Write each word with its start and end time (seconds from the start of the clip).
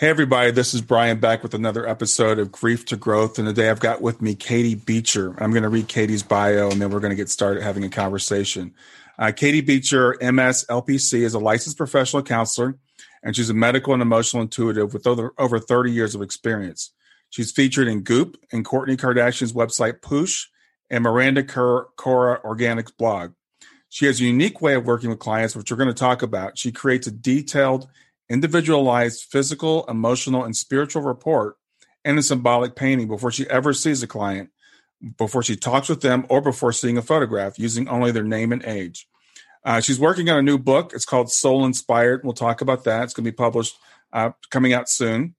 Hey, 0.00 0.10
everybody, 0.10 0.52
this 0.52 0.74
is 0.74 0.80
Brian 0.80 1.18
back 1.18 1.42
with 1.42 1.54
another 1.54 1.84
episode 1.84 2.38
of 2.38 2.52
Grief 2.52 2.84
to 2.84 2.96
Growth. 2.96 3.36
And 3.36 3.48
today 3.48 3.68
I've 3.68 3.80
got 3.80 4.00
with 4.00 4.22
me 4.22 4.36
Katie 4.36 4.76
Beecher. 4.76 5.34
I'm 5.42 5.50
going 5.50 5.64
to 5.64 5.68
read 5.68 5.88
Katie's 5.88 6.22
bio 6.22 6.70
and 6.70 6.80
then 6.80 6.90
we're 6.90 7.00
going 7.00 7.10
to 7.10 7.16
get 7.16 7.28
started 7.28 7.64
having 7.64 7.82
a 7.82 7.88
conversation. 7.88 8.74
Uh, 9.18 9.32
Katie 9.34 9.60
Beecher, 9.60 10.16
MS 10.20 10.66
LPC, 10.70 11.22
is 11.22 11.34
a 11.34 11.40
licensed 11.40 11.76
professional 11.76 12.22
counselor 12.22 12.78
and 13.24 13.34
she's 13.34 13.50
a 13.50 13.54
medical 13.54 13.92
and 13.92 14.00
emotional 14.00 14.40
intuitive 14.40 14.94
with 14.94 15.04
over, 15.04 15.34
over 15.36 15.58
30 15.58 15.90
years 15.90 16.14
of 16.14 16.22
experience. 16.22 16.92
She's 17.30 17.50
featured 17.50 17.88
in 17.88 18.02
Goop 18.02 18.36
and 18.52 18.64
Kourtney 18.64 18.96
Kardashian's 18.96 19.52
website 19.52 19.98
Poosh 20.00 20.44
and 20.88 21.02
Miranda 21.02 21.42
Kora 21.42 22.40
Organics 22.44 22.96
blog. 22.96 23.32
She 23.88 24.06
has 24.06 24.20
a 24.20 24.24
unique 24.24 24.62
way 24.62 24.74
of 24.74 24.86
working 24.86 25.10
with 25.10 25.18
clients, 25.18 25.56
which 25.56 25.72
we're 25.72 25.76
going 25.76 25.88
to 25.88 25.92
talk 25.92 26.22
about. 26.22 26.56
She 26.56 26.70
creates 26.70 27.08
a 27.08 27.10
detailed 27.10 27.88
individualized 28.28 29.26
physical, 29.30 29.84
emotional, 29.86 30.44
and 30.44 30.56
spiritual 30.56 31.02
report 31.02 31.56
and 32.04 32.18
a 32.18 32.22
symbolic 32.22 32.76
painting 32.76 33.08
before 33.08 33.30
she 33.30 33.48
ever 33.48 33.72
sees 33.72 34.02
a 34.02 34.06
client, 34.06 34.50
before 35.16 35.42
she 35.42 35.56
talks 35.56 35.88
with 35.88 36.00
them, 36.00 36.26
or 36.28 36.40
before 36.40 36.72
seeing 36.72 36.98
a 36.98 37.02
photograph 37.02 37.58
using 37.58 37.88
only 37.88 38.12
their 38.12 38.24
name 38.24 38.52
and 38.52 38.64
age. 38.64 39.08
Uh, 39.64 39.80
she's 39.80 40.00
working 40.00 40.30
on 40.30 40.38
a 40.38 40.42
new 40.42 40.58
book. 40.58 40.92
It's 40.94 41.04
called 41.04 41.30
Soul 41.30 41.64
Inspired. 41.64 42.22
We'll 42.24 42.32
talk 42.32 42.60
about 42.60 42.84
that. 42.84 43.04
It's 43.04 43.14
going 43.14 43.24
to 43.24 43.30
be 43.30 43.36
published, 43.36 43.76
uh, 44.12 44.30
coming 44.50 44.72
out 44.72 44.88
soon. 44.88 45.34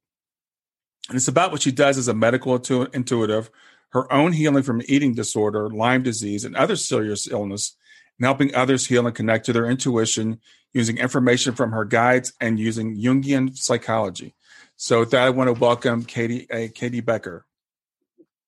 And 1.07 1.15
it's 1.15 1.27
about 1.27 1.51
what 1.51 1.61
she 1.61 1.71
does 1.71 1.97
as 1.97 2.07
a 2.07 2.13
medical 2.13 2.55
intuitive, 2.55 3.49
her 3.89 4.11
own 4.13 4.33
healing 4.33 4.63
from 4.63 4.83
eating 4.85 5.15
disorder, 5.15 5.69
Lyme 5.69 6.03
disease, 6.03 6.45
and 6.45 6.55
other 6.55 6.75
serious 6.75 7.27
illness, 7.27 7.75
and 8.19 8.25
helping 8.25 8.53
others 8.53 8.85
heal 8.85 9.07
and 9.07 9.15
connect 9.15 9.45
to 9.47 9.53
their 9.53 9.65
intuition 9.65 10.39
using 10.73 10.97
information 10.97 11.55
from 11.55 11.71
her 11.71 11.85
guides 11.85 12.33
and 12.39 12.59
using 12.59 12.97
Jungian 12.97 13.57
psychology. 13.57 14.35
So 14.75 15.01
with 15.01 15.11
that, 15.11 15.23
I 15.23 15.29
want 15.31 15.47
to 15.53 15.59
welcome 15.59 16.03
Katie, 16.05 16.49
uh, 16.49 16.67
Katie 16.73 17.01
Becker. 17.01 17.45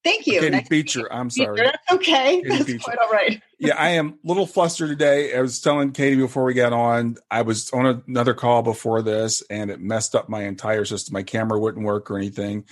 Thank 0.04 0.26
you. 0.26 0.40
Katie 0.40 0.50
nice 0.50 0.68
Beecher. 0.68 1.12
I'm 1.12 1.30
sorry. 1.30 1.58
That's 1.62 1.92
okay. 1.92 2.42
Katie 2.42 2.48
That's 2.48 2.64
Beecher. 2.64 2.78
quite 2.80 2.98
all 2.98 3.10
right. 3.10 3.40
yeah, 3.58 3.76
I 3.76 3.90
am 3.90 4.18
a 4.24 4.28
little 4.28 4.46
flustered 4.46 4.88
today. 4.88 5.36
I 5.36 5.40
was 5.40 5.60
telling 5.60 5.92
Katie 5.92 6.16
before 6.16 6.44
we 6.44 6.54
got 6.54 6.72
on, 6.72 7.16
I 7.30 7.42
was 7.42 7.70
on 7.70 8.02
another 8.08 8.34
call 8.34 8.62
before 8.62 9.02
this 9.02 9.42
and 9.48 9.70
it 9.70 9.80
messed 9.80 10.14
up 10.14 10.28
my 10.28 10.44
entire 10.44 10.84
system. 10.84 11.12
My 11.12 11.22
camera 11.22 11.58
wouldn't 11.58 11.84
work 11.84 12.10
or 12.10 12.18
anything. 12.18 12.64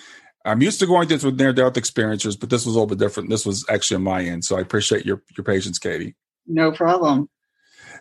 I'm 0.45 0.63
used 0.63 0.81
to 0.81 0.87
going 0.87 1.07
through 1.07 1.19
this 1.19 1.25
with 1.25 1.39
near 1.39 1.53
death 1.53 1.77
experiences, 1.77 2.35
but 2.35 2.51
this 2.51 2.65
was 2.65 2.75
a 2.75 2.79
little 2.79 2.89
bit 2.89 2.99
different. 2.99 3.29
This 3.29 3.47
was 3.47 3.65
actually 3.69 3.97
on 3.97 4.05
my 4.05 4.23
end. 4.23 4.45
So 4.45 4.57
I 4.57 4.61
appreciate 4.61 5.05
your 5.05 5.23
your 5.37 5.45
patience, 5.45 5.79
Katie. 5.79 6.17
No 6.47 6.73
problem. 6.73 7.29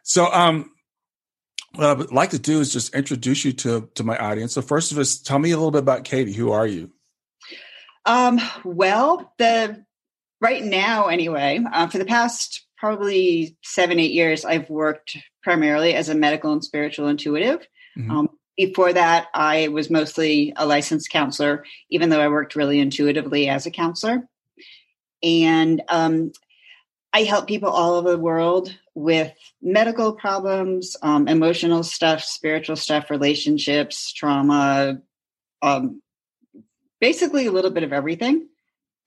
So 0.04 0.32
um 0.32 0.72
what 1.76 1.88
I 1.88 1.94
would 1.94 2.12
like 2.12 2.32
to 2.32 2.40
do 2.40 2.60
is 2.60 2.74
just 2.74 2.96
introduce 2.96 3.46
you 3.46 3.54
to 3.54 3.90
to 3.96 4.04
my 4.04 4.18
audience. 4.18 4.54
So 4.54 4.62
first 4.62 4.92
of 4.92 4.98
all, 4.98 5.04
tell 5.24 5.40
me 5.40 5.52
a 5.52 5.58
little 5.58 5.72
bit 5.72 5.80
about 5.80 6.04
Katie. 6.04 6.34
Who 6.34 6.52
are 6.52 6.68
you? 6.68 6.92
Um, 8.06 8.40
well, 8.64 9.34
the 9.38 9.84
right 10.42 10.64
now, 10.64 11.08
anyway, 11.08 11.64
uh, 11.72 11.88
for 11.88 11.98
the 11.98 12.06
past 12.06 12.66
probably 12.78 13.58
seven 13.64 14.00
eight 14.00 14.12
years, 14.12 14.46
I've 14.46 14.70
worked 14.70 15.18
primarily 15.44 15.94
as 15.94 16.10
a 16.10 16.16
medical 16.16 16.52
and 16.52 16.64
spiritual 16.64 17.08
intuitive. 17.08 17.68
Mm-hmm. 17.98 18.12
Um, 18.12 18.30
before 18.58 18.92
that, 18.92 19.28
I 19.34 19.70
was 19.70 19.90
mostly 19.90 20.54
a 20.58 20.66
licensed 20.66 21.10
counselor, 21.10 21.64
even 21.90 22.10
though 22.10 22.20
I 22.20 22.28
worked 22.28 22.56
really 22.56 22.80
intuitively 22.80 23.48
as 23.48 23.66
a 23.66 23.72
counselor. 23.72 24.28
And 25.24 25.82
um, 25.88 26.32
I 27.12 27.24
help 27.24 27.48
people 27.48 27.70
all 27.70 27.96
over 27.96 28.12
the 28.12 28.18
world 28.18 28.76
with 28.94 29.34
medical 29.62 30.14
problems, 30.14 30.96
um, 31.02 31.28
emotional 31.28 31.84
stuff, 31.84 32.24
spiritual 32.24 32.76
stuff, 32.76 33.10
relationships, 33.10 34.14
trauma, 34.14 35.02
um, 35.62 36.02
basically 37.02 37.48
a 37.48 37.52
little 37.52 37.72
bit 37.72 37.84
of 37.84 37.94
everything. 37.94 38.48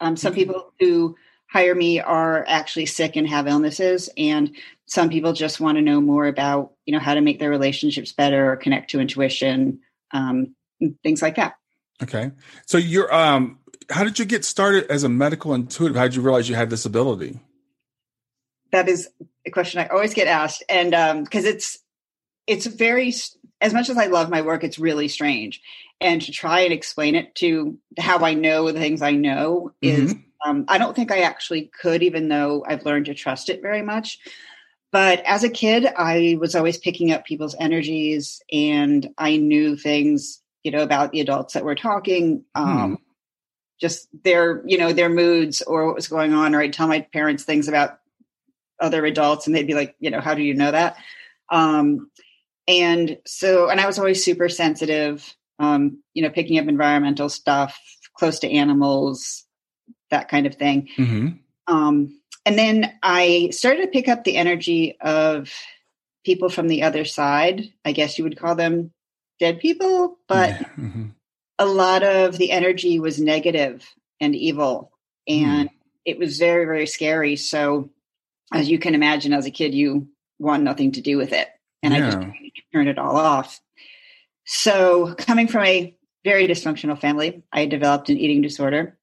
Um, 0.00 0.16
some 0.16 0.32
mm-hmm. 0.32 0.40
people 0.40 0.72
who 0.80 1.16
hire 1.48 1.74
me 1.74 2.00
are 2.00 2.44
actually 2.48 2.86
sick 2.86 3.14
and 3.14 3.28
have 3.28 3.46
illnesses, 3.46 4.08
and 4.16 4.56
some 4.86 5.10
people 5.10 5.32
just 5.32 5.60
want 5.60 5.76
to 5.76 5.82
know 5.82 6.00
more 6.00 6.26
about, 6.26 6.72
you 6.86 6.92
know, 6.92 6.98
how 6.98 7.14
to 7.14 7.20
make 7.20 7.38
their 7.38 7.50
relationships 7.50 8.12
better 8.12 8.50
or 8.50 8.56
connect 8.56 8.90
to 8.90 9.00
intuition, 9.00 9.80
um, 10.12 10.56
things 11.02 11.22
like 11.22 11.36
that. 11.36 11.54
Okay, 12.02 12.32
so 12.66 12.78
you're, 12.78 13.14
um, 13.14 13.58
how 13.90 14.02
did 14.02 14.18
you 14.18 14.24
get 14.24 14.44
started 14.44 14.90
as 14.90 15.04
a 15.04 15.08
medical 15.08 15.54
intuitive? 15.54 15.96
How 15.96 16.04
did 16.04 16.16
you 16.16 16.22
realize 16.22 16.48
you 16.48 16.56
had 16.56 16.70
this 16.70 16.84
ability? 16.84 17.38
That 18.72 18.88
is 18.88 19.08
a 19.46 19.50
question 19.50 19.80
I 19.80 19.88
always 19.88 20.14
get 20.14 20.26
asked, 20.26 20.64
and 20.68 20.90
because 21.24 21.44
um, 21.44 21.50
it's 21.50 21.78
it's 22.46 22.66
very 22.66 23.14
as 23.60 23.72
much 23.72 23.88
as 23.88 23.96
I 23.96 24.06
love 24.06 24.28
my 24.28 24.42
work, 24.42 24.64
it's 24.64 24.78
really 24.78 25.08
strange, 25.08 25.60
and 26.00 26.20
to 26.22 26.32
try 26.32 26.60
and 26.60 26.72
explain 26.72 27.14
it 27.14 27.34
to 27.36 27.78
how 27.98 28.24
I 28.24 28.34
know 28.34 28.70
the 28.70 28.80
things 28.80 29.02
I 29.02 29.12
know 29.12 29.72
mm-hmm. 29.82 30.04
is 30.06 30.14
um, 30.44 30.64
I 30.68 30.78
don't 30.78 30.96
think 30.96 31.12
I 31.12 31.20
actually 31.20 31.70
could, 31.80 32.02
even 32.02 32.28
though 32.28 32.64
I've 32.66 32.84
learned 32.84 33.06
to 33.06 33.14
trust 33.14 33.48
it 33.48 33.62
very 33.62 33.82
much. 33.82 34.18
But 34.90 35.22
as 35.24 35.42
a 35.42 35.48
kid, 35.48 35.86
I 35.86 36.36
was 36.38 36.54
always 36.54 36.76
picking 36.76 37.12
up 37.12 37.24
people's 37.24 37.56
energies, 37.58 38.42
and 38.52 39.08
I 39.16 39.36
knew 39.36 39.76
things, 39.76 40.42
you 40.62 40.70
know, 40.70 40.82
about 40.82 41.12
the 41.12 41.20
adults 41.20 41.54
that 41.54 41.64
were 41.64 41.74
talking. 41.74 42.44
Um, 42.54 42.88
hmm. 42.90 42.94
Just 43.80 44.08
their, 44.22 44.62
you 44.64 44.78
know, 44.78 44.92
their 44.92 45.08
moods 45.08 45.60
or 45.62 45.86
what 45.86 45.96
was 45.96 46.06
going 46.06 46.34
on, 46.34 46.54
or 46.54 46.60
I'd 46.60 46.72
tell 46.72 46.86
my 46.86 47.00
parents 47.00 47.42
things 47.42 47.66
about 47.66 47.98
other 48.82 49.06
adults 49.06 49.46
and 49.46 49.56
they'd 49.56 49.66
be 49.66 49.74
like, 49.74 49.94
you 50.00 50.10
know, 50.10 50.20
how 50.20 50.34
do 50.34 50.42
you 50.42 50.54
know 50.54 50.70
that? 50.70 50.96
Um, 51.50 52.10
and 52.68 53.18
so, 53.26 53.70
and 53.70 53.80
I 53.80 53.86
was 53.86 53.98
always 53.98 54.24
super 54.24 54.48
sensitive, 54.48 55.34
um, 55.58 56.02
you 56.14 56.22
know, 56.22 56.30
picking 56.30 56.58
up 56.58 56.68
environmental 56.68 57.28
stuff, 57.28 57.78
close 58.16 58.40
to 58.40 58.50
animals, 58.50 59.44
that 60.10 60.28
kind 60.28 60.46
of 60.46 60.56
thing. 60.56 60.88
Mm-hmm. 60.96 61.28
Um, 61.72 62.20
and 62.44 62.58
then 62.58 62.92
I 63.02 63.50
started 63.52 63.82
to 63.82 63.88
pick 63.88 64.08
up 64.08 64.24
the 64.24 64.36
energy 64.36 64.96
of 65.00 65.50
people 66.24 66.48
from 66.48 66.68
the 66.68 66.82
other 66.82 67.04
side. 67.04 67.72
I 67.84 67.92
guess 67.92 68.18
you 68.18 68.24
would 68.24 68.38
call 68.38 68.54
them 68.54 68.92
dead 69.38 69.60
people, 69.60 70.18
but 70.28 70.50
yeah. 70.50 70.68
mm-hmm. 70.78 71.06
a 71.58 71.66
lot 71.66 72.02
of 72.02 72.36
the 72.38 72.50
energy 72.50 73.00
was 73.00 73.20
negative 73.20 73.84
and 74.20 74.34
evil. 74.34 74.92
And 75.26 75.68
mm. 75.68 75.72
it 76.04 76.18
was 76.18 76.38
very, 76.38 76.64
very 76.64 76.86
scary. 76.86 77.36
So 77.36 77.90
as 78.52 78.68
you 78.68 78.78
can 78.78 78.94
imagine, 78.94 79.32
as 79.32 79.46
a 79.46 79.50
kid, 79.50 79.74
you 79.74 80.08
want 80.38 80.62
nothing 80.62 80.92
to 80.92 81.00
do 81.00 81.16
with 81.16 81.32
it. 81.32 81.48
And 81.82 81.94
yeah. 81.94 82.08
I 82.08 82.10
just 82.10 82.26
turned 82.72 82.88
it 82.88 82.98
all 82.98 83.16
off. 83.16 83.60
So, 84.44 85.14
coming 85.14 85.48
from 85.48 85.64
a 85.64 85.96
very 86.24 86.46
dysfunctional 86.46 87.00
family. 87.00 87.42
I 87.52 87.66
developed 87.66 88.08
an 88.08 88.18
eating 88.18 88.42
disorder 88.42 88.96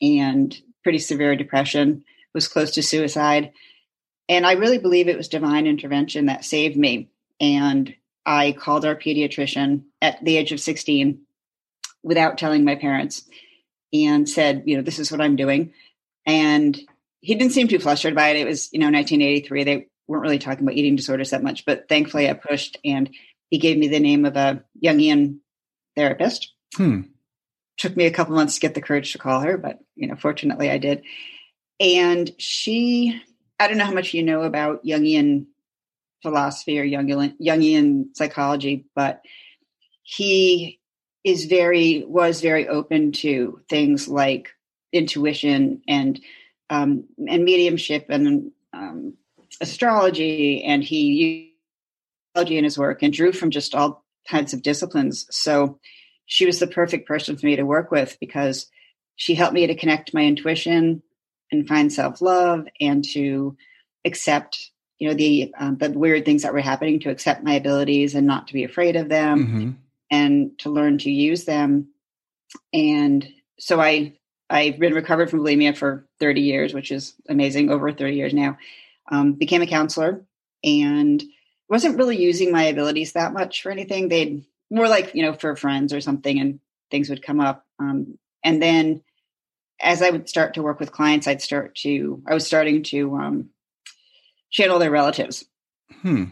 and 0.00 0.56
pretty 0.82 0.98
severe 0.98 1.36
depression, 1.36 2.04
was 2.34 2.48
close 2.48 2.72
to 2.72 2.82
suicide. 2.82 3.52
And 4.28 4.46
I 4.46 4.52
really 4.52 4.78
believe 4.78 5.08
it 5.08 5.16
was 5.16 5.28
divine 5.28 5.66
intervention 5.66 6.26
that 6.26 6.44
saved 6.44 6.76
me. 6.76 7.10
And 7.40 7.94
I 8.24 8.52
called 8.52 8.84
our 8.84 8.94
pediatrician 8.94 9.84
at 10.00 10.24
the 10.24 10.36
age 10.36 10.52
of 10.52 10.60
16 10.60 11.20
without 12.02 12.38
telling 12.38 12.64
my 12.64 12.76
parents 12.76 13.28
and 13.92 14.28
said, 14.28 14.62
you 14.66 14.76
know, 14.76 14.82
this 14.82 14.98
is 14.98 15.10
what 15.10 15.20
I'm 15.20 15.36
doing. 15.36 15.72
And 16.24 16.78
he 17.20 17.34
didn't 17.34 17.52
seem 17.52 17.68
too 17.68 17.78
flustered 17.78 18.14
by 18.14 18.28
it. 18.30 18.36
It 18.36 18.46
was, 18.46 18.72
you 18.72 18.78
know, 18.78 18.86
1983. 18.86 19.64
They 19.64 19.86
weren't 20.08 20.22
really 20.22 20.38
talking 20.38 20.64
about 20.64 20.76
eating 20.76 20.96
disorders 20.96 21.30
that 21.30 21.42
much, 21.42 21.64
but 21.64 21.88
thankfully 21.88 22.28
I 22.28 22.34
pushed 22.34 22.78
and 22.84 23.10
he 23.50 23.58
gave 23.58 23.78
me 23.78 23.88
the 23.88 24.00
name 24.00 24.24
of 24.24 24.36
a 24.36 24.64
Jungian 24.82 25.38
therapist. 25.96 26.52
Hmm. 26.76 27.02
Took 27.78 27.96
me 27.96 28.06
a 28.06 28.10
couple 28.10 28.34
months 28.34 28.54
to 28.54 28.60
get 28.60 28.74
the 28.74 28.82
courage 28.82 29.12
to 29.12 29.18
call 29.18 29.40
her, 29.40 29.56
but 29.56 29.78
you 29.96 30.06
know, 30.06 30.16
fortunately 30.16 30.70
I 30.70 30.78
did. 30.78 31.02
And 31.78 32.30
she, 32.38 33.20
I 33.58 33.68
don't 33.68 33.78
know 33.78 33.84
how 33.84 33.94
much 33.94 34.14
you 34.14 34.22
know 34.22 34.42
about 34.42 34.84
Jungian 34.84 35.46
philosophy 36.22 36.78
or 36.78 36.84
Jungian, 36.84 37.34
Jungian 37.40 38.06
psychology, 38.14 38.86
but 38.94 39.22
he 40.02 40.80
is 41.24 41.44
very 41.44 42.04
was 42.06 42.40
very 42.40 42.66
open 42.66 43.12
to 43.12 43.60
things 43.68 44.08
like 44.08 44.50
intuition 44.92 45.82
and 45.86 46.20
um, 46.70 47.04
and 47.28 47.44
mediumship 47.44 48.06
and 48.08 48.52
um, 48.72 49.14
astrology, 49.60 50.64
and 50.64 50.82
he 50.82 51.00
used 51.02 51.50
astrology 52.34 52.58
in 52.58 52.64
his 52.64 52.78
work 52.78 53.02
and 53.02 53.12
drew 53.12 53.32
from 53.32 53.50
just 53.50 53.74
all 53.74 54.04
kinds 54.28 54.54
of 54.54 54.62
disciplines. 54.62 55.26
So 55.30 55.78
she 56.26 56.46
was 56.46 56.60
the 56.60 56.66
perfect 56.66 57.08
person 57.08 57.36
for 57.36 57.46
me 57.46 57.56
to 57.56 57.64
work 57.64 57.90
with 57.90 58.16
because 58.20 58.66
she 59.16 59.34
helped 59.34 59.54
me 59.54 59.66
to 59.66 59.74
connect 59.74 60.14
my 60.14 60.22
intuition 60.22 61.02
and 61.50 61.68
find 61.68 61.92
self 61.92 62.22
love 62.22 62.66
and 62.80 63.04
to 63.12 63.56
accept 64.04 64.70
you 64.98 65.08
know 65.08 65.14
the 65.14 65.52
um, 65.58 65.76
the 65.78 65.90
weird 65.90 66.24
things 66.24 66.42
that 66.42 66.52
were 66.52 66.60
happening 66.60 67.00
to 67.00 67.10
accept 67.10 67.42
my 67.42 67.54
abilities 67.54 68.14
and 68.14 68.26
not 68.26 68.46
to 68.46 68.54
be 68.54 68.64
afraid 68.64 68.96
of 68.96 69.08
them 69.08 69.46
mm-hmm. 69.46 69.70
and 70.10 70.58
to 70.60 70.70
learn 70.70 70.98
to 70.98 71.10
use 71.10 71.44
them 71.44 71.88
and 72.72 73.28
so 73.58 73.80
i 73.80 74.12
i've 74.50 74.78
been 74.78 74.94
recovered 74.94 75.30
from 75.30 75.40
bulimia 75.40 75.76
for 75.76 76.06
30 76.18 76.40
years 76.40 76.74
which 76.74 76.90
is 76.90 77.14
amazing 77.28 77.70
over 77.70 77.92
30 77.92 78.14
years 78.14 78.34
now 78.34 78.58
um, 79.10 79.32
became 79.32 79.62
a 79.62 79.66
counselor 79.66 80.24
and 80.62 81.22
wasn't 81.68 81.96
really 81.96 82.16
using 82.16 82.52
my 82.52 82.64
abilities 82.64 83.12
that 83.12 83.32
much 83.32 83.62
for 83.62 83.70
anything 83.70 84.08
they'd 84.08 84.44
more 84.70 84.88
like 84.88 85.14
you 85.14 85.22
know 85.22 85.32
for 85.32 85.56
friends 85.56 85.92
or 85.92 86.00
something 86.00 86.38
and 86.38 86.60
things 86.90 87.08
would 87.08 87.22
come 87.22 87.40
up 87.40 87.64
um, 87.78 88.18
and 88.44 88.62
then 88.62 89.02
as 89.80 90.02
i 90.02 90.10
would 90.10 90.28
start 90.28 90.54
to 90.54 90.62
work 90.62 90.78
with 90.78 90.92
clients 90.92 91.26
i'd 91.26 91.42
start 91.42 91.74
to 91.74 92.22
i 92.26 92.34
was 92.34 92.46
starting 92.46 92.82
to 92.82 93.16
um, 93.16 93.50
channel 94.50 94.78
their 94.78 94.90
relatives 94.90 95.44
hmm. 96.02 96.24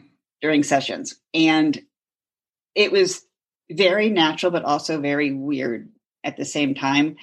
during 0.43 0.63
sessions. 0.63 1.15
And 1.33 1.81
it 2.75 2.93
was 2.93 3.23
very 3.71 4.11
natural, 4.11 4.53
but 4.53 4.65
also 4.65 5.01
very 5.01 5.33
weird 5.33 5.89
at 6.25 6.37
the 6.37 6.45
same 6.45 6.75
time. 6.75 7.17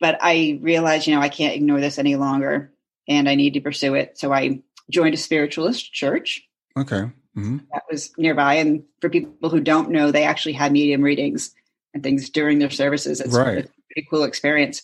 But 0.00 0.18
I 0.20 0.58
realized, 0.60 1.06
you 1.06 1.14
know, 1.14 1.22
I 1.22 1.28
can't 1.28 1.54
ignore 1.54 1.80
this 1.80 1.98
any 1.98 2.16
longer 2.16 2.72
and 3.08 3.28
I 3.28 3.34
need 3.34 3.54
to 3.54 3.60
pursue 3.60 3.94
it. 3.94 4.18
So 4.18 4.32
I 4.32 4.60
joined 4.90 5.14
a 5.14 5.18
spiritualist 5.18 5.92
church. 5.92 6.46
Okay. 6.76 7.10
Mm-hmm. 7.36 7.58
That 7.72 7.82
was 7.90 8.12
nearby. 8.18 8.54
And 8.54 8.84
for 9.00 9.08
people 9.08 9.50
who 9.50 9.60
don't 9.60 9.90
know, 9.90 10.10
they 10.10 10.24
actually 10.24 10.54
had 10.54 10.72
medium 10.72 11.02
readings 11.02 11.54
and 11.94 12.02
things 12.02 12.30
during 12.30 12.58
their 12.58 12.70
services. 12.70 13.20
It's 13.20 13.34
right. 13.34 13.64
a 13.64 13.68
pretty 13.92 14.08
cool 14.10 14.24
experience. 14.24 14.82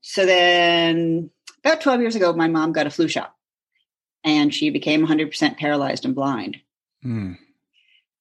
So 0.00 0.26
then 0.26 1.30
about 1.64 1.80
12 1.80 2.00
years 2.00 2.16
ago, 2.16 2.32
my 2.32 2.48
mom 2.48 2.72
got 2.72 2.86
a 2.86 2.90
flu 2.90 3.08
shot 3.08 3.34
and 4.24 4.54
she 4.54 4.70
became 4.70 5.06
100% 5.06 5.58
paralyzed 5.58 6.04
and 6.04 6.14
blind. 6.14 6.58
Mm. 7.04 7.38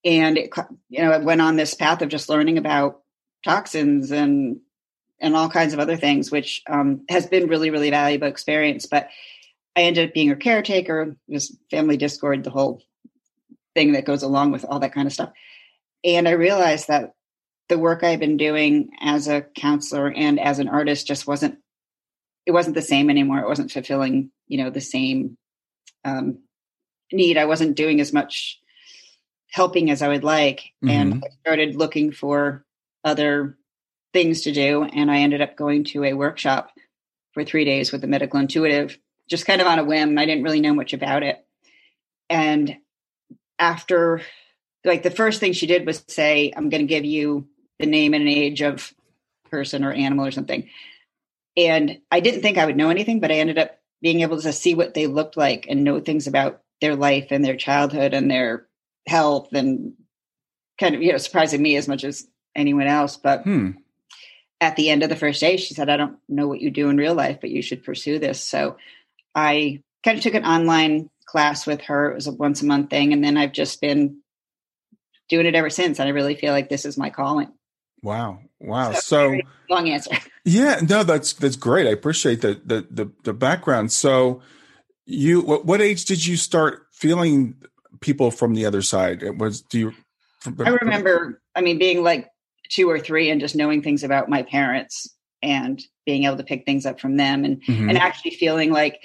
And 0.06 0.38
it, 0.38 0.50
you 0.90 1.02
know, 1.02 1.12
it 1.12 1.24
went 1.24 1.42
on 1.42 1.56
this 1.56 1.74
path 1.74 2.02
of 2.02 2.10
just 2.10 2.30
learning 2.30 2.58
about 2.58 3.02
toxins 3.44 4.12
and 4.12 4.62
and 5.22 5.36
all 5.36 5.50
kinds 5.50 5.74
of 5.74 5.80
other 5.80 5.98
things, 5.98 6.32
which 6.32 6.62
um, 6.70 7.06
has 7.10 7.28
been 7.28 7.48
really, 7.48 7.70
really 7.70 7.90
valuable 7.90 8.28
experience. 8.28 8.86
But 8.86 9.10
I 9.76 9.82
ended 9.82 10.10
up 10.10 10.14
being 10.14 10.30
her 10.30 10.36
caretaker, 10.36 11.16
just 11.30 11.54
family 11.70 11.98
discord, 11.98 12.44
the 12.44 12.50
whole 12.50 12.82
thing 13.76 13.94
that 13.94 14.06
goes 14.06 14.24
along 14.24 14.52
with 14.52 14.66
all 14.66 14.80
that 14.80 14.94
kind 14.94 15.08
of 15.08 15.14
stuff. 15.14 15.32
And 16.04 16.28
I 16.28 16.32
realized 16.32 16.88
that 16.88 17.14
the 17.68 17.78
work 17.78 18.04
I've 18.04 18.20
been 18.20 18.38
doing 18.38 18.90
as 19.00 19.28
a 19.28 19.42
counselor 19.42 20.12
and 20.12 20.40
as 20.40 20.60
an 20.60 20.68
artist 20.68 21.08
just 21.08 21.28
wasn't 21.28 21.60
it 22.46 22.52
wasn't 22.52 22.74
the 22.74 22.82
same 22.82 23.12
anymore. 23.12 23.40
It 23.40 23.48
wasn't 23.48 23.72
fulfilling, 23.72 24.32
you 24.48 24.58
know, 24.58 24.72
the 24.72 24.82
same 24.82 25.38
um, 26.04 26.40
need. 27.12 27.38
I 27.38 27.46
wasn't 27.46 27.78
doing 27.78 28.02
as 28.02 28.12
much 28.12 28.60
helping 29.52 29.92
as 29.92 30.02
I 30.02 30.08
would 30.08 30.24
like, 30.24 30.72
mm-hmm. 30.84 30.90
and 30.90 31.24
I 31.24 31.28
started 31.42 31.76
looking 31.76 32.12
for 32.12 32.66
other 33.04 33.59
things 34.14 34.42
to 34.42 34.52
do. 34.52 34.84
And 34.84 35.12
I 35.12 35.20
ended 35.20 35.42
up 35.42 35.56
going 35.56 35.84
to 35.86 36.04
a 36.04 36.14
workshop 36.14 36.72
for 37.34 37.44
three 37.44 37.66
days 37.66 37.92
with 37.92 38.02
the 38.02 38.08
medical 38.08 38.40
intuitive, 38.40 38.98
just 39.30 39.46
kind 39.46 39.62
of 39.62 39.68
on 39.68 39.80
a 39.80 39.84
whim. 39.84 40.18
I 40.18 40.26
didn't 40.26 40.44
really 40.44 40.62
know 40.62 40.74
much 40.74 40.94
about 40.94 41.24
it. 41.24 41.44
And 42.30 42.78
after, 43.58 44.22
like, 44.84 45.04
the 45.04 45.12
first 45.12 45.40
thing 45.40 45.54
she 45.54 45.68
did 45.68 45.86
was 45.86 46.04
say, 46.08 46.54
I'm 46.56 46.70
going 46.70 46.82
to 46.82 46.88
give 46.88 47.06
you 47.06 47.48
the 47.80 47.86
name 47.86 48.14
and 48.14 48.24
an 48.24 48.30
age 48.30 48.62
of 48.62 48.94
person 49.50 49.84
or 49.84 49.92
animal 49.92 50.26
or 50.26 50.32
something. 50.32 50.70
And 51.58 52.00
I 52.12 52.20
didn't 52.20 52.42
think 52.42 52.58
I 52.58 52.66
would 52.66 52.78
know 52.78 52.90
anything, 52.90 53.20
but 53.20 53.32
I 53.32 53.36
ended 53.36 53.58
up 53.58 53.80
being 54.02 54.22
able 54.22 54.42
to 54.42 54.54
see 54.54 54.76
what 54.76 54.94
they 54.94 55.08
looked 55.08 55.38
like 55.38 55.66
and 55.68 55.84
know 55.84 56.00
things 56.00 56.28
about 56.28 56.62
their 56.82 56.96
life 56.96 57.28
and 57.32 57.44
their 57.44 57.58
childhood 57.58 58.14
and 58.14 58.30
their 58.30 58.68
health 59.08 59.50
and 59.54 59.94
kind 60.80 60.96
of 60.96 61.02
you 61.02 61.12
know 61.12 61.18
surprising 61.18 61.62
me 61.62 61.76
as 61.76 61.88
much 61.88 62.04
as 62.04 62.28
anyone 62.56 62.88
else 62.88 63.18
but 63.18 63.44
hmm. 63.44 63.72
At 64.62 64.76
the 64.76 64.90
end 64.90 65.04
of 65.04 65.10
the 65.10 65.16
first 65.16 65.40
day 65.40 65.58
she 65.58 65.74
said 65.74 65.90
i 65.90 65.98
don't 65.98 66.18
know 66.28 66.48
what 66.48 66.62
you 66.62 66.70
do 66.70 66.90
in 66.90 66.98
real 66.98 67.16
life 67.16 67.40
but 67.42 67.50
you 67.50 67.62
should 67.62 67.84
pursue 67.84 68.20
this 68.20 68.44
so 68.44 68.78
i 69.36 69.82
kind 70.04 70.18
of 70.18 70.24
took 70.24 70.34
an 70.34 70.46
online 70.46 71.10
class 71.26 71.68
with 71.68 71.82
her 71.82 72.12
it 72.12 72.16
was 72.16 72.28
a 72.28 72.32
once 72.32 72.62
a 72.62 72.66
month 72.66 72.90
thing 72.90 73.14
and 73.14 73.24
then 73.24 73.38
i've 73.38 73.54
just 73.54 73.82
been 73.82 74.18
doing 75.30 75.46
it 75.46 75.56
ever 75.56 75.70
since 75.70 76.00
and 76.00 76.08
i 76.08 76.12
really 76.12 76.36
feel 76.36 76.54
like 76.54 76.70
this 76.70 76.86
is 76.86 76.98
my 76.98 77.10
calling 77.10 77.52
Wow. 78.02 78.40
Wow. 78.60 78.94
So, 78.94 79.00
so 79.00 79.40
long 79.70 79.90
answer. 79.90 80.12
Yeah, 80.46 80.80
no, 80.88 81.04
that's 81.04 81.34
that's 81.34 81.58
great. 81.58 81.86
I 81.86 81.92
appreciate 81.92 82.42
the 82.42 82.60
the 82.66 82.88
the, 82.90 83.12
the 83.24 83.34
background. 83.34 83.92
So 83.92 84.42
you 85.06 85.42
what, 85.42 85.66
what 85.66 85.82
age 85.82 86.06
did 86.06 86.26
you 86.26 86.38
start 86.38 86.88
feeling 86.92 87.56
people 88.00 88.32
from 88.32 88.56
the 88.56 88.66
other 88.66 88.82
side? 88.82 89.22
It 89.22 89.38
was 89.38 89.62
do 89.62 89.80
you 89.80 89.94
I 90.66 90.70
remember 90.70 91.42
I 91.56 91.62
mean 91.62 91.78
being 91.78 92.04
like 92.04 92.30
two 92.70 92.90
or 92.90 93.00
three 93.00 93.30
and 93.30 93.42
just 93.42 93.56
knowing 93.56 93.82
things 93.82 94.04
about 94.04 94.30
my 94.30 94.44
parents 94.44 95.10
and 95.42 95.82
being 96.06 96.26
able 96.26 96.38
to 96.38 96.44
pick 96.44 96.66
things 96.66 96.86
up 96.86 97.00
from 97.00 97.18
them 97.18 97.44
and 97.44 97.62
mm-hmm. 97.64 97.90
and 97.90 97.98
actually 97.98 98.32
feeling 98.32 98.72
like 98.72 99.02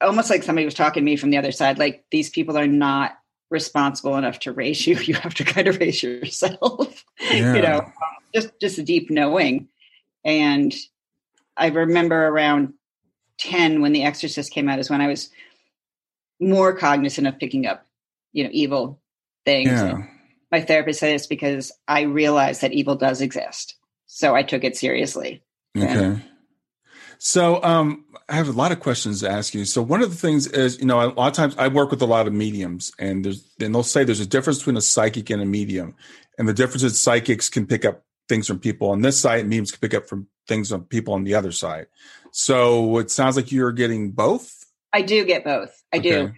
almost 0.00 0.30
like 0.30 0.42
somebody 0.42 0.64
was 0.64 0.74
talking 0.74 1.02
to 1.02 1.04
me 1.04 1.16
from 1.16 1.30
the 1.30 1.36
other 1.36 1.52
side 1.52 1.78
like 1.78 2.04
these 2.10 2.30
people 2.30 2.56
are 2.56 2.66
not 2.66 3.18
responsible 3.50 4.16
enough 4.16 4.38
to 4.38 4.52
raise 4.52 4.86
you 4.86 4.96
you 5.00 5.14
have 5.14 5.34
to 5.34 5.44
kind 5.44 5.68
of 5.68 5.78
raise 5.78 6.02
yourself 6.02 7.04
yeah. 7.20 7.54
you 7.54 7.62
know 7.62 7.92
just 8.34 8.50
just 8.60 8.78
a 8.78 8.82
deep 8.82 9.10
knowing 9.10 9.68
and 10.24 10.74
i 11.56 11.68
remember 11.68 12.28
around 12.28 12.72
10 13.38 13.80
when 13.80 13.92
the 13.92 14.04
exorcist 14.04 14.52
came 14.52 14.68
out 14.68 14.78
is 14.78 14.90
when 14.90 15.00
i 15.00 15.06
was 15.06 15.30
more 16.40 16.74
cognizant 16.74 17.26
of 17.26 17.38
picking 17.38 17.66
up 17.66 17.86
you 18.32 18.44
know 18.44 18.50
evil 18.52 19.00
things 19.44 19.68
yeah. 19.68 20.02
My 20.50 20.60
therapist 20.60 21.00
said 21.00 21.14
it's 21.14 21.26
because 21.26 21.72
i 21.88 22.02
realized 22.02 22.60
that 22.60 22.72
evil 22.72 22.96
does 22.96 23.20
exist 23.20 23.76
so 24.06 24.34
i 24.34 24.42
took 24.42 24.64
it 24.64 24.76
seriously 24.76 25.42
okay 25.76 26.20
so 27.22 27.62
um, 27.62 28.06
I 28.30 28.36
have 28.36 28.48
a 28.48 28.52
lot 28.52 28.72
of 28.72 28.80
questions 28.80 29.20
to 29.20 29.30
ask 29.30 29.52
you. 29.52 29.66
So 29.66 29.82
one 29.82 30.02
of 30.02 30.08
the 30.08 30.16
things 30.16 30.46
is, 30.46 30.78
you 30.78 30.86
know, 30.86 31.02
a 31.02 31.12
lot 31.12 31.28
of 31.28 31.34
times 31.34 31.54
I 31.58 31.68
work 31.68 31.90
with 31.90 32.00
a 32.00 32.06
lot 32.06 32.26
of 32.26 32.32
mediums, 32.32 32.92
and 32.98 33.22
there's 33.22 33.44
and 33.60 33.74
they'll 33.74 33.82
say 33.82 34.04
there's 34.04 34.20
a 34.20 34.26
difference 34.26 34.60
between 34.60 34.78
a 34.78 34.80
psychic 34.80 35.28
and 35.28 35.42
a 35.42 35.44
medium, 35.44 35.94
and 36.38 36.48
the 36.48 36.54
difference 36.54 36.82
is 36.82 36.98
psychics 36.98 37.50
can 37.50 37.66
pick 37.66 37.84
up 37.84 38.04
things 38.26 38.46
from 38.46 38.58
people 38.58 38.88
on 38.88 39.02
this 39.02 39.20
side, 39.20 39.40
and 39.40 39.50
mediums 39.50 39.70
can 39.70 39.80
pick 39.80 39.92
up 39.92 40.08
from 40.08 40.28
things 40.48 40.72
on 40.72 40.84
people 40.84 41.12
on 41.12 41.24
the 41.24 41.34
other 41.34 41.52
side. 41.52 41.88
So 42.32 42.96
it 42.96 43.10
sounds 43.10 43.36
like 43.36 43.52
you're 43.52 43.72
getting 43.72 44.12
both. 44.12 44.64
I 44.90 45.02
do 45.02 45.26
get 45.26 45.44
both. 45.44 45.78
I 45.92 45.98
okay. 45.98 46.08
do. 46.08 46.32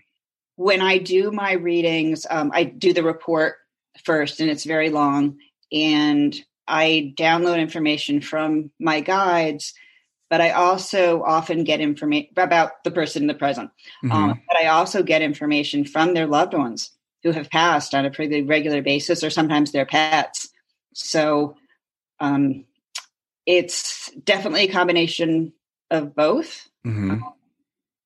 When 0.57 0.81
I 0.81 0.99
do 0.99 1.31
my 1.31 1.53
readings, 1.53 2.27
um, 2.29 2.51
I 2.53 2.65
do 2.65 2.93
the 2.93 3.05
report 3.05 3.55
first, 4.05 4.41
and 4.41 4.51
it's 4.51 4.65
very 4.65 4.91
long, 4.91 5.39
and 5.71 6.35
I 6.67 7.15
download 7.19 7.61
information 7.61 8.21
from 8.21 8.71
my 8.79 9.01
guides 9.01 9.75
but 10.33 10.41
I 10.41 10.53
also 10.53 11.23
often 11.23 11.63
get 11.63 11.83
information 11.83 12.31
about 12.39 12.83
the 12.85 12.91
person 12.91 13.25
in 13.25 13.27
the 13.27 13.35
present. 13.35 13.71
Um, 14.03 14.11
mm-hmm. 14.11 14.31
Um, 14.31 14.43
but 14.49 14.57
I 14.57 14.69
also 14.69 15.03
get 15.03 15.21
information 15.21 15.85
from 15.85 16.15
their 16.15 16.27
loved 16.27 16.55
ones 16.55 16.91
who 17.23 17.33
have 17.33 17.51
passed 17.51 17.95
on 17.95 18.07
a 18.07 18.11
pretty 18.11 18.41
regular 18.41 18.81
basis, 18.81 19.23
or 19.23 19.29
sometimes 19.29 19.73
their 19.73 19.85
pets. 19.85 20.49
So 20.95 21.57
um, 22.19 22.65
it's 23.45 24.11
definitely 24.25 24.63
a 24.63 24.73
combination 24.73 25.53
of 25.91 26.15
both. 26.17 26.67
Mm-hmm. 26.87 27.19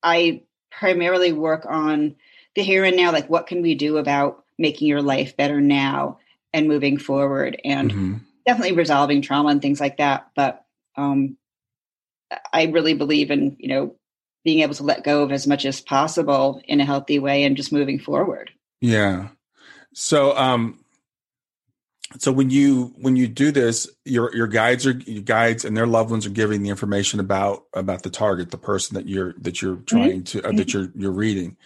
I 0.02 0.42
primarily 0.72 1.30
work 1.30 1.64
on 1.64 2.16
the 2.56 2.62
here 2.64 2.82
and 2.82 2.96
now, 2.96 3.12
like 3.12 3.30
what 3.30 3.46
can 3.46 3.62
we 3.62 3.76
do 3.76 3.98
about 3.98 4.42
making 4.58 4.88
your 4.88 5.02
life 5.02 5.36
better 5.36 5.60
now 5.60 6.18
and 6.52 6.68
moving 6.68 6.98
forward, 6.98 7.60
and 7.64 7.90
Mm-hmm. 7.90 8.14
definitely 8.46 8.76
resolving 8.76 9.22
trauma 9.22 9.50
and 9.50 9.62
things 9.62 9.80
like 9.80 9.98
that. 9.98 10.30
But 10.34 10.64
um, 10.96 11.36
I 12.52 12.64
really 12.66 12.94
believe 12.94 13.30
in 13.30 13.56
you 13.58 13.68
know 13.68 13.96
being 14.44 14.60
able 14.60 14.74
to 14.74 14.84
let 14.84 15.04
go 15.04 15.24
of 15.24 15.32
as 15.32 15.46
much 15.46 15.66
as 15.66 15.80
possible 15.80 16.62
in 16.64 16.80
a 16.80 16.84
healthy 16.84 17.18
way 17.18 17.42
and 17.42 17.56
just 17.56 17.72
moving 17.72 17.98
forward. 17.98 18.52
Yeah. 18.80 19.30
So, 19.92 20.36
um, 20.36 20.84
so 22.18 22.30
when 22.30 22.50
you 22.50 22.94
when 22.98 23.16
you 23.16 23.26
do 23.26 23.50
this, 23.50 23.88
your 24.04 24.34
your 24.34 24.46
guides 24.46 24.86
are 24.86 24.92
your 24.92 25.22
guides 25.22 25.64
and 25.64 25.76
their 25.76 25.86
loved 25.86 26.10
ones 26.10 26.24
are 26.26 26.30
giving 26.30 26.62
the 26.62 26.68
information 26.68 27.18
about 27.18 27.64
about 27.74 28.04
the 28.04 28.10
target, 28.10 28.52
the 28.52 28.58
person 28.58 28.94
that 28.94 29.08
you're 29.08 29.34
that 29.38 29.60
you're 29.60 29.76
trying 29.76 30.22
to 30.24 30.46
uh, 30.46 30.52
that 30.52 30.72
you're 30.72 30.92
you're 30.94 31.10
reading, 31.10 31.56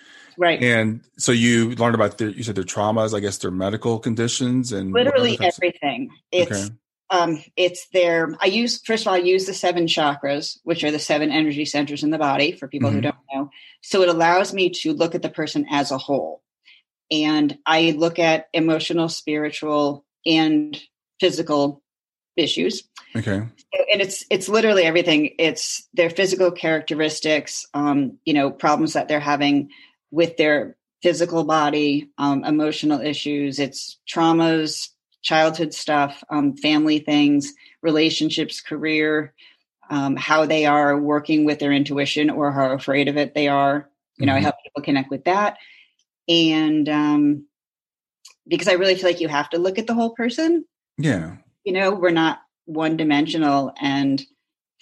Right. 0.41 0.63
and 0.63 1.03
so 1.19 1.33
you 1.33 1.75
learned 1.77 1.95
about 1.95 2.17
their 2.19 2.31
you 2.31 2.43
said 2.43 2.55
their 2.57 2.65
traumas, 2.65 3.15
I 3.15 3.21
guess 3.21 3.37
their 3.39 3.51
medical 3.51 3.99
conditions 3.99 4.73
and 4.73 4.91
Literally 4.93 5.35
other 5.35 5.45
types 5.45 5.59
of- 5.59 5.65
everything. 5.65 6.11
It's 6.33 6.51
Okay. 6.51 6.75
um 7.11 7.45
it's 7.57 7.89
their 7.93 8.35
i 8.41 8.47
use 8.47 8.81
first 8.87 9.03
of 9.03 9.09
all 9.09 9.15
i 9.15 9.19
use 9.19 9.45
the 9.47 9.53
seven 9.53 9.87
chakras 9.87 10.59
which 10.63 10.83
are 10.85 10.91
the 10.93 10.99
seven 10.99 11.31
energy 11.31 11.65
centers 11.65 12.03
in 12.05 12.11
the 12.11 12.19
body 12.19 12.53
for 12.53 12.69
people 12.69 12.91
who 12.91 12.99
Mhm. 13.01 13.03
don't 13.09 13.17
know 13.35 13.51
so 13.83 14.03
it 14.03 14.09
allows 14.09 14.55
me 14.55 14.71
to 14.71 14.93
look 14.95 15.15
at 15.17 15.23
the 15.23 15.29
person 15.41 15.67
as 15.71 15.91
a 15.91 15.99
whole 15.99 16.43
and 17.11 17.59
i 17.67 17.91
look 17.99 18.19
at 18.21 18.47
emotional 18.55 19.09
spiritual 19.09 20.05
and 20.25 20.81
physical 21.19 21.83
issues 22.37 22.85
Okay. 23.17 23.39
and 23.93 24.01
it's 24.01 24.25
it's 24.31 24.49
literally 24.49 24.85
everything 24.85 25.35
it's 25.39 25.89
their 25.93 26.11
physical 26.11 26.51
characteristics 26.53 27.67
um 27.75 28.19
you 28.25 28.35
know 28.35 28.51
problems 28.53 28.93
that 28.93 29.09
they're 29.09 29.21
having 29.35 29.71
with 30.11 30.37
their 30.37 30.77
physical 31.03 31.45
body 31.45 32.11
um 32.19 32.45
emotional 32.45 33.01
issues. 33.01 33.59
It's 33.59 33.99
traumas 34.09 34.89
childhood 35.23 35.75
stuff 35.75 36.23
um 36.31 36.57
family 36.57 36.99
things 36.99 37.53
relationships 37.83 38.61
career 38.63 39.35
um 39.91 40.17
how 40.17 40.47
they 40.47 40.65
are 40.65 40.97
working 40.99 41.45
with 41.45 41.59
their 41.59 41.73
intuition 41.73 42.31
or 42.31 42.51
how 42.53 42.71
afraid 42.73 43.09
of 43.09 43.17
it 43.17 43.35
they 43.35 43.49
are. 43.49 43.89
You 44.19 44.27
know 44.27 44.35
i 44.35 44.39
Mhm. 44.41 44.43
help 44.43 44.57
people 44.63 44.83
connect 44.83 45.11
with 45.11 45.25
that. 45.25 45.57
And 46.29 46.89
um 46.89 47.47
because 48.49 48.69
i 48.69 48.73
really 48.73 48.95
feel 48.95 49.09
like 49.11 49.21
you 49.21 49.29
have 49.29 49.51
to 49.51 49.59
look 49.59 49.79
at 49.79 49.87
the 49.87 49.95
whole 49.95 50.11
person. 50.15 50.65
Yeah. 50.99 51.37
you 51.65 51.73
know 51.73 51.93
we're 51.95 52.11
not 52.11 52.41
one 52.67 52.97
dimensional 52.97 53.73
and 53.81 54.23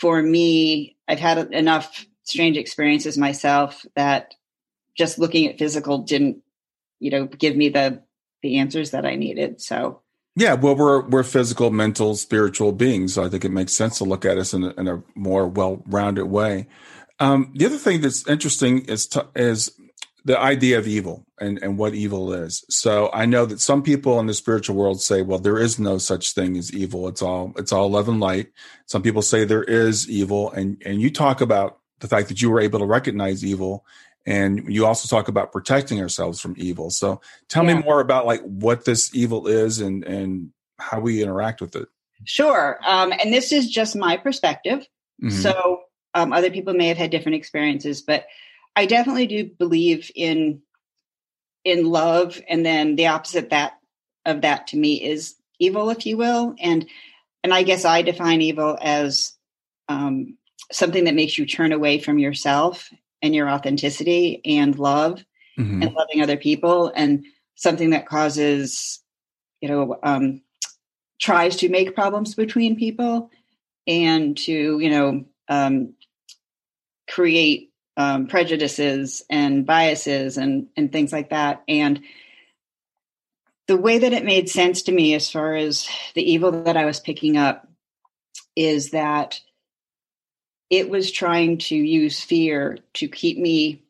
for 0.00 0.20
me 0.20 0.96
i've 1.06 1.20
had 1.20 1.38
enough 1.52 2.04
strange 2.24 2.56
experiences 2.56 3.16
myself 3.16 3.84
that 3.94 4.34
just 4.98 5.18
looking 5.18 5.46
at 5.46 5.58
physical 5.58 5.98
didn't 5.98 6.42
you 6.98 7.10
know 7.10 7.26
give 7.26 7.56
me 7.56 7.68
the 7.68 8.02
the 8.42 8.58
answers 8.58 8.90
that 8.90 9.06
i 9.06 9.14
needed 9.14 9.60
so 9.60 10.02
Yeah, 10.38 10.54
well, 10.54 10.76
we're 10.76 11.02
we're 11.08 11.24
physical, 11.24 11.70
mental, 11.72 12.14
spiritual 12.14 12.70
beings. 12.70 13.14
So 13.14 13.24
I 13.24 13.28
think 13.28 13.44
it 13.44 13.50
makes 13.50 13.72
sense 13.72 13.98
to 13.98 14.04
look 14.04 14.24
at 14.24 14.38
us 14.38 14.54
in 14.54 14.62
a, 14.62 14.70
in 14.78 14.86
a 14.86 15.02
more 15.16 15.48
well-rounded 15.48 16.26
way. 16.26 16.68
Um, 17.18 17.52
the 17.56 17.66
other 17.66 17.76
thing 17.76 18.02
that's 18.02 18.24
interesting 18.28 18.84
is 18.84 19.08
is 19.34 19.72
the 20.24 20.38
idea 20.38 20.78
of 20.78 20.86
evil 20.86 21.26
and 21.40 21.58
and 21.60 21.76
what 21.76 21.94
evil 21.94 22.32
is. 22.32 22.64
So 22.68 23.10
I 23.12 23.26
know 23.26 23.46
that 23.46 23.60
some 23.60 23.82
people 23.82 24.20
in 24.20 24.26
the 24.26 24.34
spiritual 24.34 24.76
world 24.76 25.02
say, 25.02 25.22
well, 25.22 25.40
there 25.40 25.58
is 25.58 25.80
no 25.80 25.98
such 25.98 26.34
thing 26.34 26.56
as 26.56 26.72
evil. 26.72 27.08
It's 27.08 27.20
all 27.20 27.52
it's 27.56 27.72
all 27.72 27.90
love 27.90 28.08
and 28.08 28.20
light. 28.20 28.52
Some 28.86 29.02
people 29.02 29.22
say 29.22 29.44
there 29.44 29.64
is 29.64 30.08
evil, 30.08 30.52
and 30.52 30.80
and 30.86 31.00
you 31.00 31.10
talk 31.10 31.40
about 31.40 31.80
the 31.98 32.06
fact 32.06 32.28
that 32.28 32.40
you 32.40 32.48
were 32.50 32.60
able 32.60 32.78
to 32.78 32.86
recognize 32.86 33.44
evil. 33.44 33.84
And 34.28 34.70
you 34.72 34.84
also 34.84 35.08
talk 35.08 35.28
about 35.28 35.52
protecting 35.52 36.00
ourselves 36.02 36.38
from 36.38 36.54
evil. 36.58 36.90
So 36.90 37.20
tell 37.48 37.64
Yeah. 37.64 37.76
me 37.76 37.82
more 37.82 38.00
about 38.00 38.26
like 38.26 38.42
what 38.42 38.84
this 38.84 39.14
evil 39.14 39.46
is 39.48 39.80
and 39.80 40.04
and 40.04 40.50
how 40.78 41.00
we 41.00 41.22
interact 41.22 41.60
with 41.62 41.74
it. 41.76 41.88
sure 42.24 42.78
um 42.86 43.12
and 43.12 43.32
this 43.32 43.52
is 43.52 43.70
just 43.70 43.96
my 43.96 44.16
perspective 44.16 44.86
Mhm. 45.22 45.30
so 45.32 45.80
um 46.14 46.32
other 46.32 46.50
people 46.50 46.74
may 46.74 46.88
have 46.88 46.96
had 46.98 47.10
different 47.10 47.36
experiences 47.36 48.02
but 48.02 48.26
i 48.76 48.86
definitely 48.86 49.26
do 49.26 49.44
believe 49.44 50.10
in 50.14 50.60
in 51.64 51.84
love 51.86 52.40
and 52.48 52.64
then 52.66 52.96
the 52.96 53.06
opposite 53.06 53.50
that 53.50 53.72
of 54.26 54.40
that 54.42 54.66
to 54.68 54.76
me 54.76 55.02
is 55.02 55.34
evil 55.58 55.90
if 55.90 56.06
you 56.06 56.16
will 56.16 56.54
and 56.60 56.86
and 57.44 57.54
i 57.54 57.62
guess 57.62 57.84
i 57.84 58.02
define 58.02 58.40
evil 58.42 58.76
as 58.80 59.32
um 59.88 60.36
something 60.72 61.04
that 61.04 61.14
makes 61.14 61.38
you 61.38 61.46
turn 61.46 61.72
away 61.72 61.98
from 61.98 62.18
yourself 62.18 62.90
and 63.22 63.34
your 63.34 63.48
authenticity 63.50 64.40
and 64.44 64.78
love 64.78 65.24
Mhm. 65.58 65.82
and 65.82 65.94
loving 65.94 66.22
other 66.22 66.36
people 66.36 66.92
and 66.94 67.24
something 67.56 67.90
that 67.90 68.06
causes 68.06 69.00
you 69.60 69.68
know 69.68 69.98
um 70.02 70.42
tries 71.20 71.56
to 71.56 71.68
make 71.68 71.94
problems 71.94 72.34
between 72.34 72.76
people 72.76 73.30
and 73.86 74.36
to 74.36 74.78
you 74.78 74.90
know 74.90 75.24
um 75.48 75.94
create 77.10 77.72
um 77.96 78.26
prejudices 78.28 79.22
and 79.28 79.66
biases 79.66 80.36
and 80.36 80.68
and 80.76 80.92
things 80.92 81.12
like 81.12 81.30
that 81.30 81.62
and 81.66 82.00
the 83.66 83.76
way 83.76 83.98
that 83.98 84.12
it 84.14 84.24
made 84.24 84.48
sense 84.48 84.82
to 84.82 84.92
me 84.92 85.14
as 85.14 85.30
far 85.30 85.54
as 85.54 85.86
the 86.14 86.22
evil 86.32 86.50
that 86.64 86.76
I 86.76 86.86
was 86.86 87.00
picking 87.00 87.36
up 87.36 87.68
is 88.56 88.90
that 88.90 89.40
it 90.70 90.90
was 90.90 91.10
trying 91.10 91.58
to 91.58 91.74
use 91.74 92.20
fear 92.20 92.78
to 92.94 93.08
keep 93.08 93.38
me 93.38 93.82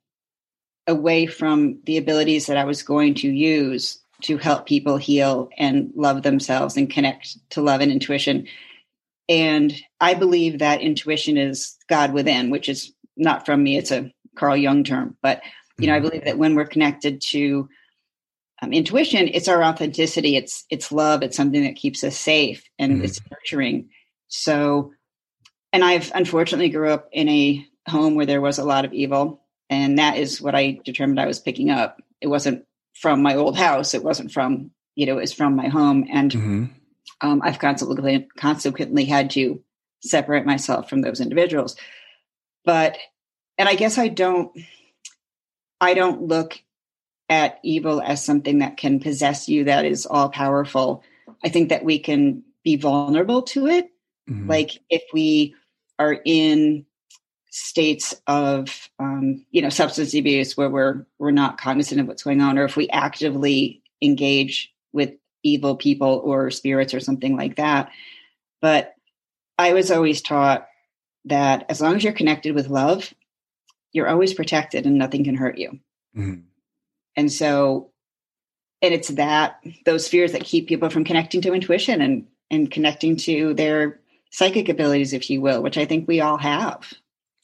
away 0.87 1.27
from 1.27 1.81
the 1.85 1.99
abilities 1.99 2.47
that 2.47 2.57
I 2.57 2.65
was 2.65 2.83
going 2.83 3.15
to 3.17 3.29
use 3.29 4.01
to 4.23 4.39
help 4.39 4.67
people 4.67 4.97
heal 4.97 5.49
and 5.59 5.93
love 5.95 6.23
themselves 6.23 6.77
and 6.77 6.91
connect 6.91 7.37
to 7.51 7.61
love 7.61 7.81
and 7.81 7.93
intuition. 7.93 8.47
And 9.29 9.75
I 10.01 10.15
believe 10.15 10.59
that 10.59 10.81
intuition 10.81 11.37
is 11.37 11.77
God 11.89 12.13
within, 12.13 12.51
which 12.51 12.69
is 12.69 12.93
not 13.17 13.45
from 13.45 13.63
me, 13.63 13.77
it's 13.77 13.91
a 13.91 14.11
Carl 14.37 14.57
Jung 14.57 14.85
term. 14.85 15.17
But, 15.23 15.43
you 15.79 15.87
know, 15.89 15.95
I 15.95 16.01
believe 16.01 16.25
that 16.25 16.39
when 16.39 16.55
we're 16.55 16.67
connected 16.67 17.21
to 17.29 17.69
um, 18.63 18.73
intuition, 18.73 19.29
it's 19.29 19.49
our 19.49 19.63
authenticity, 19.63 20.37
it's 20.37 20.65
it's 20.71 20.91
love, 20.91 21.23
it's 21.23 21.37
something 21.37 21.63
that 21.63 21.77
keeps 21.77 22.03
us 22.03 22.17
safe 22.17 22.65
and 22.79 23.01
Mhm. 23.01 23.05
it's 23.05 23.21
nurturing. 23.31 23.91
So 24.29 24.93
and 25.73 25.85
I've 25.85 26.11
unfortunately 26.15 26.69
grew 26.71 26.91
up 26.91 27.09
in 27.13 27.29
a 27.29 27.67
home 27.89 28.15
where 28.15 28.27
there 28.27 28.41
was 28.41 28.59
a 28.59 28.65
lot 28.65 28.85
of 28.85 28.93
evil, 28.93 29.43
and 29.71 29.99
that 29.99 30.17
is 30.17 30.41
what 30.41 30.55
I 30.55 30.81
determined 30.85 31.21
I 31.21 31.27
was 31.27 31.41
picking 31.41 31.71
up. 31.71 32.01
It 32.21 32.29
wasn't 32.29 32.65
from 32.95 33.23
my 33.23 33.37
old 33.37 33.57
house. 33.57 33.95
It 33.95 34.05
wasn't 34.05 34.33
from 34.33 34.71
you 34.95 35.07
know. 35.07 35.19
It 35.19 35.23
was 35.23 35.33
from 35.33 35.57
my 35.57 35.69
home, 35.69 36.07
and 36.11 36.33
Mhm. 36.33 36.71
um, 37.21 37.43
I've 37.45 37.59
constantly 37.59 38.29
consequently 38.37 39.05
had 39.05 39.31
to 39.31 39.63
separate 40.03 40.47
myself 40.47 40.89
from 40.89 41.03
those 41.03 41.21
individuals. 41.21 41.77
But 42.65 42.99
and 43.57 43.69
I 43.69 43.75
guess 43.75 43.99
I 43.99 44.09
don't. 44.09 44.53
I 45.81 45.95
don't 45.95 46.23
look 46.23 46.61
at 47.29 47.61
evil 47.63 48.01
as 48.01 48.25
something 48.25 48.59
that 48.61 48.77
can 48.77 49.01
possess 49.01 49.49
you, 49.49 49.65
that 49.65 49.85
is 49.85 50.07
all 50.07 50.29
powerful. 50.29 51.05
I 51.45 51.51
think 51.51 51.69
that 51.69 51.85
we 51.85 51.99
can 51.99 52.43
be 52.65 52.77
vulnerable 52.77 53.43
to 53.43 53.67
it 53.67 53.91
Mhm. 54.29 54.49
like 54.49 54.71
if 54.91 55.03
we 55.13 55.55
are 55.99 56.21
in 56.25 56.85
states 57.51 58.15
of 58.27 58.91
um, 58.99 59.45
you 59.51 59.63
know 59.63 59.71
substance 59.71 60.15
abuse 60.15 60.57
where 60.57 60.69
we're 60.69 61.07
we're 61.19 61.31
not 61.31 61.59
cognizant 61.59 62.01
of 62.01 62.07
what's 62.07 62.23
going 62.23 62.41
on 62.41 62.59
or 62.59 62.65
if 62.65 62.77
we 62.77 62.89
actively 62.91 63.83
engage 64.03 64.73
with 64.93 65.13
evil 65.43 65.77
people 65.77 66.21
or 66.25 66.51
spirits 66.51 66.93
or 66.93 67.01
something 67.01 67.37
like 67.37 67.57
that 67.57 67.91
but 68.61 68.95
i 69.59 69.73
was 69.73 69.91
always 69.91 70.21
taught 70.21 70.69
that 71.25 71.65
as 71.69 71.81
long 71.81 71.97
as 71.97 72.05
you're 72.05 72.13
connected 72.13 72.55
with 72.55 72.69
love 72.69 73.15
you're 73.93 74.09
always 74.09 74.35
protected 74.35 74.85
and 74.85 74.99
nothing 74.99 75.25
can 75.25 75.35
hurt 75.37 75.57
you 75.59 75.79
Mhm. 76.17 76.43
and 77.17 77.33
so 77.33 77.91
and 78.83 78.93
it's 78.95 79.09
that 79.09 79.61
those 79.87 80.07
fears 80.07 80.33
that 80.33 80.45
keep 80.45 80.69
people 80.69 80.91
from 80.91 81.05
connecting 81.05 81.41
to 81.43 81.55
intuition 81.55 82.01
and 82.03 82.27
and 82.51 82.71
connecting 82.71 83.17
to 83.17 83.55
their 83.55 84.01
psychic 84.31 84.69
abilities 84.69 85.13
if 85.13 85.29
you 85.31 85.41
will 85.41 85.63
which 85.63 85.79
i 85.79 85.85
think 85.85 86.07
we 86.09 86.21
all 86.21 86.37
have 86.39 86.93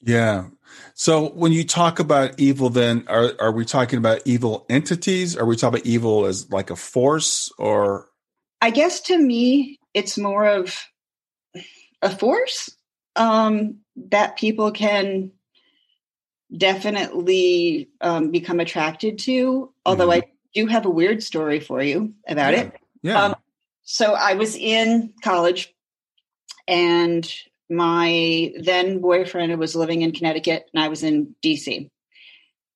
Yeah. 0.02 0.48
So 0.94 1.30
when 1.30 1.52
you 1.52 1.64
talk 1.64 1.98
about 1.98 2.38
evil, 2.38 2.68
then 2.68 3.04
are 3.08 3.32
are 3.40 3.52
we 3.52 3.64
talking 3.64 3.98
about 3.98 4.20
evil 4.26 4.66
entities? 4.68 5.34
Are 5.36 5.46
we 5.46 5.56
talking 5.56 5.78
about 5.78 5.86
evil 5.86 6.26
as 6.26 6.50
like 6.50 6.70
a 6.70 6.76
force 6.76 7.50
or? 7.58 8.08
i 8.60 8.70
guess 8.70 9.00
to 9.00 9.16
me 9.18 9.78
it's 9.94 10.18
more 10.18 10.44
of 10.46 10.76
a 12.02 12.10
force 12.10 12.70
um 13.16 13.78
that 14.10 14.36
people 14.36 14.70
can 14.72 15.30
definitely 16.56 17.88
um, 18.00 18.30
become 18.30 18.60
attracted 18.60 19.18
to 19.18 19.72
although 19.84 20.10
i 20.12 20.22
do 20.54 20.66
have 20.66 20.86
a 20.86 20.90
weird 20.90 21.22
story 21.22 21.60
for 21.60 21.82
you 21.82 22.12
about 22.28 22.52
Yeah. 22.52 22.60
it 22.60 22.72
Yeah. 23.02 23.22
Um, 23.22 23.34
so 23.82 24.14
I 24.14 24.32
was 24.34 24.56
in 24.56 25.12
college 25.22 25.73
and 26.66 27.30
my 27.70 28.52
then 28.60 29.00
boyfriend 29.00 29.58
was 29.58 29.74
living 29.74 30.02
in 30.02 30.12
Connecticut 30.12 30.66
and 30.72 30.82
I 30.82 30.88
was 30.88 31.02
in 31.02 31.34
DC. 31.42 31.88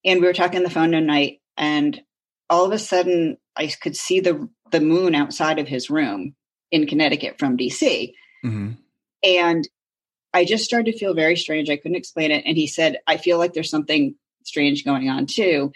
And 0.05 0.21
we 0.21 0.27
were 0.27 0.33
talking 0.33 0.59
on 0.59 0.65
the 0.65 0.71
phone 0.71 0.93
one 0.93 1.07
night 1.07 1.41
and 1.57 2.01
all 2.49 2.65
of 2.65 2.73
a 2.73 2.79
sudden 2.79 3.37
I 3.57 3.67
could 3.67 3.97
see 3.97 4.21
the 4.21 4.49
the 4.71 4.81
moon 4.81 5.15
outside 5.15 5.59
of 5.59 5.69
his 5.69 5.91
room 5.91 6.35
in 6.71 6.87
Connecticut 6.87 7.39
from 7.39 7.57
DC. 7.57 8.13
Mm-hmm. 8.45 8.73
And 9.23 9.69
I 10.35 10.45
just 10.45 10.65
started 10.65 10.93
to 10.93 10.99
feel 10.99 11.15
very 11.15 11.37
strange. 11.37 11.71
I 11.71 11.77
couldn't 11.77 11.97
explain 11.97 12.31
it. 12.31 12.45
And 12.47 12.57
he 12.57 12.67
said, 12.67 12.99
I 13.07 13.17
feel 13.17 13.39
like 13.39 13.55
there's 13.55 13.71
something 13.71 14.15
strange 14.45 14.85
going 14.85 15.09
on 15.09 15.27
too. 15.27 15.73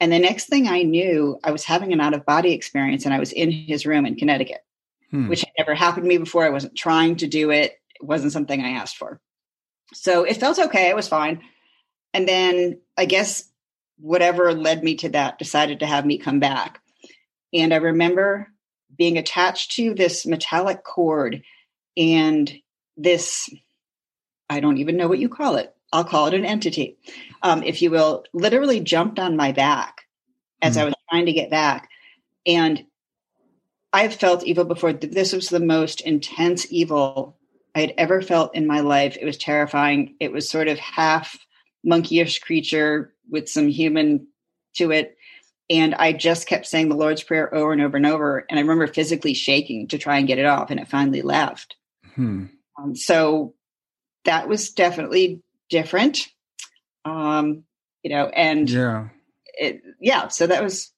And 0.00 0.12
the 0.12 0.18
next 0.18 0.46
thing 0.46 0.66
I 0.66 0.82
knew, 0.82 1.38
I 1.44 1.52
was 1.52 1.64
having 1.64 1.92
an 1.92 2.00
out 2.00 2.14
of 2.14 2.26
body 2.26 2.52
experience 2.52 3.04
and 3.04 3.14
I 3.14 3.20
was 3.20 3.32
in 3.32 3.52
his 3.52 3.86
room 3.86 4.04
in 4.04 4.16
Connecticut, 4.16 4.64
hmm. 5.12 5.28
which 5.28 5.42
had 5.42 5.52
never 5.56 5.74
happened 5.74 6.04
to 6.04 6.08
me 6.08 6.18
before. 6.18 6.44
I 6.44 6.50
wasn't 6.50 6.76
trying 6.76 7.16
to 7.16 7.28
do 7.28 7.50
it, 7.50 7.78
it 7.94 8.04
wasn't 8.04 8.32
something 8.32 8.60
I 8.60 8.70
asked 8.70 8.96
for. 8.96 9.20
So 9.94 10.24
it 10.24 10.38
felt 10.38 10.58
okay. 10.58 10.88
It 10.88 10.96
was 10.96 11.08
fine. 11.08 11.42
And 12.12 12.26
then 12.26 12.80
I 12.96 13.04
guess 13.04 13.48
whatever 13.98 14.52
led 14.52 14.82
me 14.82 14.96
to 14.96 15.10
that 15.10 15.38
decided 15.38 15.80
to 15.80 15.86
have 15.86 16.04
me 16.04 16.18
come 16.18 16.40
back. 16.40 16.80
And 17.52 17.72
I 17.72 17.76
remember 17.76 18.48
being 18.96 19.18
attached 19.18 19.72
to 19.72 19.94
this 19.94 20.26
metallic 20.26 20.82
cord 20.84 21.42
and 21.96 22.52
this, 22.96 23.48
I 24.50 24.60
don't 24.60 24.78
even 24.78 24.96
know 24.96 25.08
what 25.08 25.18
you 25.18 25.28
call 25.28 25.56
it. 25.56 25.74
I'll 25.92 26.04
call 26.04 26.26
it 26.26 26.34
an 26.34 26.46
entity, 26.46 26.96
um, 27.42 27.62
if 27.62 27.82
you 27.82 27.90
will, 27.90 28.24
literally 28.32 28.80
jumped 28.80 29.18
on 29.18 29.36
my 29.36 29.52
back 29.52 30.02
as 30.62 30.76
mm. 30.76 30.80
I 30.80 30.84
was 30.86 30.94
trying 31.10 31.26
to 31.26 31.32
get 31.32 31.50
back. 31.50 31.90
And 32.46 32.84
I've 33.92 34.14
felt 34.14 34.44
evil 34.44 34.64
before. 34.64 34.92
This 34.92 35.32
was 35.32 35.48
the 35.48 35.60
most 35.60 36.00
intense 36.00 36.66
evil 36.70 37.36
I 37.74 37.80
had 37.80 37.94
ever 37.98 38.22
felt 38.22 38.54
in 38.54 38.66
my 38.66 38.80
life. 38.80 39.16
It 39.20 39.24
was 39.24 39.36
terrifying. 39.36 40.16
It 40.20 40.32
was 40.32 40.48
sort 40.48 40.68
of 40.68 40.78
half 40.78 41.38
monkeyish 41.86 42.40
creature 42.40 43.12
with 43.30 43.48
some 43.48 43.68
human 43.68 44.26
to 44.76 44.90
it. 44.90 45.16
And 45.70 45.94
I 45.94 46.12
just 46.12 46.46
kept 46.46 46.66
saying 46.66 46.88
the 46.88 46.96
Lord's 46.96 47.22
Prayer 47.22 47.54
over 47.54 47.72
and 47.72 47.80
over 47.80 47.96
and 47.96 48.06
over. 48.06 48.44
And 48.48 48.58
I 48.58 48.62
remember 48.62 48.86
physically 48.86 49.34
shaking 49.34 49.88
to 49.88 49.98
try 49.98 50.18
and 50.18 50.26
get 50.26 50.38
it 50.38 50.46
off, 50.46 50.70
and 50.70 50.80
it 50.80 50.88
finally 50.88 51.22
left. 51.22 51.76
Hmm. 52.14 52.46
Um, 52.78 52.94
so 52.94 53.54
that 54.24 54.48
was 54.48 54.70
definitely 54.70 55.42
different. 55.70 56.28
Um, 57.04 57.64
you 58.02 58.10
know, 58.10 58.26
and 58.26 58.68
yeah, 58.68 59.08
it, 59.54 59.82
yeah. 60.00 60.28
So 60.28 60.46
that 60.46 60.62
was 60.62 60.92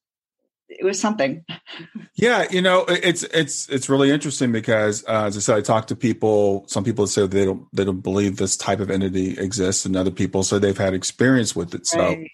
it 0.68 0.84
was 0.84 1.00
something. 1.00 1.44
yeah, 2.14 2.46
you 2.50 2.62
know, 2.62 2.84
it's 2.88 3.22
it's 3.22 3.68
it's 3.68 3.88
really 3.88 4.10
interesting 4.10 4.52
because 4.52 5.04
uh, 5.06 5.24
as 5.24 5.36
I 5.36 5.40
said, 5.40 5.56
I 5.58 5.60
talk 5.60 5.86
to 5.88 5.96
people. 5.96 6.64
Some 6.68 6.84
people 6.84 7.06
say 7.06 7.26
they 7.26 7.44
don't 7.44 7.66
they 7.74 7.84
don't 7.84 8.00
believe 8.00 8.36
this 8.36 8.56
type 8.56 8.80
of 8.80 8.90
entity 8.90 9.38
exists, 9.38 9.84
and 9.84 9.96
other 9.96 10.10
people 10.10 10.42
say 10.42 10.58
they've 10.58 10.76
had 10.76 10.94
experience 10.94 11.54
with 11.54 11.74
it. 11.74 11.86
So. 11.86 11.98
Right 11.98 12.30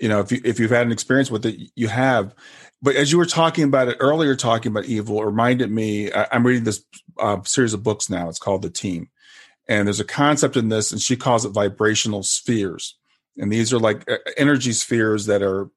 you 0.00 0.08
know 0.08 0.20
if 0.20 0.32
you 0.32 0.40
if 0.44 0.58
you've 0.58 0.70
had 0.70 0.86
an 0.86 0.92
experience 0.92 1.30
with 1.30 1.46
it 1.46 1.70
you 1.74 1.88
have 1.88 2.34
but 2.82 2.96
as 2.96 3.12
you 3.12 3.18
were 3.18 3.26
talking 3.26 3.64
about 3.64 3.88
it 3.88 3.96
earlier 4.00 4.34
talking 4.34 4.70
about 4.70 4.84
evil 4.84 5.20
it 5.20 5.26
reminded 5.26 5.70
me 5.70 6.12
I, 6.12 6.26
am 6.32 6.46
reading 6.46 6.64
this 6.64 6.84
uh, 7.18 7.42
series 7.44 7.74
of 7.74 7.82
books 7.82 8.10
now 8.10 8.28
it's 8.28 8.38
called 8.38 8.62
the 8.62 8.70
team 8.70 9.08
and 9.68 9.86
there's 9.86 10.00
a 10.00 10.04
concept 10.04 10.56
in 10.56 10.68
this 10.68 10.92
and 10.92 11.00
she 11.00 11.16
calls 11.16 11.44
it 11.44 11.50
vibrational 11.50 12.22
spheres 12.22 12.96
and 13.38 13.52
these 13.52 13.72
are 13.72 13.78
like 13.78 14.08
uh, 14.10 14.16
energy 14.36 14.72
spheres 14.72 15.26
that 15.26 15.42
are 15.42 15.70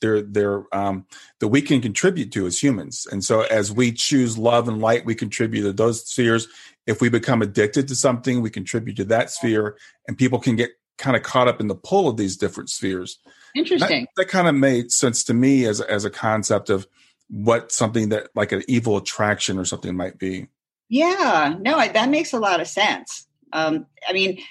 they're 0.00 0.22
they're 0.22 0.64
um, 0.74 1.06
that 1.40 1.48
we 1.48 1.60
can 1.60 1.80
contribute 1.80 2.32
to 2.32 2.46
as 2.46 2.62
humans 2.62 3.06
and 3.10 3.24
so 3.24 3.42
as 3.42 3.72
we 3.72 3.92
choose 3.92 4.38
love 4.38 4.68
and 4.68 4.80
light 4.80 5.04
we 5.04 5.14
contribute 5.14 5.62
to 5.62 5.72
those 5.72 6.04
spheres 6.08 6.46
if 6.86 7.00
we 7.00 7.08
become 7.08 7.42
addicted 7.42 7.88
to 7.88 7.96
something 7.96 8.40
we 8.40 8.50
contribute 8.50 8.96
to 8.96 9.04
that 9.04 9.30
sphere 9.30 9.76
and 10.06 10.16
people 10.16 10.38
can 10.38 10.56
get 10.56 10.70
kind 10.96 11.16
of 11.16 11.22
caught 11.22 11.48
up 11.48 11.60
in 11.60 11.66
the 11.66 11.74
pull 11.74 12.08
of 12.08 12.16
these 12.16 12.36
different 12.36 12.70
spheres 12.70 13.18
Interesting. 13.54 14.08
That, 14.16 14.24
that 14.24 14.28
kind 14.28 14.48
of 14.48 14.54
made 14.54 14.90
sense 14.90 15.24
to 15.24 15.34
me 15.34 15.64
as 15.64 15.80
as 15.80 16.04
a 16.04 16.10
concept 16.10 16.70
of 16.70 16.86
what 17.28 17.70
something 17.72 18.08
that 18.10 18.28
like 18.34 18.52
an 18.52 18.62
evil 18.68 18.96
attraction 18.96 19.58
or 19.58 19.64
something 19.64 19.96
might 19.96 20.18
be. 20.18 20.48
Yeah, 20.88 21.54
no, 21.60 21.76
I, 21.78 21.88
that 21.88 22.10
makes 22.10 22.32
a 22.32 22.38
lot 22.38 22.60
of 22.60 22.68
sense. 22.68 23.26
Um, 23.52 23.86
I 24.06 24.12
mean, 24.12 24.42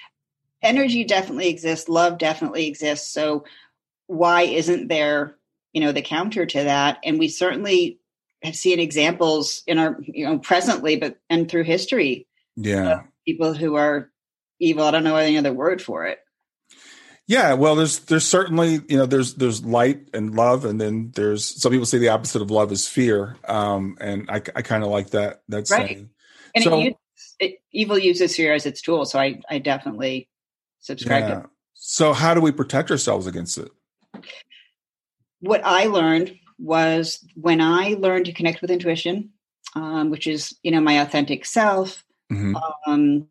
energy 0.62 1.04
definitely 1.04 1.48
exists, 1.48 1.88
love 1.88 2.18
definitely 2.18 2.66
exists. 2.66 3.12
So 3.12 3.44
why 4.06 4.42
isn't 4.42 4.88
there, 4.88 5.36
you 5.72 5.80
know, 5.80 5.92
the 5.92 6.02
counter 6.02 6.46
to 6.46 6.64
that? 6.64 6.98
And 7.04 7.18
we 7.18 7.28
certainly 7.28 8.00
have 8.42 8.56
seen 8.56 8.78
examples 8.78 9.62
in 9.66 9.78
our, 9.78 9.98
you 10.00 10.26
know, 10.26 10.38
presently, 10.38 10.96
but 10.96 11.18
and 11.30 11.50
through 11.50 11.64
history. 11.64 12.26
Yeah, 12.56 13.02
people 13.26 13.54
who 13.54 13.74
are 13.74 14.10
evil. 14.60 14.84
I 14.84 14.90
don't 14.90 15.04
know 15.04 15.16
any 15.16 15.38
other 15.38 15.52
word 15.52 15.82
for 15.82 16.06
it. 16.06 16.18
Yeah, 17.26 17.54
well, 17.54 17.74
there's 17.74 18.00
there's 18.00 18.26
certainly 18.26 18.80
you 18.86 18.98
know 18.98 19.06
there's 19.06 19.34
there's 19.34 19.64
light 19.64 20.08
and 20.12 20.34
love, 20.34 20.66
and 20.66 20.78
then 20.78 21.10
there's 21.14 21.60
some 21.60 21.72
people 21.72 21.86
say 21.86 21.98
the 21.98 22.10
opposite 22.10 22.42
of 22.42 22.50
love 22.50 22.70
is 22.70 22.86
fear, 22.86 23.36
um, 23.48 23.96
and 24.00 24.30
I, 24.30 24.42
I 24.54 24.62
kind 24.62 24.84
of 24.84 24.90
like 24.90 25.10
that 25.10 25.42
that 25.48 25.70
right. 25.70 25.86
saying. 25.88 26.10
And 26.54 26.64
so, 26.64 26.78
it 26.78 26.82
uses, 26.84 27.36
it, 27.40 27.54
evil 27.72 27.98
uses 27.98 28.36
fear 28.36 28.52
as 28.52 28.66
its 28.66 28.82
tool, 28.82 29.06
so 29.06 29.18
I 29.18 29.40
I 29.48 29.58
definitely 29.58 30.28
subscribe 30.80 31.28
yeah. 31.28 31.34
to. 31.40 31.50
So 31.72 32.12
how 32.12 32.34
do 32.34 32.42
we 32.42 32.52
protect 32.52 32.90
ourselves 32.90 33.26
against 33.26 33.56
it? 33.56 33.70
What 35.46 35.62
I 35.64 35.86
learned 35.86 36.38
was 36.58 37.24
when 37.34 37.60
I 37.60 37.96
learned 37.98 38.26
to 38.26 38.32
connect 38.32 38.62
with 38.62 38.70
intuition, 38.70 39.30
um, 39.74 40.10
which 40.10 40.26
is 40.26 40.54
you 40.62 40.70
know 40.70 40.80
my 40.80 41.00
authentic 41.00 41.44
self, 41.44 42.04
mm-hmm. 42.32 42.56
um, 42.86 43.28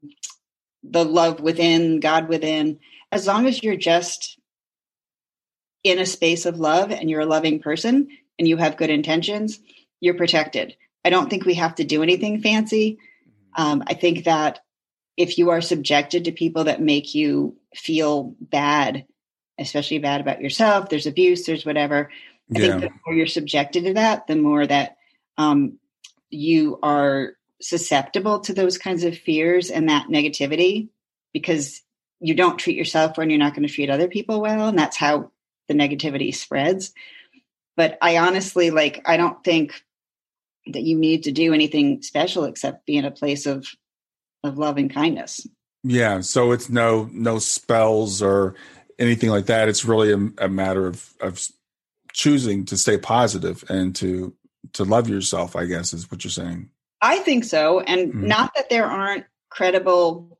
the 0.83 1.05
love 1.05 1.39
within, 1.39 1.99
God 1.99 2.27
within 2.27 2.79
as 3.13 3.27
long 3.27 3.45
as 3.45 3.61
you're 3.61 3.75
just 3.75 4.39
in 5.83 5.99
a 5.99 6.05
space 6.05 6.47
of 6.47 6.59
love 6.59 6.91
and 6.91 7.09
you're 7.09 7.21
a 7.21 7.27
loving 7.27 7.59
person 7.59 8.07
and 8.39 8.47
you 8.47 8.57
have 8.57 8.75
good 8.75 8.89
intentions, 8.89 9.59
you're 9.99 10.15
protected. 10.15 10.75
I 11.05 11.11
don't 11.11 11.29
think 11.29 11.45
we 11.45 11.53
have 11.53 11.75
to 11.75 11.83
do 11.83 12.01
anything 12.01 12.41
fancy. 12.41 12.97
Um, 13.55 13.83
I 13.85 13.93
think 13.93 14.23
that 14.23 14.61
if 15.15 15.37
you 15.37 15.51
are 15.51 15.61
subjected 15.61 16.25
to 16.25 16.31
people 16.31 16.63
that 16.63 16.81
make 16.81 17.13
you 17.13 17.55
feel 17.75 18.35
bad, 18.39 19.05
especially 19.59 19.99
bad 19.99 20.21
about 20.21 20.41
yourself, 20.41 20.89
there's 20.89 21.05
abuse, 21.05 21.45
there's 21.45 21.65
whatever. 21.65 22.09
I 22.55 22.59
yeah. 22.59 22.67
think 22.67 22.81
the 22.81 22.89
more 23.05 23.15
you're 23.15 23.27
subjected 23.27 23.85
to 23.85 23.93
that, 23.93 24.27
the 24.27 24.35
more 24.35 24.65
that 24.65 24.97
um, 25.37 25.79
you 26.29 26.79
are 26.83 27.33
susceptible 27.61 28.41
to 28.41 28.53
those 28.53 28.77
kinds 28.77 29.03
of 29.03 29.17
fears 29.17 29.69
and 29.69 29.87
that 29.87 30.07
negativity 30.07 30.89
because 31.33 31.81
you 32.19 32.33
don't 32.33 32.57
treat 32.57 32.75
yourself 32.75 33.17
well 33.17 33.23
and 33.23 33.31
you're 33.31 33.39
not 33.39 33.55
going 33.55 33.67
to 33.67 33.73
treat 33.73 33.89
other 33.89 34.07
people 34.07 34.41
well 34.41 34.67
and 34.67 34.77
that's 34.77 34.97
how 34.97 35.31
the 35.69 35.73
negativity 35.73 36.35
spreads 36.35 36.93
but 37.77 37.97
i 38.01 38.17
honestly 38.17 38.69
like 38.69 39.01
i 39.05 39.15
don't 39.15 39.43
think 39.45 39.73
that 40.67 40.83
you 40.83 40.97
need 40.97 41.23
to 41.23 41.31
do 41.31 41.53
anything 41.53 42.01
special 42.01 42.43
except 42.43 42.85
be 42.85 42.97
in 42.97 43.05
a 43.05 43.11
place 43.11 43.45
of 43.45 43.65
of 44.43 44.57
love 44.57 44.77
and 44.77 44.93
kindness 44.93 45.47
yeah 45.83 46.19
so 46.19 46.51
it's 46.51 46.69
no 46.69 47.09
no 47.13 47.39
spells 47.39 48.21
or 48.21 48.55
anything 49.03 49.29
like 49.29 49.45
that 49.45 49.69
it's 49.69 49.85
really 49.85 50.11
a, 50.11 50.45
a 50.45 50.49
matter 50.49 50.87
of 50.87 51.13
of 51.19 51.45
choosing 52.13 52.65
to 52.65 52.77
stay 52.77 52.97
positive 52.97 53.63
and 53.69 53.95
to 53.95 54.33
to 54.73 54.83
love 54.83 55.09
yourself 55.09 55.55
i 55.55 55.65
guess 55.65 55.93
is 55.93 56.09
what 56.09 56.23
you're 56.23 56.31
saying 56.31 56.69
i 57.01 57.17
think 57.19 57.43
so 57.43 57.79
and 57.81 58.09
mm-hmm. 58.09 58.27
not 58.27 58.53
that 58.55 58.69
there 58.69 58.85
aren't 58.85 59.25
credible 59.49 60.33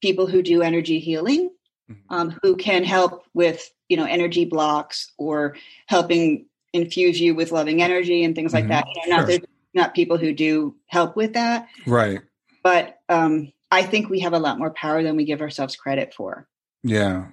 people 0.00 0.26
who 0.26 0.42
do 0.42 0.62
energy 0.62 0.98
healing, 0.98 1.50
mm-hmm. 1.90 2.14
um, 2.14 2.38
who 2.42 2.56
can 2.56 2.84
help 2.84 3.24
with 3.34 3.70
you 3.88 3.96
know 3.96 4.04
energy 4.04 4.44
blocks 4.44 5.12
or 5.18 5.56
helping 5.86 6.46
infuse 6.72 7.20
you 7.20 7.34
with 7.34 7.52
loving 7.52 7.82
energy 7.82 8.24
and 8.24 8.34
things 8.34 8.52
mm-hmm. 8.52 8.68
like 8.68 8.84
that. 8.84 8.94
You 8.94 9.10
know, 9.10 9.16
not 9.16 9.30
sure. 9.30 9.40
not 9.74 9.94
people 9.94 10.18
who 10.18 10.32
do 10.32 10.76
help 10.86 11.16
with 11.16 11.34
that, 11.34 11.68
right? 11.86 12.20
But 12.62 12.98
um, 13.08 13.52
I 13.70 13.82
think 13.82 14.08
we 14.08 14.20
have 14.20 14.32
a 14.32 14.38
lot 14.38 14.58
more 14.58 14.70
power 14.70 15.02
than 15.02 15.16
we 15.16 15.24
give 15.24 15.40
ourselves 15.40 15.76
credit 15.76 16.14
for. 16.14 16.46
Yeah. 16.82 17.26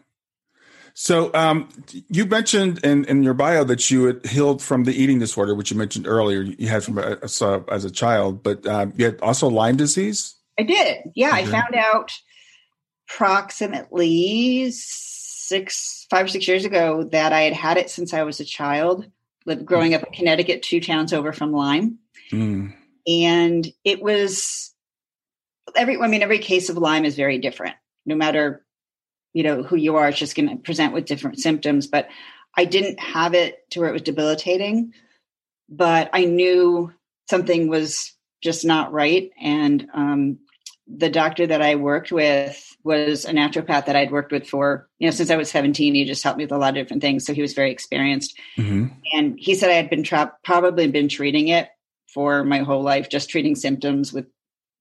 So 0.97 1.29
um, 1.33 1.67
you 2.07 2.25
mentioned 2.25 2.79
in, 2.85 3.03
in 3.05 3.21
your 3.21 3.33
bio 3.33 3.65
that 3.65 3.91
you 3.91 4.05
had 4.05 4.25
healed 4.25 4.61
from 4.61 4.85
the 4.85 4.93
eating 4.93 5.19
disorder, 5.19 5.53
which 5.53 5.69
you 5.69 5.77
mentioned 5.77 6.07
earlier. 6.07 6.41
You 6.41 6.69
had 6.69 6.85
from 6.85 6.97
a, 6.97 7.17
a, 7.21 7.63
as 7.69 7.83
a 7.83 7.91
child, 7.91 8.41
but 8.41 8.65
uh, 8.65 8.87
you 8.95 9.03
had 9.03 9.19
also 9.19 9.49
Lyme 9.49 9.75
disease. 9.75 10.35
I 10.57 10.63
did. 10.63 11.11
Yeah, 11.13 11.31
I 11.33 11.45
found 11.45 11.75
out 11.75 12.13
approximately 13.09 14.71
six, 14.71 16.07
five 16.09 16.25
or 16.25 16.29
six 16.29 16.47
years 16.47 16.63
ago 16.63 17.03
that 17.11 17.33
I 17.33 17.41
had 17.41 17.53
had 17.53 17.77
it 17.77 17.89
since 17.89 18.13
I 18.13 18.23
was 18.23 18.39
a 18.39 18.45
child, 18.45 19.05
lived 19.45 19.65
growing 19.65 19.93
up 19.93 20.03
in 20.03 20.13
Connecticut, 20.13 20.63
two 20.63 20.79
towns 20.79 21.11
over 21.11 21.33
from 21.33 21.51
Lyme. 21.51 21.99
Mm. 22.31 22.73
And 23.05 23.67
it 23.83 24.01
was 24.01 24.73
every, 25.75 25.99
I 25.99 26.07
mean, 26.07 26.23
every 26.23 26.39
case 26.39 26.69
of 26.69 26.77
Lyme 26.77 27.03
is 27.03 27.17
very 27.17 27.37
different, 27.37 27.75
no 28.05 28.15
matter, 28.15 28.64
you 29.35 29.43
know, 29.43 29.63
who 29.63 29.75
you 29.75 29.97
are, 29.97 30.07
it's 30.07 30.17
just 30.17 30.35
going 30.35 30.47
to 30.47 30.55
present 30.55 30.93
with 30.93 31.05
different 31.05 31.39
symptoms. 31.39 31.87
But 31.87 32.07
I 32.55 32.63
didn't 32.63 33.01
have 33.01 33.33
it 33.33 33.69
to 33.71 33.81
where 33.81 33.89
it 33.89 33.93
was 33.93 34.01
debilitating, 34.01 34.93
but 35.67 36.09
I 36.13 36.23
knew 36.23 36.93
something 37.29 37.67
was 37.67 38.13
just 38.41 38.63
not 38.63 38.93
right. 38.93 39.31
And 39.41 39.89
um, 39.93 40.39
the 40.87 41.09
doctor 41.09 41.45
that 41.47 41.61
I 41.61 41.75
worked 41.75 42.13
with 42.13 42.65
was 42.85 43.25
a 43.25 43.33
naturopath 43.33 43.87
that 43.87 43.95
I'd 43.97 44.11
worked 44.11 44.31
with 44.31 44.47
for, 44.47 44.87
you 44.99 45.07
know, 45.07 45.11
since 45.11 45.29
I 45.29 45.35
was 45.35 45.51
17. 45.51 45.95
He 45.95 46.05
just 46.05 46.23
helped 46.23 46.37
me 46.37 46.45
with 46.45 46.53
a 46.53 46.57
lot 46.57 46.69
of 46.69 46.75
different 46.75 47.01
things. 47.01 47.25
So 47.25 47.33
he 47.33 47.41
was 47.41 47.53
very 47.53 47.71
experienced. 47.71 48.39
Mm-hmm. 48.57 48.87
And 49.13 49.37
he 49.37 49.55
said 49.55 49.69
I 49.69 49.73
had 49.73 49.89
been 49.89 50.03
tra- 50.03 50.33
probably 50.45 50.87
been 50.87 51.09
treating 51.09 51.49
it 51.49 51.67
for 52.07 52.45
my 52.45 52.59
whole 52.59 52.83
life, 52.83 53.09
just 53.09 53.29
treating 53.29 53.55
symptoms 53.55 54.13
with 54.13 54.27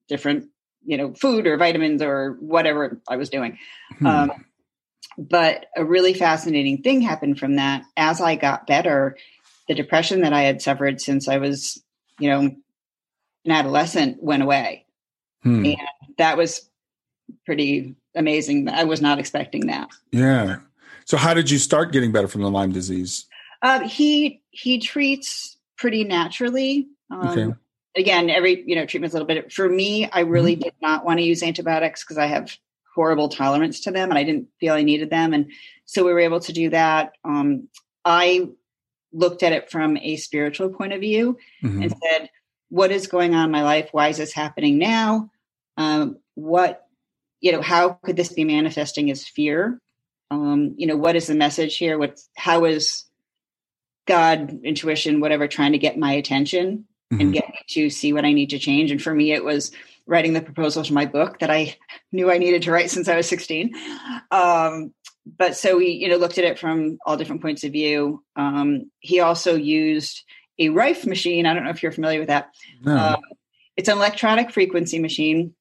different, 0.08 0.46
you 0.84 0.96
know, 0.96 1.14
food 1.14 1.46
or 1.46 1.56
vitamins 1.56 2.02
or 2.02 2.36
whatever 2.40 3.00
I 3.08 3.16
was 3.16 3.30
doing. 3.30 3.58
Hmm. 3.98 4.06
Um, 4.06 4.44
but 5.16 5.66
a 5.76 5.84
really 5.84 6.14
fascinating 6.14 6.82
thing 6.82 7.00
happened 7.00 7.38
from 7.38 7.56
that. 7.56 7.84
As 7.96 8.20
I 8.20 8.36
got 8.36 8.66
better, 8.66 9.16
the 9.68 9.74
depression 9.74 10.22
that 10.22 10.32
I 10.32 10.42
had 10.42 10.60
suffered 10.60 11.00
since 11.00 11.28
I 11.28 11.38
was, 11.38 11.82
you 12.18 12.28
know, 12.28 12.40
an 12.40 13.50
adolescent 13.50 14.22
went 14.22 14.42
away. 14.42 14.86
Hmm. 15.42 15.64
And 15.64 15.78
that 16.18 16.36
was 16.36 16.68
pretty 17.46 17.94
amazing. 18.14 18.68
I 18.68 18.84
was 18.84 19.00
not 19.00 19.18
expecting 19.18 19.66
that. 19.66 19.88
Yeah. 20.10 20.56
So 21.04 21.16
how 21.16 21.34
did 21.34 21.50
you 21.50 21.58
start 21.58 21.92
getting 21.92 22.12
better 22.12 22.28
from 22.28 22.42
the 22.42 22.50
Lyme 22.50 22.72
disease? 22.72 23.26
Uh, 23.62 23.86
he 23.86 24.42
he 24.50 24.78
treats 24.78 25.56
pretty 25.76 26.04
naturally. 26.04 26.88
Um, 27.10 27.28
okay. 27.28 27.54
Again, 27.96 28.28
every 28.30 28.64
you 28.66 28.74
know 28.74 28.86
treatment's 28.86 29.14
a 29.14 29.18
little 29.18 29.28
bit. 29.28 29.52
For 29.52 29.68
me, 29.68 30.08
I 30.10 30.20
really 30.20 30.54
mm-hmm. 30.54 30.62
did 30.62 30.74
not 30.82 31.04
want 31.04 31.18
to 31.18 31.24
use 31.24 31.42
antibiotics 31.42 32.02
because 32.02 32.18
I 32.18 32.26
have 32.26 32.56
horrible 32.94 33.28
tolerance 33.28 33.80
to 33.80 33.90
them, 33.90 34.10
and 34.10 34.18
I 34.18 34.24
didn't 34.24 34.48
feel 34.60 34.74
I 34.74 34.82
needed 34.82 35.10
them. 35.10 35.32
And 35.32 35.50
so 35.84 36.04
we 36.04 36.12
were 36.12 36.20
able 36.20 36.40
to 36.40 36.52
do 36.52 36.70
that. 36.70 37.12
Um, 37.24 37.68
I 38.04 38.48
looked 39.12 39.42
at 39.42 39.52
it 39.52 39.70
from 39.70 39.96
a 39.96 40.16
spiritual 40.16 40.70
point 40.70 40.92
of 40.92 41.00
view 41.00 41.38
mm-hmm. 41.62 41.82
and 41.82 41.94
said, 42.02 42.30
"What 42.68 42.90
is 42.90 43.06
going 43.06 43.34
on 43.34 43.46
in 43.46 43.50
my 43.50 43.62
life? 43.62 43.88
Why 43.92 44.08
is 44.08 44.16
this 44.16 44.32
happening 44.32 44.78
now? 44.78 45.30
Um, 45.76 46.18
what 46.34 46.86
you 47.40 47.52
know? 47.52 47.62
How 47.62 47.90
could 47.90 48.16
this 48.16 48.32
be 48.32 48.44
manifesting 48.44 49.10
as 49.10 49.26
fear? 49.26 49.80
Um, 50.30 50.74
you 50.78 50.86
know, 50.86 50.96
what 50.96 51.16
is 51.16 51.28
the 51.28 51.34
message 51.34 51.76
here? 51.76 51.98
What? 51.98 52.18
How 52.36 52.64
is 52.64 53.04
God, 54.06 54.60
intuition, 54.64 55.20
whatever, 55.20 55.48
trying 55.48 55.72
to 55.72 55.78
get 55.78 55.98
my 55.98 56.12
attention 56.12 56.86
mm-hmm. 57.12 57.20
and 57.20 57.32
get 57.32 57.48
me 57.48 57.58
to 57.68 57.90
see 57.90 58.12
what 58.12 58.24
I 58.24 58.32
need 58.32 58.50
to 58.50 58.58
change. 58.58 58.90
And 58.90 59.02
for 59.02 59.14
me, 59.14 59.32
it 59.32 59.44
was 59.44 59.72
writing 60.06 60.32
the 60.32 60.40
proposal 60.40 60.82
to 60.84 60.92
my 60.92 61.06
book 61.06 61.38
that 61.38 61.50
I 61.50 61.76
knew 62.12 62.30
I 62.30 62.38
needed 62.38 62.62
to 62.62 62.72
write 62.72 62.90
since 62.90 63.08
I 63.08 63.16
was 63.16 63.28
16. 63.28 63.74
Um, 64.30 64.92
but 65.26 65.56
so 65.56 65.78
we, 65.78 65.88
you 65.88 66.08
know, 66.08 66.16
looked 66.16 66.38
at 66.38 66.44
it 66.44 66.58
from 66.58 66.98
all 67.06 67.16
different 67.16 67.42
points 67.42 67.64
of 67.64 67.72
view. 67.72 68.22
Um, 68.36 68.90
he 69.00 69.20
also 69.20 69.54
used 69.56 70.22
a 70.58 70.68
Rife 70.68 71.06
machine. 71.06 71.46
I 71.46 71.54
don't 71.54 71.64
know 71.64 71.70
if 71.70 71.82
you're 71.82 71.92
familiar 71.92 72.20
with 72.20 72.28
that. 72.28 72.50
No. 72.82 72.94
Uh, 72.94 73.16
it's 73.76 73.88
an 73.88 73.96
electronic 73.96 74.50
frequency 74.50 74.98
machine. 74.98 75.54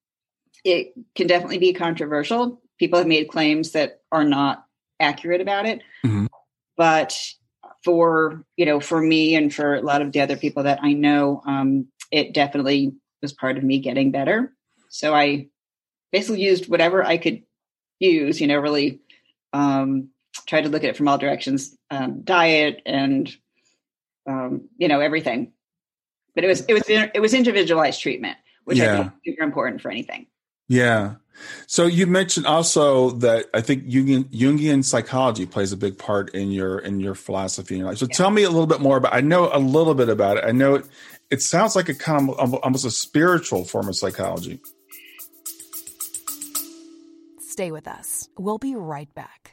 It 0.64 0.94
can 1.16 1.28
definitely 1.28 1.58
be 1.58 1.74
controversial. 1.74 2.62
People 2.78 3.00
have 3.00 3.08
made 3.08 3.30
claims 3.30 3.72
that 3.72 4.02
are 4.12 4.24
not 4.24 4.66
accurate 5.00 5.42
about 5.42 5.66
it. 5.66 5.82
Mm-hmm. 6.06 6.28
But 6.76 7.18
for 7.84 8.44
you 8.56 8.66
know 8.66 8.80
for 8.80 9.02
me 9.02 9.36
and 9.36 9.54
for 9.54 9.76
a 9.76 9.82
lot 9.82 10.02
of 10.02 10.12
the 10.12 10.22
other 10.22 10.38
people 10.38 10.64
that 10.64 10.80
i 10.82 10.94
know 10.94 11.42
um, 11.46 11.88
it 12.12 12.34
definitely 12.34 12.94
was 13.22 13.34
part 13.34 13.58
of 13.58 13.64
me 13.64 13.80
getting 13.80 14.12
better. 14.12 14.54
So 14.90 15.14
i 15.16 15.48
basically 16.12 16.42
used 16.42 16.70
whatever 16.70 17.04
i 17.04 17.18
could 17.18 17.44
use 18.00 18.40
you 18.40 18.48
know 18.48 18.58
really 18.58 19.00
um, 19.54 20.10
tried 20.48 20.62
to 20.62 20.70
look 20.70 20.84
at 20.84 20.90
it 20.90 20.98
from 20.98 21.08
all 21.08 21.18
directions 21.18 21.76
um, 21.92 22.22
diet 22.24 22.82
and 22.86 23.36
um, 24.28 24.70
you 24.78 24.88
know 24.88 25.00
everything. 25.00 25.52
But 26.36 26.44
it 26.44 26.48
was 26.48 26.62
it 26.62 26.74
was 26.74 26.84
it 26.88 27.22
was 27.22 27.34
individualized 27.34 28.02
treatment 28.02 28.38
which 28.66 28.78
yeah. 28.78 28.94
i 28.94 28.98
think 28.98 29.08
is 29.08 29.34
super 29.34 29.44
important 29.44 29.82
for 29.82 29.92
anything. 29.92 30.28
Yeah 30.68 31.16
so 31.68 31.86
you 31.86 32.08
mentioned 32.08 32.46
also 32.46 33.12
that 33.12 33.48
I 33.54 33.62
think 33.62 33.86
Jungian, 33.86 34.26
Jungian 34.26 34.84
psychology 34.84 35.46
plays 35.46 35.72
a 35.72 35.78
big 35.78 35.98
part 35.98 36.34
in 36.34 36.52
your 36.52 36.80
in 36.80 37.00
your 37.00 37.16
philosophy 37.16 37.76
in 37.76 37.82
your 37.82 37.90
life. 37.90 37.98
So 37.98 38.08
yeah. 38.10 38.16
tell 38.16 38.32
me 38.32 38.44
a 38.44 38.50
little 38.50 38.68
bit 38.68 38.82
more 38.82 38.98
about. 38.98 39.14
I 39.14 39.22
know 39.22 39.50
a 39.52 39.60
little 39.60 39.96
bit 39.96 40.10
about 40.10 40.38
it. 40.38 40.46
I 40.46 40.52
know 40.52 40.76
it. 40.76 40.86
It 41.30 41.42
sounds 41.42 41.76
like 41.76 41.90
a 41.90 41.96
kind 41.96 42.30
of 42.30 42.54
almost 42.54 42.86
a 42.86 42.92
spiritual 42.92 43.66
form 43.66 43.88
of 43.88 43.96
psychology. 43.96 44.60
Stay 47.40 47.72
with 47.72 47.88
us. 47.88 48.30
We'll 48.38 48.58
be 48.58 48.76
right 48.76 49.14
back. 49.14 49.53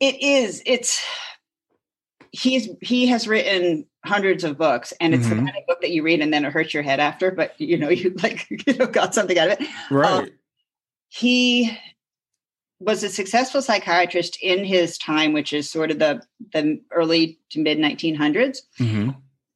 It 0.00 0.22
is. 0.22 0.62
It's 0.66 1.00
he's 2.32 2.68
he 2.80 3.06
has 3.06 3.26
written 3.26 3.86
hundreds 4.04 4.44
of 4.44 4.56
books 4.56 4.92
and 5.00 5.14
it's 5.14 5.26
mm-hmm. 5.26 5.44
the 5.44 5.52
kind 5.52 5.58
of 5.58 5.66
book 5.66 5.80
that 5.80 5.90
you 5.90 6.02
read 6.02 6.20
and 6.20 6.32
then 6.32 6.44
it 6.44 6.52
hurts 6.52 6.72
your 6.72 6.82
head 6.82 7.00
after 7.00 7.30
but 7.30 7.58
you 7.60 7.76
know 7.76 7.88
you 7.90 8.14
like 8.22 8.46
you 8.50 8.74
know 8.74 8.86
got 8.86 9.14
something 9.14 9.38
out 9.38 9.50
of 9.50 9.60
it 9.60 9.68
right 9.90 10.24
um, 10.24 10.30
he 11.08 11.76
was 12.78 13.02
a 13.02 13.08
successful 13.08 13.60
psychiatrist 13.60 14.38
in 14.40 14.64
his 14.64 14.96
time 14.96 15.32
which 15.32 15.52
is 15.52 15.70
sort 15.70 15.90
of 15.90 15.98
the 15.98 16.22
the 16.52 16.80
early 16.92 17.38
to 17.50 17.60
mid 17.60 17.78
1900s 17.78 18.58
mm-hmm. 18.78 19.10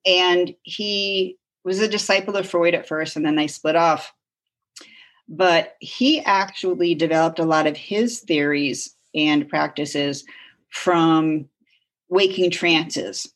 and 0.04 0.54
he 0.62 1.38
was 1.64 1.80
a 1.80 1.88
disciple 1.88 2.36
of 2.36 2.46
freud 2.46 2.74
at 2.74 2.88
first 2.88 3.16
and 3.16 3.24
then 3.24 3.36
they 3.36 3.46
split 3.46 3.76
off 3.76 4.12
but 5.26 5.76
he 5.80 6.20
actually 6.20 6.94
developed 6.94 7.38
a 7.38 7.44
lot 7.44 7.66
of 7.66 7.76
his 7.76 8.20
theories 8.20 8.94
and 9.14 9.48
practices 9.48 10.24
from 10.70 11.48
waking 12.08 12.50
trances 12.50 13.32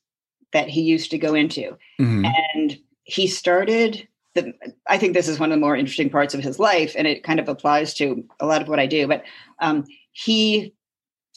that 0.53 0.69
he 0.69 0.83
used 0.83 1.11
to 1.11 1.19
go 1.19 1.35
into. 1.35 1.77
Mm-hmm. 2.01 2.25
And 2.55 2.79
he 3.05 3.27
started 3.27 4.07
the, 4.35 4.53
I 4.87 4.99
think 4.99 5.15
this 5.15 5.29
is 5.29 5.39
one 5.39 5.51
of 5.51 5.57
the 5.57 5.61
more 5.61 5.77
interesting 5.77 6.11
parts 6.11 6.35
of 6.35 6.41
his 6.41 6.59
life, 6.59 6.95
and 6.97 7.07
it 7.07 7.25
kind 7.25 7.41
of 7.41 7.49
applies 7.49 7.95
to 7.95 8.25
a 8.41 8.47
lot 8.47 8.63
of 8.63 8.69
what 8.69 8.79
I 8.79 8.87
do. 8.87 9.07
But 9.07 9.25
um, 9.61 9.85
he 10.13 10.75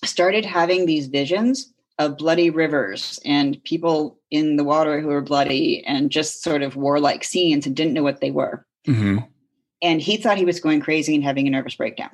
started 0.04 0.46
having 0.46 0.86
these 0.86 1.08
visions 1.08 1.74
of 2.00 2.18
bloody 2.18 2.50
rivers 2.50 3.20
and 3.26 3.64
people 3.64 4.20
in 4.32 4.56
the 4.56 4.64
water 4.64 5.00
who 5.00 5.08
were 5.08 5.22
bloody 5.22 5.84
and 5.86 6.10
just 6.10 6.44
sort 6.44 6.64
of 6.64 6.76
warlike 6.76 7.24
scenes 7.24 7.66
and 7.66 7.76
didn't 7.76 7.94
know 7.94 8.04
what 8.04 8.22
they 8.22 8.32
were. 8.32 8.66
Mm-hmm. 8.88 9.20
And 9.84 10.02
he 10.02 10.18
thought 10.18 10.38
he 10.38 10.46
was 10.46 10.60
going 10.60 10.80
crazy 10.80 11.16
and 11.16 11.24
having 11.24 11.48
a 11.48 11.52
nervous 11.52 11.76
breakdown. 11.76 12.12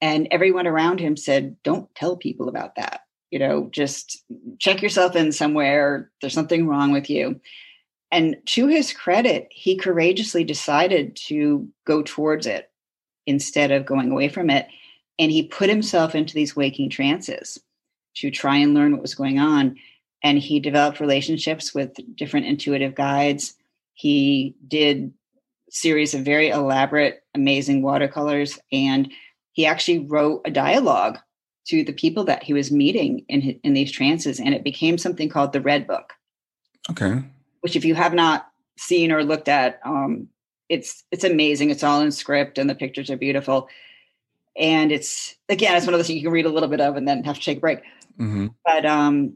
And 0.00 0.28
everyone 0.30 0.66
around 0.66 1.00
him 1.00 1.16
said, 1.16 1.56
don't 1.62 1.92
tell 1.94 2.16
people 2.16 2.48
about 2.48 2.76
that. 2.76 3.02
You 3.30 3.38
know, 3.38 3.68
just 3.72 4.22
check 4.58 4.82
yourself 4.82 5.16
in 5.16 5.32
somewhere. 5.32 6.10
There's 6.20 6.34
something 6.34 6.66
wrong 6.66 6.92
with 6.92 7.10
you. 7.10 7.40
And 8.12 8.36
to 8.46 8.68
his 8.68 8.92
credit, 8.92 9.48
he 9.50 9.76
courageously 9.76 10.44
decided 10.44 11.16
to 11.26 11.68
go 11.84 12.02
towards 12.02 12.46
it 12.46 12.70
instead 13.26 13.72
of 13.72 13.86
going 13.86 14.12
away 14.12 14.28
from 14.28 14.50
it. 14.50 14.68
And 15.18 15.32
he 15.32 15.48
put 15.48 15.68
himself 15.68 16.14
into 16.14 16.34
these 16.34 16.54
waking 16.54 16.90
trances 16.90 17.58
to 18.16 18.30
try 18.30 18.56
and 18.56 18.74
learn 18.74 18.92
what 18.92 19.02
was 19.02 19.14
going 19.14 19.38
on. 19.38 19.76
And 20.22 20.38
he 20.38 20.60
developed 20.60 21.00
relationships 21.00 21.74
with 21.74 21.96
different 22.14 22.46
intuitive 22.46 22.94
guides. 22.94 23.54
He 23.94 24.54
did 24.68 25.12
series 25.70 26.14
of 26.14 26.24
very 26.24 26.50
elaborate, 26.50 27.24
amazing 27.34 27.82
watercolors 27.82 28.60
and 28.70 29.10
he 29.54 29.64
actually 29.64 30.00
wrote 30.00 30.42
a 30.44 30.50
dialogue 30.50 31.18
to 31.68 31.82
the 31.82 31.92
people 31.92 32.24
that 32.24 32.42
he 32.42 32.52
was 32.52 32.70
meeting 32.70 33.24
in 33.28 33.58
in 33.62 33.72
these 33.72 33.90
trances, 33.90 34.38
and 34.38 34.52
it 34.52 34.62
became 34.62 34.98
something 34.98 35.30
called 35.30 35.52
the 35.52 35.60
Red 35.60 35.86
Book. 35.86 36.12
Okay. 36.90 37.22
Which, 37.60 37.76
if 37.76 37.84
you 37.84 37.94
have 37.94 38.12
not 38.12 38.48
seen 38.76 39.10
or 39.10 39.24
looked 39.24 39.48
at, 39.48 39.80
um, 39.84 40.28
it's 40.68 41.04
it's 41.10 41.24
amazing. 41.24 41.70
It's 41.70 41.84
all 41.84 42.02
in 42.02 42.12
script, 42.12 42.58
and 42.58 42.68
the 42.68 42.74
pictures 42.74 43.10
are 43.10 43.16
beautiful. 43.16 43.68
And 44.56 44.92
it's 44.92 45.34
again, 45.48 45.76
it's 45.76 45.86
one 45.86 45.94
of 45.94 45.98
those 45.98 46.10
you 46.10 46.22
can 46.22 46.32
read 46.32 46.46
a 46.46 46.50
little 46.50 46.68
bit 46.68 46.80
of 46.80 46.96
and 46.96 47.08
then 47.08 47.24
have 47.24 47.38
to 47.38 47.44
take 47.44 47.58
a 47.58 47.60
break. 47.60 47.78
Mm-hmm. 48.18 48.48
But 48.66 48.84
um, 48.84 49.34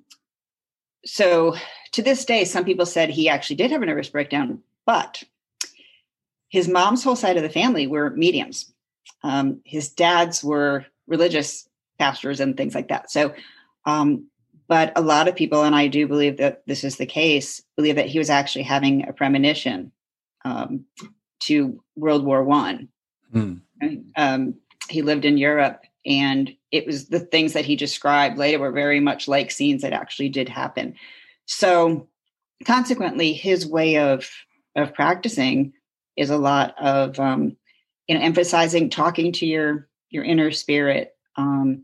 so 1.04 1.54
to 1.92 2.02
this 2.02 2.24
day, 2.24 2.44
some 2.44 2.64
people 2.64 2.86
said 2.86 3.08
he 3.08 3.28
actually 3.28 3.56
did 3.56 3.70
have 3.70 3.82
a 3.82 3.86
nervous 3.86 4.08
breakdown, 4.08 4.60
but 4.84 5.22
his 6.48 6.68
mom's 6.68 7.04
whole 7.04 7.16
side 7.16 7.36
of 7.36 7.42
the 7.42 7.48
family 7.48 7.86
were 7.86 8.10
mediums 8.10 8.72
um, 9.22 9.60
his 9.64 9.90
dads 9.90 10.42
were 10.42 10.86
religious 11.06 11.68
pastors 11.98 12.40
and 12.40 12.56
things 12.56 12.74
like 12.74 12.88
that. 12.88 13.10
So, 13.10 13.34
um, 13.84 14.28
but 14.68 14.92
a 14.96 15.00
lot 15.00 15.28
of 15.28 15.36
people, 15.36 15.62
and 15.62 15.74
I 15.74 15.88
do 15.88 16.06
believe 16.06 16.36
that 16.36 16.62
this 16.66 16.84
is 16.84 16.96
the 16.96 17.06
case, 17.06 17.62
believe 17.76 17.96
that 17.96 18.06
he 18.06 18.18
was 18.18 18.30
actually 18.30 18.64
having 18.64 19.08
a 19.08 19.12
premonition 19.12 19.92
um, 20.44 20.84
to 21.40 21.82
World 21.96 22.24
War 22.24 22.44
One. 22.44 22.88
Mm. 23.34 23.60
Um, 24.16 24.54
he 24.90 25.02
lived 25.02 25.24
in 25.24 25.38
Europe, 25.38 25.82
and 26.04 26.54
it 26.70 26.86
was 26.86 27.08
the 27.08 27.20
things 27.20 27.54
that 27.54 27.64
he 27.64 27.76
described 27.76 28.38
later 28.38 28.58
were 28.58 28.72
very 28.72 29.00
much 29.00 29.26
like 29.26 29.50
scenes 29.50 29.82
that 29.82 29.92
actually 29.92 30.28
did 30.28 30.48
happen. 30.48 30.94
So, 31.46 32.08
consequently, 32.66 33.32
his 33.32 33.66
way 33.66 33.96
of 33.96 34.30
of 34.76 34.94
practicing 34.94 35.72
is 36.16 36.30
a 36.30 36.36
lot 36.36 36.74
of 36.78 37.18
um, 37.18 37.56
you 38.08 38.14
know 38.14 38.20
emphasizing 38.20 38.90
talking 38.90 39.32
to 39.32 39.46
your 39.46 39.88
your 40.10 40.24
inner 40.24 40.50
spirit, 40.50 41.14
um, 41.36 41.82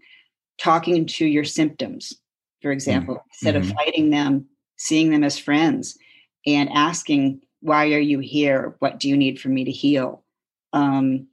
talking 0.59 1.07
to 1.07 1.27
your 1.27 1.45
symptoms, 1.45 2.15
for 2.63 2.73
example, 2.73 3.17
mm-hmm. 3.17 3.29
instead 3.31 3.57
of 3.57 3.65
Mhm. 3.65 3.75
fighting 3.75 4.11
them, 4.11 4.47
seeing 4.77 5.11
them 5.11 5.23
as 5.23 5.39
friends, 5.39 5.99
and 6.47 6.71
asking, 6.73 7.43
"Why 7.61 7.93
are 7.93 8.01
you 8.01 8.19
here? 8.19 8.77
What 8.79 8.99
do 8.99 9.09
you 9.09 9.17
need 9.17 9.39
for 9.39 9.51
me 9.51 9.65
to 9.65 9.71
heal?" 9.71 10.25
Um, 10.73 11.29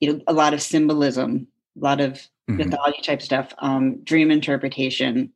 you 0.00 0.12
know, 0.12 0.20
a 0.26 0.32
lot 0.32 0.52
of 0.52 0.62
symbolism, 0.62 1.48
a 1.80 1.84
lot 1.84 2.00
of 2.00 2.28
Mhm. 2.48 2.58
mythology 2.58 3.00
type 3.02 3.22
stuff, 3.22 3.52
um, 3.58 3.96
dream 4.04 4.30
interpretation. 4.30 5.32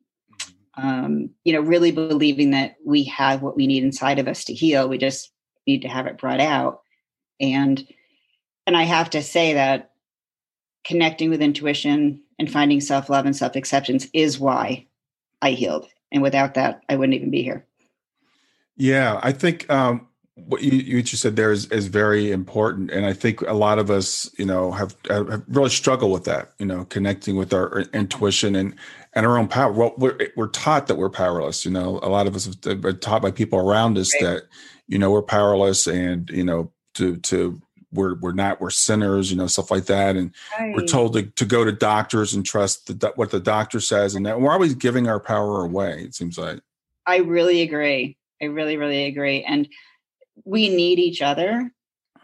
Um, 0.75 1.31
you 1.43 1.51
know, 1.51 1.59
really 1.59 1.91
believing 1.91 2.51
that 2.51 2.75
we 2.85 3.03
have 3.05 3.41
what 3.41 3.57
we 3.57 3.67
need 3.67 3.83
inside 3.83 4.19
of 4.19 4.27
us 4.27 4.45
to 4.45 4.53
heal. 4.53 4.87
We 4.87 4.97
just 4.97 5.31
need 5.67 5.81
to 5.81 5.89
have 5.89 6.07
it 6.07 6.17
brought 6.17 6.39
out. 6.39 6.81
And 7.41 7.85
and 8.67 8.77
I 8.77 8.83
have 8.83 9.09
to 9.11 9.21
say 9.21 9.53
that 9.53 9.91
connecting 10.83 11.29
with 11.29 11.41
intuition 11.41 12.21
and 12.39 12.51
finding 12.51 12.81
self 12.81 13.09
love 13.09 13.25
and 13.25 13.35
self 13.35 13.55
acceptance 13.55 14.07
is 14.13 14.39
why 14.39 14.87
I 15.41 15.51
healed. 15.51 15.87
And 16.11 16.21
without 16.21 16.55
that, 16.55 16.81
I 16.89 16.95
wouldn't 16.95 17.15
even 17.15 17.31
be 17.31 17.43
here. 17.43 17.65
Yeah, 18.75 19.19
I 19.21 19.31
think 19.31 19.69
um, 19.69 20.07
what 20.35 20.61
you, 20.61 20.97
what 20.97 21.11
you 21.11 21.17
said 21.17 21.35
there 21.35 21.51
is, 21.51 21.65
is 21.67 21.87
very 21.87 22.31
important, 22.31 22.89
and 22.91 23.05
I 23.05 23.13
think 23.13 23.41
a 23.41 23.53
lot 23.53 23.79
of 23.79 23.91
us, 23.91 24.29
you 24.37 24.45
know, 24.45 24.71
have, 24.71 24.95
have 25.09 25.43
really 25.47 25.69
struggled 25.69 26.11
with 26.11 26.23
that. 26.25 26.53
You 26.57 26.65
know, 26.65 26.85
connecting 26.85 27.35
with 27.35 27.53
our 27.53 27.81
intuition 27.93 28.55
and 28.55 28.75
and 29.13 29.25
our 29.25 29.37
own 29.37 29.47
power. 29.47 29.71
Well, 29.71 29.93
we're 29.97 30.17
we're 30.35 30.47
taught 30.47 30.87
that 30.87 30.95
we're 30.95 31.09
powerless. 31.09 31.65
You 31.65 31.71
know, 31.71 31.99
a 32.01 32.09
lot 32.09 32.27
of 32.27 32.35
us 32.35 32.45
have 32.45 32.81
been 32.81 32.99
taught 32.99 33.21
by 33.21 33.31
people 33.31 33.59
around 33.59 33.97
us 33.97 34.13
Right. 34.15 34.23
that 34.23 34.43
you 34.87 34.97
know 34.97 35.11
we're 35.11 35.21
powerless, 35.21 35.87
and 35.87 36.29
you 36.29 36.43
know 36.43 36.71
to 36.95 37.17
to 37.17 37.61
we're 37.93 38.15
we're 38.15 38.31
not 38.33 38.61
we're 38.61 38.69
sinners. 38.69 39.31
You 39.31 39.37
know, 39.37 39.47
stuff 39.47 39.71
like 39.71 39.85
that, 39.85 40.15
and 40.15 40.33
we're 40.59 40.85
told 40.85 41.13
to, 41.13 41.23
to 41.23 41.45
go 41.45 41.63
to 41.63 41.71
doctors 41.71 42.33
and 42.33 42.45
trust 42.45 42.99
the, 42.99 43.13
what 43.15 43.31
the 43.31 43.39
doctor 43.39 43.79
says, 43.79 44.15
and 44.15 44.25
that 44.25 44.39
we're 44.39 44.51
always 44.51 44.75
giving 44.75 45.07
our 45.07 45.19
power 45.19 45.63
away. 45.63 46.03
It 46.03 46.15
seems 46.15 46.37
like. 46.37 46.59
I 47.05 47.17
really 47.17 47.61
agree. 47.61 48.17
I 48.41 48.45
really, 48.45 48.77
really 48.77 49.05
agree. 49.05 49.43
And 49.43 49.67
we 50.45 50.69
need 50.69 50.99
each 50.99 51.21
other, 51.21 51.71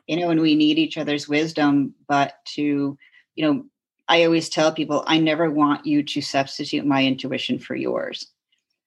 you 0.08 0.18
know, 0.18 0.30
and 0.30 0.42
we 0.42 0.56
need 0.56 0.78
each 0.78 0.98
other's 0.98 1.28
wisdom. 1.28 1.94
But 2.08 2.36
to, 2.56 2.98
you 3.36 3.46
know, 3.46 3.66
I 4.08 4.24
always 4.24 4.50
tell 4.50 4.72
people, 4.72 5.04
I 5.08 5.20
never 5.20 5.50
want 5.50 5.86
you 5.86 6.04
to 6.04 6.22
substitute 6.22 6.86
my 6.86 7.04
intuition 7.04 7.60
for 7.60 7.76
yours. 7.76 8.28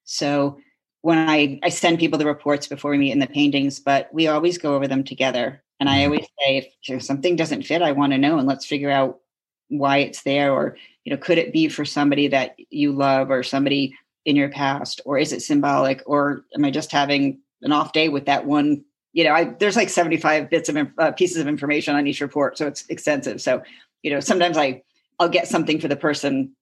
So 0.04 0.58
when 1.02 1.18
I, 1.18 1.60
I 1.62 1.68
send 1.68 1.98
people 1.98 2.18
the 2.18 2.26
reports 2.26 2.66
before 2.66 2.90
we 2.90 2.98
meet 2.98 3.12
in 3.12 3.18
the 3.18 3.26
paintings, 3.26 3.78
but 3.80 4.12
we 4.12 4.28
always 4.28 4.58
go 4.58 4.74
over 4.74 4.88
them 4.88 5.04
together. 5.04 5.62
And 5.80 5.88
I 5.88 6.02
Mhm. 6.02 6.04
always 6.04 6.26
say, 6.38 6.72
if 6.88 7.02
something 7.02 7.36
doesn't 7.36 7.62
fit, 7.62 7.82
I 7.82 7.92
want 7.92 8.12
to 8.12 8.18
know 8.18 8.38
and 8.38 8.46
let's 8.46 8.66
figure 8.66 8.90
out 8.90 9.20
why 9.68 9.98
it's 9.98 10.22
there. 10.22 10.52
Or, 10.52 10.76
you 11.04 11.12
know, 11.12 11.18
could 11.18 11.38
it 11.38 11.52
be 11.52 11.68
for 11.68 11.84
somebody 11.84 12.28
that 12.28 12.56
you 12.70 12.92
love 12.92 13.30
or 13.30 13.42
somebody 13.42 13.94
in 14.24 14.36
your 14.36 14.50
past 14.50 15.00
or 15.04 15.18
is 15.18 15.32
it 15.32 15.42
symbolic 15.42 16.02
or 16.06 16.44
am 16.54 16.64
i 16.64 16.70
just 16.70 16.92
having 16.92 17.40
an 17.62 17.72
off 17.72 17.92
day 17.92 18.08
with 18.08 18.26
that 18.26 18.46
one 18.46 18.84
you 19.12 19.24
know 19.24 19.32
I, 19.32 19.44
there's 19.44 19.76
like 19.76 19.88
75 19.88 20.50
bits 20.50 20.68
of 20.68 20.76
uh, 20.98 21.12
pieces 21.12 21.38
of 21.38 21.48
information 21.48 21.96
on 21.96 22.06
each 22.06 22.20
report 22.20 22.58
so 22.58 22.66
it's 22.66 22.84
extensive 22.88 23.40
so 23.40 23.62
you 24.02 24.10
know 24.10 24.20
sometimes 24.20 24.56
i 24.58 24.82
i'll 25.18 25.28
get 25.28 25.48
something 25.48 25.80
for 25.80 25.88
the 25.88 25.96
person 25.96 26.54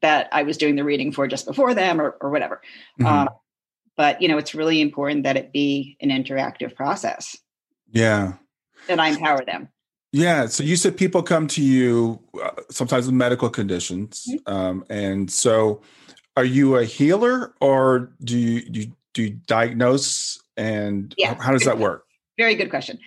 that 0.00 0.28
i 0.32 0.42
was 0.42 0.56
doing 0.56 0.76
the 0.76 0.84
reading 0.84 1.12
for 1.12 1.26
just 1.26 1.46
before 1.46 1.74
them 1.74 2.00
or, 2.00 2.16
or 2.20 2.30
whatever 2.30 2.62
Mhm. 3.00 3.06
um, 3.06 3.28
but 3.96 4.22
you 4.22 4.28
know 4.28 4.38
it's 4.38 4.54
really 4.54 4.80
important 4.80 5.24
that 5.24 5.36
it 5.36 5.52
be 5.52 5.96
an 6.00 6.10
interactive 6.10 6.74
process 6.74 7.36
yeah. 7.90 8.34
And 8.88 9.00
i 9.00 9.08
empower 9.08 9.44
them 9.44 9.68
Yeah. 10.14 10.46
So 10.46 10.62
you 10.62 10.76
said 10.76 10.96
people 10.96 11.22
come 11.22 11.46
to 11.48 11.62
you 11.62 12.20
uh, 12.42 12.50
sometimes 12.70 13.06
with 13.06 13.14
medical 13.14 13.48
conditions, 13.48 14.26
Mm-hmm. 14.28 14.54
um, 14.54 14.84
and 14.90 15.30
so 15.30 15.80
are 16.36 16.44
you 16.44 16.76
a 16.76 16.84
healer 16.84 17.54
or 17.60 18.10
do 18.22 18.36
you 18.38 18.60
do 18.68 18.80
you, 18.80 18.92
do 19.14 19.22
you 19.22 19.30
diagnose 19.46 20.38
and 20.56 21.14
Yeah. 21.16 21.34
how, 21.34 21.40
how 21.44 21.52
does 21.52 21.64
that 21.64 21.78
work? 21.78 22.04
Very 22.36 22.54
good 22.56 22.68
question. 22.70 22.98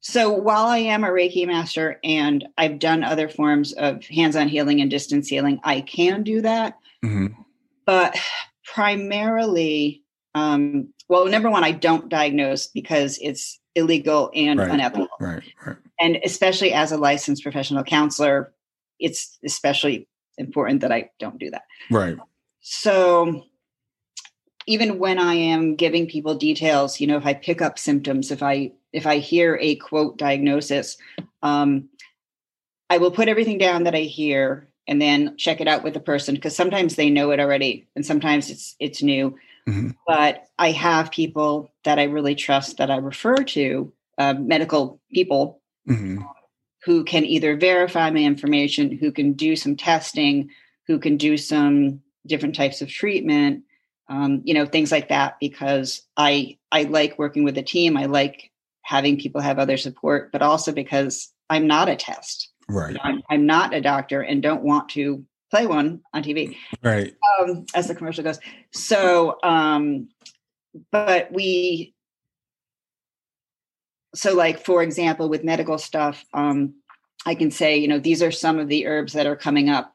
So 0.00 0.30
while 0.32 0.66
I 0.66 0.78
am 0.78 1.04
a 1.04 1.08
Reiki 1.08 1.46
master 1.46 1.98
and 2.04 2.46
I've 2.56 2.78
done 2.78 3.02
other 3.04 3.28
forms 3.28 3.72
of 3.74 4.04
hands-on 4.06 4.48
healing 4.48 4.80
and 4.80 4.90
distance 4.90 5.28
healing, 5.28 5.60
I 5.64 5.80
can 5.82 6.22
do 6.22 6.40
that. 6.42 6.78
Mhm. 7.04 7.34
But 7.84 8.16
primarily, 8.64 10.02
um, 10.34 10.94
well, 11.08 11.26
number 11.26 11.50
one, 11.50 11.64
I 11.64 11.72
don't 11.72 12.08
diagnose 12.08 12.68
because 12.68 13.18
it's 13.20 13.58
illegal 13.78 14.30
and 14.34 14.58
Right. 14.58 14.70
unethical. 14.70 15.08
Right. 15.20 15.42
Right. 15.66 15.76
And 16.00 16.18
especially 16.24 16.72
as 16.72 16.92
a 16.92 16.96
licensed 16.96 17.42
professional 17.42 17.84
counselor, 17.84 18.52
it's 18.98 19.38
especially 19.44 20.08
important 20.36 20.80
that 20.82 20.92
I 20.92 21.10
don't 21.18 21.38
do 21.38 21.50
that. 21.50 21.62
Right. 21.90 22.16
So 22.60 23.44
even 24.66 24.98
when 24.98 25.18
I 25.18 25.34
am 25.34 25.76
giving 25.76 26.06
people 26.06 26.34
details, 26.34 27.00
you 27.00 27.06
know, 27.06 27.16
if 27.16 27.26
I 27.26 27.34
pick 27.34 27.62
up 27.62 27.78
symptoms, 27.78 28.30
if 28.30 28.42
I 28.42 28.72
if 28.92 29.06
I 29.06 29.18
hear 29.18 29.58
a 29.60 29.76
quote 29.76 30.18
diagnosis, 30.18 30.96
um, 31.42 31.88
I 32.90 32.98
will 32.98 33.10
put 33.10 33.28
everything 33.28 33.58
down 33.58 33.84
that 33.84 33.94
I 33.94 34.00
hear 34.00 34.68
and 34.86 35.00
then 35.00 35.36
check 35.36 35.60
it 35.60 35.68
out 35.68 35.84
with 35.84 35.94
the 35.94 36.00
person 36.00 36.34
because 36.34 36.56
sometimes 36.56 36.96
they 36.96 37.10
know 37.10 37.30
it 37.30 37.40
already 37.40 37.86
and 37.96 38.04
sometimes 38.04 38.50
it's 38.50 38.76
it's 38.78 39.02
new. 39.02 39.36
Mhm. 39.68 39.94
But 40.06 40.44
I 40.58 40.70
have 40.72 41.10
people 41.10 41.70
that 41.84 41.98
I 41.98 42.04
really 42.04 42.34
trust 42.34 42.78
that 42.78 42.90
I 42.90 42.96
refer 42.96 43.36
to, 43.36 43.92
uh, 44.16 44.34
medical 44.34 45.00
people 45.12 45.60
Mhm. 45.86 46.24
who 46.84 47.04
can 47.04 47.24
either 47.24 47.56
verify 47.56 48.10
my 48.10 48.20
information, 48.20 48.90
who 48.90 49.12
can 49.12 49.32
do 49.34 49.56
some 49.56 49.76
testing, 49.76 50.50
who 50.86 50.98
can 50.98 51.16
do 51.16 51.36
some 51.36 52.00
different 52.26 52.54
types 52.54 52.80
of 52.80 52.88
treatment, 52.88 53.64
um, 54.08 54.40
you 54.44 54.54
know, 54.54 54.64
things 54.64 54.90
like 54.90 55.08
that. 55.08 55.36
Because 55.40 56.02
I 56.16 56.56
I 56.72 56.84
like 56.84 57.18
working 57.18 57.44
with 57.44 57.58
a 57.58 57.62
team. 57.62 57.96
I 57.96 58.06
like 58.06 58.50
having 58.82 59.18
people 59.18 59.40
have 59.42 59.58
other 59.58 59.76
support, 59.76 60.32
but 60.32 60.40
also 60.42 60.72
because 60.72 61.30
I'm 61.50 61.66
not 61.66 61.88
a 61.88 61.96
test. 61.96 62.50
Right. 62.68 62.96
I'm, 63.02 63.22
I'm 63.30 63.46
not 63.46 63.74
a 63.74 63.80
doctor 63.80 64.20
and 64.22 64.42
don't 64.42 64.62
want 64.62 64.88
to 64.90 65.24
play 65.50 65.66
one 65.66 66.00
on 66.12 66.22
TV 66.22 66.56
Right. 66.82 67.14
um, 67.40 67.66
as 67.74 67.88
the 67.88 67.94
commercial 67.94 68.24
goes. 68.24 68.38
So, 68.72 69.38
um, 69.42 70.08
but 70.92 71.32
we, 71.32 71.94
so 74.14 74.34
like 74.34 74.64
for 74.64 74.82
example, 74.82 75.28
with 75.28 75.44
medical 75.44 75.78
stuff, 75.78 76.24
um, 76.34 76.74
I 77.26 77.34
can 77.34 77.50
say, 77.50 77.76
you 77.76 77.88
know, 77.88 77.98
these 77.98 78.22
are 78.22 78.30
some 78.30 78.58
of 78.58 78.68
the 78.68 78.86
herbs 78.86 79.12
that 79.12 79.26
are 79.26 79.36
coming 79.36 79.68
up 79.68 79.94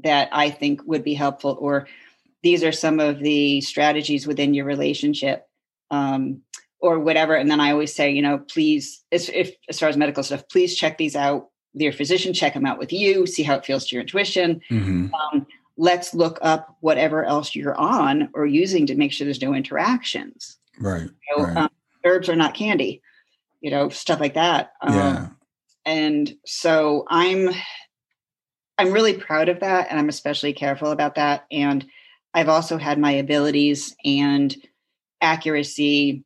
that 0.00 0.28
I 0.32 0.50
think 0.50 0.82
would 0.86 1.04
be 1.04 1.14
helpful, 1.14 1.56
or 1.60 1.86
these 2.42 2.64
are 2.64 2.72
some 2.72 3.00
of 3.00 3.20
the 3.20 3.60
strategies 3.60 4.26
within 4.26 4.54
your 4.54 4.64
relationship, 4.64 5.46
um, 5.90 6.42
or 6.80 6.98
whatever. 6.98 7.34
And 7.34 7.50
then 7.50 7.60
I 7.60 7.70
always 7.70 7.94
say, 7.94 8.10
you 8.10 8.22
know, 8.22 8.38
please, 8.38 9.04
as, 9.12 9.28
if 9.28 9.54
as 9.68 9.78
far 9.78 9.88
as 9.88 9.96
medical 9.96 10.22
stuff, 10.22 10.48
please 10.50 10.74
check 10.74 10.98
these 10.98 11.16
out 11.16 11.48
your 11.82 11.92
physician, 11.92 12.32
check 12.32 12.54
them 12.54 12.66
out 12.66 12.78
with 12.78 12.92
you, 12.92 13.26
see 13.26 13.42
how 13.42 13.54
it 13.56 13.64
feels 13.64 13.86
to 13.86 13.96
your 13.96 14.02
intuition 14.02 14.60
Mhm. 14.70 15.10
um, 15.12 15.46
let's 15.76 16.14
look 16.14 16.38
up 16.40 16.76
whatever 16.80 17.24
else 17.24 17.56
you're 17.56 17.74
on 17.76 18.28
or 18.32 18.46
using 18.46 18.86
to 18.86 18.94
make 18.94 19.10
sure 19.12 19.24
there's 19.24 19.42
no 19.42 19.54
interactions. 19.54 20.58
Right. 20.78 21.02
You 21.02 21.36
know, 21.36 21.44
Right. 21.44 21.56
um, 21.56 21.70
herbs 22.04 22.28
are 22.28 22.36
not 22.36 22.54
candy, 22.54 23.02
you 23.60 23.72
know, 23.72 23.88
stuff 23.88 24.20
like 24.20 24.34
that. 24.34 24.72
Um, 24.80 24.94
Yeah. 24.94 25.28
And 25.84 26.36
so 26.46 27.04
I'm, 27.08 27.50
I'm 28.78 28.92
really 28.92 29.14
proud 29.14 29.48
of 29.48 29.60
that, 29.60 29.88
and 29.90 29.98
I'm 29.98 30.08
especially 30.08 30.52
careful 30.52 30.92
about 30.92 31.16
that. 31.16 31.44
And 31.50 31.84
I've 32.32 32.48
also 32.48 32.78
had 32.78 32.98
my 32.98 33.12
abilities 33.12 33.94
and 34.04 34.54
accuracy. 35.20 36.24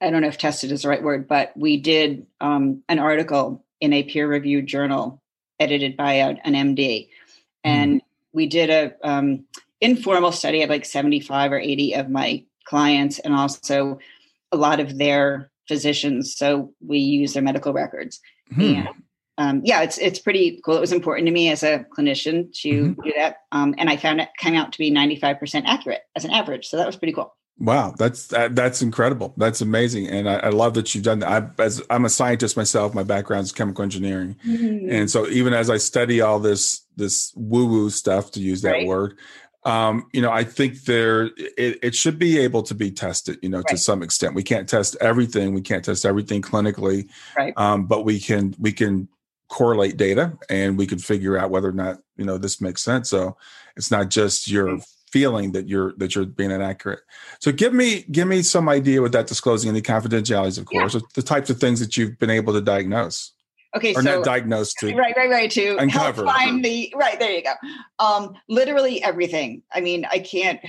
I 0.00 0.10
don't 0.10 0.22
know 0.22 0.28
if 0.28 0.38
tested 0.38 0.72
is 0.72 0.82
the 0.82 0.88
right 0.88 1.02
word, 1.02 1.26
but 1.28 1.52
we 1.56 1.78
did 1.78 2.26
um, 2.40 2.82
an 2.88 2.98
article 2.98 3.64
in 3.80 3.92
a 3.92 4.02
peer-reviewed 4.02 4.66
journal 4.66 5.22
edited 5.58 5.96
by 5.96 6.14
an 6.14 6.54
MD, 6.54 7.08
and 7.64 8.02
we 8.32 8.46
did 8.46 8.70
a 8.70 8.92
um, 9.02 9.44
informal 9.80 10.32
study 10.32 10.62
of 10.62 10.70
like 10.70 10.84
75 10.84 11.52
or 11.52 11.58
80 11.58 11.94
of 11.94 12.10
my 12.10 12.44
clients, 12.64 13.18
and 13.18 13.34
also 13.34 13.98
a 14.52 14.56
lot 14.56 14.80
of 14.80 14.98
their 14.98 15.50
physicians. 15.68 16.36
So 16.36 16.72
we 16.80 16.98
use 16.98 17.32
their 17.32 17.42
medical 17.42 17.72
records. 17.72 18.20
Hmm. 18.54 18.60
And 18.60 18.88
um, 19.38 19.60
yeah, 19.64 19.82
it's 19.82 19.98
it's 19.98 20.18
pretty 20.18 20.60
cool. 20.64 20.76
It 20.76 20.80
was 20.80 20.92
important 20.92 21.26
to 21.26 21.32
me 21.32 21.50
as 21.50 21.62
a 21.62 21.84
clinician 21.96 22.52
to 22.62 22.68
Mhm. 22.68 23.04
do 23.04 23.12
that, 23.16 23.38
um, 23.52 23.74
and 23.76 23.90
I 23.90 23.96
found 23.96 24.20
it 24.20 24.30
came 24.38 24.54
out 24.54 24.72
to 24.72 24.78
be 24.78 24.90
ninety 24.90 25.16
five 25.16 25.38
percent 25.38 25.66
accurate 25.66 26.02
as 26.14 26.24
an 26.24 26.30
average. 26.30 26.66
So 26.66 26.76
that 26.78 26.86
was 26.86 26.96
pretty 26.96 27.12
cool. 27.12 27.34
Wow, 27.58 27.94
that's 27.96 28.26
that, 28.28 28.54
that's 28.54 28.82
incredible. 28.82 29.32
That's 29.38 29.62
amazing, 29.62 30.08
and 30.08 30.28
I, 30.28 30.34
I, 30.34 30.48
love 30.50 30.74
that 30.74 30.94
you've 30.94 31.04
done 31.04 31.20
that. 31.20 31.54
I, 31.58 31.62
as 31.62 31.82
I'm 31.88 32.04
a 32.04 32.10
scientist 32.10 32.54
myself, 32.54 32.94
my 32.94 33.02
background 33.02 33.44
is 33.44 33.52
chemical 33.52 33.82
engineering, 33.82 34.36
mm-hmm. 34.46 34.90
and 34.90 35.10
so 35.10 35.26
even 35.28 35.54
as 35.54 35.70
I 35.70 35.78
study 35.78 36.20
all 36.20 36.38
this 36.38 36.82
this 36.96 37.32
woo 37.34 37.66
woo 37.66 37.88
stuff, 37.88 38.30
to 38.32 38.40
use 38.40 38.60
that 38.60 38.72
right. 38.72 38.86
word, 38.86 39.16
um, 39.66 40.06
you 40.12 40.20
know, 40.20 40.30
I 40.30 40.44
think 40.44 40.84
there 40.84 41.30
it, 41.36 41.78
it, 41.82 41.94
should 41.94 42.18
be 42.18 42.38
able 42.38 42.62
to 42.62 42.74
be 42.74 42.90
tested. 42.90 43.38
You 43.42 43.48
know, 43.48 43.58
right. 43.58 43.66
to 43.68 43.78
some 43.78 44.02
extent, 44.02 44.34
we 44.34 44.44
can't 44.44 44.68
test 44.68 44.96
everything. 45.00 45.54
We 45.54 45.60
can't 45.60 45.84
test 45.84 46.06
everything 46.06 46.40
clinically, 46.40 47.08
right? 47.36 47.52
Um, 47.56 47.86
but 47.86 48.04
we 48.04 48.20
can 48.20 48.54
we 48.60 48.70
can 48.70 49.08
correlate 49.48 49.96
data, 49.96 50.38
and 50.48 50.78
we 50.78 50.86
can 50.86 50.98
figure 50.98 51.36
out 51.36 51.50
whether 51.50 51.68
or 51.68 51.72
not 51.72 51.98
you 52.16 52.24
know 52.24 52.38
this 52.38 52.60
makes 52.60 52.82
sense. 52.82 53.08
So 53.08 53.36
it's 53.76 53.90
not 53.90 54.08
just 54.08 54.46
your 54.46 54.78
feeling 55.16 55.52
that 55.52 55.66
you're 55.66 55.94
that 55.96 56.14
you're 56.14 56.26
being 56.26 56.50
inaccurate. 56.50 57.00
So 57.40 57.50
give 57.50 57.72
me 57.72 58.04
give 58.10 58.28
me 58.28 58.42
some 58.42 58.68
idea 58.68 59.00
without 59.00 59.26
disclosing 59.26 59.70
any 59.70 59.80
confidentialities, 59.80 60.58
of 60.58 60.66
course, 60.66 60.92
yeah. 60.92 61.00
the 61.14 61.22
types 61.22 61.48
of 61.48 61.58
things 61.58 61.80
that 61.80 61.96
you've 61.96 62.18
been 62.18 62.28
able 62.28 62.52
to 62.52 62.60
diagnose. 62.60 63.32
Okay, 63.74 63.94
or 63.94 64.02
so 64.02 64.16
not 64.16 64.24
diagnose 64.24 64.74
to 64.74 64.94
right, 64.94 65.16
right, 65.16 65.30
right 65.30 65.50
to 65.52 65.76
uncover. 65.78 66.24
help 66.24 66.36
find 66.36 66.62
the 66.62 66.92
right 66.94 67.18
there. 67.18 67.30
You 67.30 67.44
go. 67.44 67.54
Um, 67.98 68.34
literally 68.46 69.02
everything. 69.02 69.62
I 69.72 69.80
mean, 69.80 70.04
I 70.10 70.18
can't. 70.18 70.60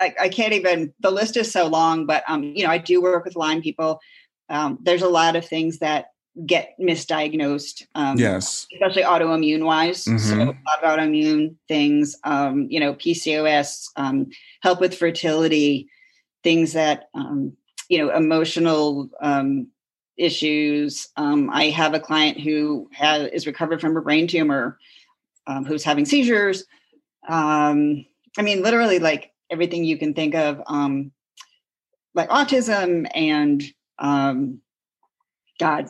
I, 0.00 0.14
I 0.22 0.28
can't 0.30 0.54
even. 0.54 0.94
The 1.00 1.10
list 1.10 1.36
is 1.36 1.52
so 1.52 1.66
long, 1.66 2.06
but 2.06 2.24
um, 2.28 2.42
you 2.42 2.64
know, 2.64 2.70
I 2.70 2.78
do 2.78 3.02
work 3.02 3.26
with 3.26 3.36
Lyme 3.36 3.60
people. 3.60 4.00
Um, 4.48 4.78
there's 4.80 5.02
a 5.02 5.08
lot 5.08 5.36
of 5.36 5.44
things 5.44 5.80
that 5.80 6.06
get 6.44 6.74
misdiagnosed. 6.80 7.86
Um, 7.94 8.18
yes, 8.18 8.66
especially 8.74 9.02
autoimmune 9.02 9.64
wise. 9.64 10.04
Mm-hmm. 10.04 10.18
So 10.18 10.34
a 10.36 10.44
lot 10.44 10.82
of 10.82 10.98
autoimmune 10.98 11.56
things. 11.68 12.16
Um, 12.24 12.66
you 12.70 12.80
know, 12.80 12.94
PCOS, 12.94 13.88
um, 13.96 14.26
help 14.60 14.80
with 14.80 14.96
fertility, 14.96 15.88
things 16.42 16.72
that 16.74 17.08
um, 17.14 17.56
you 17.88 17.98
know, 17.98 18.14
emotional 18.14 19.08
um, 19.20 19.68
issues. 20.16 21.08
Um, 21.16 21.50
I 21.50 21.66
have 21.70 21.94
a 21.94 22.00
client 22.00 22.40
who 22.40 22.88
has 22.92 23.28
is 23.28 23.46
recovered 23.46 23.80
from 23.80 23.96
a 23.96 24.02
brain 24.02 24.26
tumor, 24.26 24.78
um, 25.46 25.64
who's 25.64 25.84
having 25.84 26.04
seizures. 26.04 26.64
Um, 27.28 28.06
I 28.38 28.42
mean, 28.42 28.62
literally, 28.62 28.98
like 28.98 29.32
everything 29.50 29.84
you 29.84 29.98
can 29.98 30.14
think 30.14 30.34
of, 30.34 30.60
um, 30.66 31.12
like 32.14 32.28
autism 32.30 33.06
and 33.14 33.62
um, 33.98 34.60
God, 35.58 35.88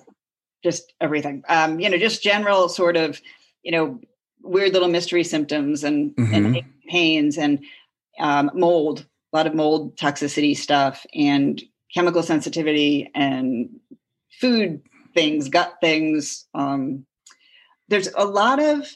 just 0.67 0.93
everything. 1.01 1.45
Um, 1.49 1.79
you 1.79 1.89
know, 1.89 1.97
just 1.97 2.25
general 2.25 2.69
sort 2.69 2.97
of, 2.97 3.21
you 3.63 3.71
know, 3.71 4.01
weird 4.43 4.73
little 4.73 4.89
mystery 4.89 5.23
symptoms 5.23 5.85
and, 5.85 6.11
mm-hmm. 6.17 6.35
and 6.35 6.65
pains 6.89 7.39
and 7.39 7.65
um, 8.19 8.51
mold, 8.53 9.07
a 9.33 9.37
lot 9.37 9.47
of 9.47 9.55
mold 9.55 9.97
toxicity 9.97 10.57
stuff 10.57 11.07
and 11.15 11.63
chemical 11.95 12.25
sensitivity 12.25 13.13
and 13.15 13.79
food 14.41 14.83
things, 15.15 15.49
gut 15.49 15.77
things. 15.81 16.47
Um, 16.53 17.07
there's 17.87 18.09
a 18.17 18.25
lot 18.25 18.61
of, 18.61 18.91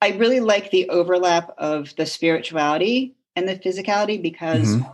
I 0.00 0.10
really 0.10 0.38
like 0.38 0.70
the 0.70 0.88
overlap 0.88 1.50
of 1.58 1.96
the 1.96 2.06
spirituality 2.06 3.16
and 3.34 3.48
the 3.48 3.56
physicality 3.56 4.22
because 4.22 4.68
mm-hmm. 4.76 4.88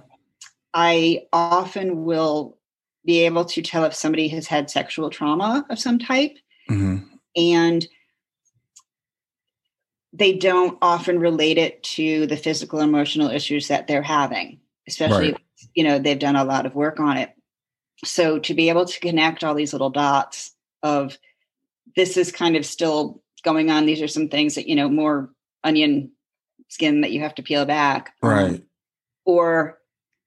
I 0.72 1.26
often 1.34 2.06
will 2.06 2.56
be 3.04 3.20
able 3.20 3.44
to 3.44 3.62
tell 3.62 3.84
if 3.84 3.94
somebody 3.94 4.28
has 4.28 4.46
had 4.46 4.70
sexual 4.70 5.10
trauma 5.10 5.66
of 5.70 5.78
some 5.78 5.98
type. 5.98 6.36
Mm-hmm. 6.70 7.04
And 7.36 7.86
they 10.12 10.34
don't 10.34 10.78
often 10.82 11.18
relate 11.18 11.58
it 11.58 11.82
to 11.82 12.26
the 12.26 12.36
physical 12.36 12.80
emotional 12.80 13.30
issues 13.30 13.68
that 13.68 13.86
they're 13.86 14.02
having, 14.02 14.60
especially, 14.86 15.32
right. 15.32 15.40
you 15.74 15.82
know, 15.82 15.98
they've 15.98 16.18
done 16.18 16.36
a 16.36 16.44
lot 16.44 16.66
of 16.66 16.74
work 16.74 17.00
on 17.00 17.16
it. 17.16 17.30
So 18.04 18.38
to 18.40 18.54
be 18.54 18.68
able 18.68 18.84
to 18.84 19.00
connect 19.00 19.42
all 19.42 19.54
these 19.54 19.72
little 19.72 19.90
dots 19.90 20.54
of 20.82 21.18
this 21.96 22.16
is 22.16 22.30
kind 22.30 22.56
of 22.56 22.66
still 22.66 23.22
going 23.42 23.70
on, 23.70 23.86
these 23.86 24.02
are 24.02 24.08
some 24.08 24.28
things 24.28 24.54
that, 24.56 24.68
you 24.68 24.76
know, 24.76 24.88
more 24.88 25.30
onion 25.64 26.10
skin 26.68 27.00
that 27.02 27.12
you 27.12 27.20
have 27.20 27.34
to 27.36 27.42
peel 27.42 27.64
back. 27.64 28.12
Um, 28.22 28.30
right. 28.30 28.50
Um, 28.50 28.62
or 29.24 29.78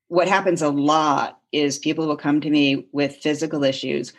what 0.07 0.27
happens 0.27 0.61
a 0.61 0.69
lot 0.69 1.39
is 1.55 1.79
people 1.79 2.07
will 2.07 2.17
come 2.17 2.41
to 2.41 2.49
me 2.49 2.85
with 2.91 3.17
physical 3.17 3.63
issues 3.63 4.13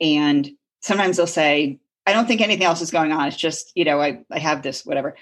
and 0.00 0.50
sometimes 0.80 1.16
they'll 1.16 1.26
say 1.26 1.78
i 2.06 2.12
don't 2.12 2.26
think 2.26 2.40
anything 2.40 2.66
else 2.66 2.80
is 2.80 2.90
going 2.90 3.12
on. 3.12 3.28
It's 3.28 3.36
just 3.36 3.72
you 3.74 3.84
know 3.84 4.00
i, 4.00 4.20
I 4.30 4.38
have 4.38 4.62
this 4.62 4.84
whatever. 4.84 5.16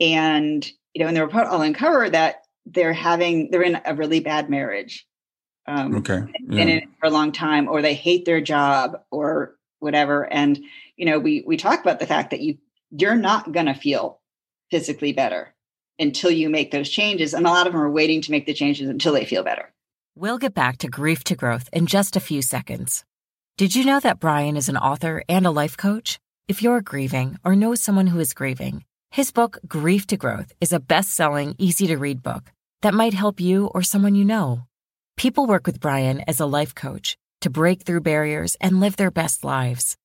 And 0.00 0.66
you 0.94 1.02
know 1.02 1.08
in 1.08 1.14
the 1.14 1.24
report 1.24 1.46
i'll 1.46 1.62
uncover 1.62 2.08
that 2.10 2.44
they're 2.66 2.92
having 2.92 3.50
they're 3.50 3.62
in 3.62 3.80
a 3.84 3.94
really 3.94 4.20
bad 4.20 4.48
marriage 4.50 5.06
um, 5.66 5.96
okay 5.96 6.20
yeah. 6.48 6.62
in 6.62 6.68
it 6.68 6.84
for 7.00 7.06
a 7.06 7.10
long 7.10 7.32
time 7.32 7.68
or 7.68 7.82
they 7.82 7.94
hate 7.94 8.24
their 8.24 8.40
job 8.40 9.00
or 9.10 9.58
whatever. 9.80 10.32
And 10.32 10.58
you 10.96 11.06
know 11.06 11.18
we 11.18 11.44
we 11.46 11.56
talk 11.56 11.80
about 11.80 12.00
the 12.00 12.06
fact 12.06 12.30
that 12.30 12.40
you 12.40 12.58
you're 12.90 13.16
not 13.16 13.52
going 13.52 13.66
to 13.66 13.74
feel 13.74 14.20
physically 14.70 15.12
better 15.12 15.54
until 15.98 16.30
you 16.30 16.48
make 16.48 16.70
those 16.70 16.88
changes. 16.88 17.34
And 17.34 17.46
a 17.46 17.50
lot 17.50 17.66
of 17.66 17.72
them 17.72 17.82
are 17.82 17.90
waiting 17.90 18.22
to 18.22 18.30
make 18.30 18.46
the 18.46 18.54
changes 18.54 18.88
until 18.88 19.12
they 19.12 19.24
feel 19.24 19.42
better 19.42 19.72
We'll 20.20 20.38
get 20.38 20.52
back 20.52 20.78
to 20.78 20.88
grief 20.88 21.22
to 21.24 21.36
growth 21.36 21.68
in 21.72 21.86
just 21.86 22.16
a 22.16 22.20
few 22.20 22.42
seconds. 22.42 23.04
Did 23.56 23.76
you 23.76 23.84
know 23.84 24.00
that 24.00 24.18
Brian 24.18 24.56
is 24.56 24.68
an 24.68 24.76
author 24.76 25.22
and 25.28 25.46
a 25.46 25.52
life 25.52 25.76
coach? 25.76 26.18
If 26.48 26.60
you're 26.60 26.80
grieving 26.80 27.38
or 27.44 27.54
know 27.54 27.76
someone 27.76 28.08
who 28.08 28.18
is 28.18 28.34
grieving, 28.34 28.82
his 29.12 29.30
book, 29.30 29.58
Grief 29.68 30.08
to 30.08 30.16
Growth, 30.16 30.52
is 30.60 30.72
a 30.72 30.80
best 30.80 31.10
selling, 31.10 31.54
easy 31.56 31.86
to 31.86 31.96
read 31.96 32.20
book 32.20 32.50
that 32.82 32.94
might 32.94 33.14
help 33.14 33.38
you 33.38 33.66
or 33.66 33.84
someone 33.84 34.16
you 34.16 34.24
know. 34.24 34.64
People 35.16 35.46
work 35.46 35.68
with 35.68 35.78
Brian 35.78 36.24
as 36.26 36.40
a 36.40 36.46
life 36.46 36.74
coach 36.74 37.16
to 37.42 37.48
break 37.48 37.82
through 37.82 38.00
barriers 38.00 38.56
and 38.60 38.80
live 38.80 38.96
their 38.96 39.12
best 39.12 39.44
lives. 39.44 39.96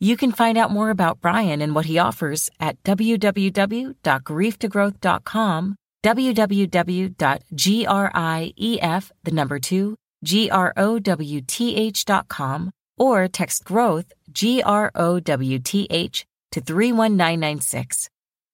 You 0.00 0.18
can 0.18 0.32
find 0.32 0.58
out 0.58 0.70
more 0.70 0.90
about 0.90 1.22
Brian 1.22 1.62
and 1.62 1.74
what 1.74 1.86
he 1.86 1.98
offers 1.98 2.50
at 2.60 2.82
www.grieftogrowth.com 2.82 5.76
www.grief, 6.02 7.12
the 9.24 9.30
number 9.30 9.58
two, 9.58 9.96
G-R-O-W-T-H 10.24 12.04
dot 12.04 12.28
com, 12.28 12.70
or 12.98 13.28
text 13.28 13.64
growth, 13.64 14.12
G-R-O-W-T-H, 14.30 16.26
to 16.52 16.60
31996. 16.60 18.10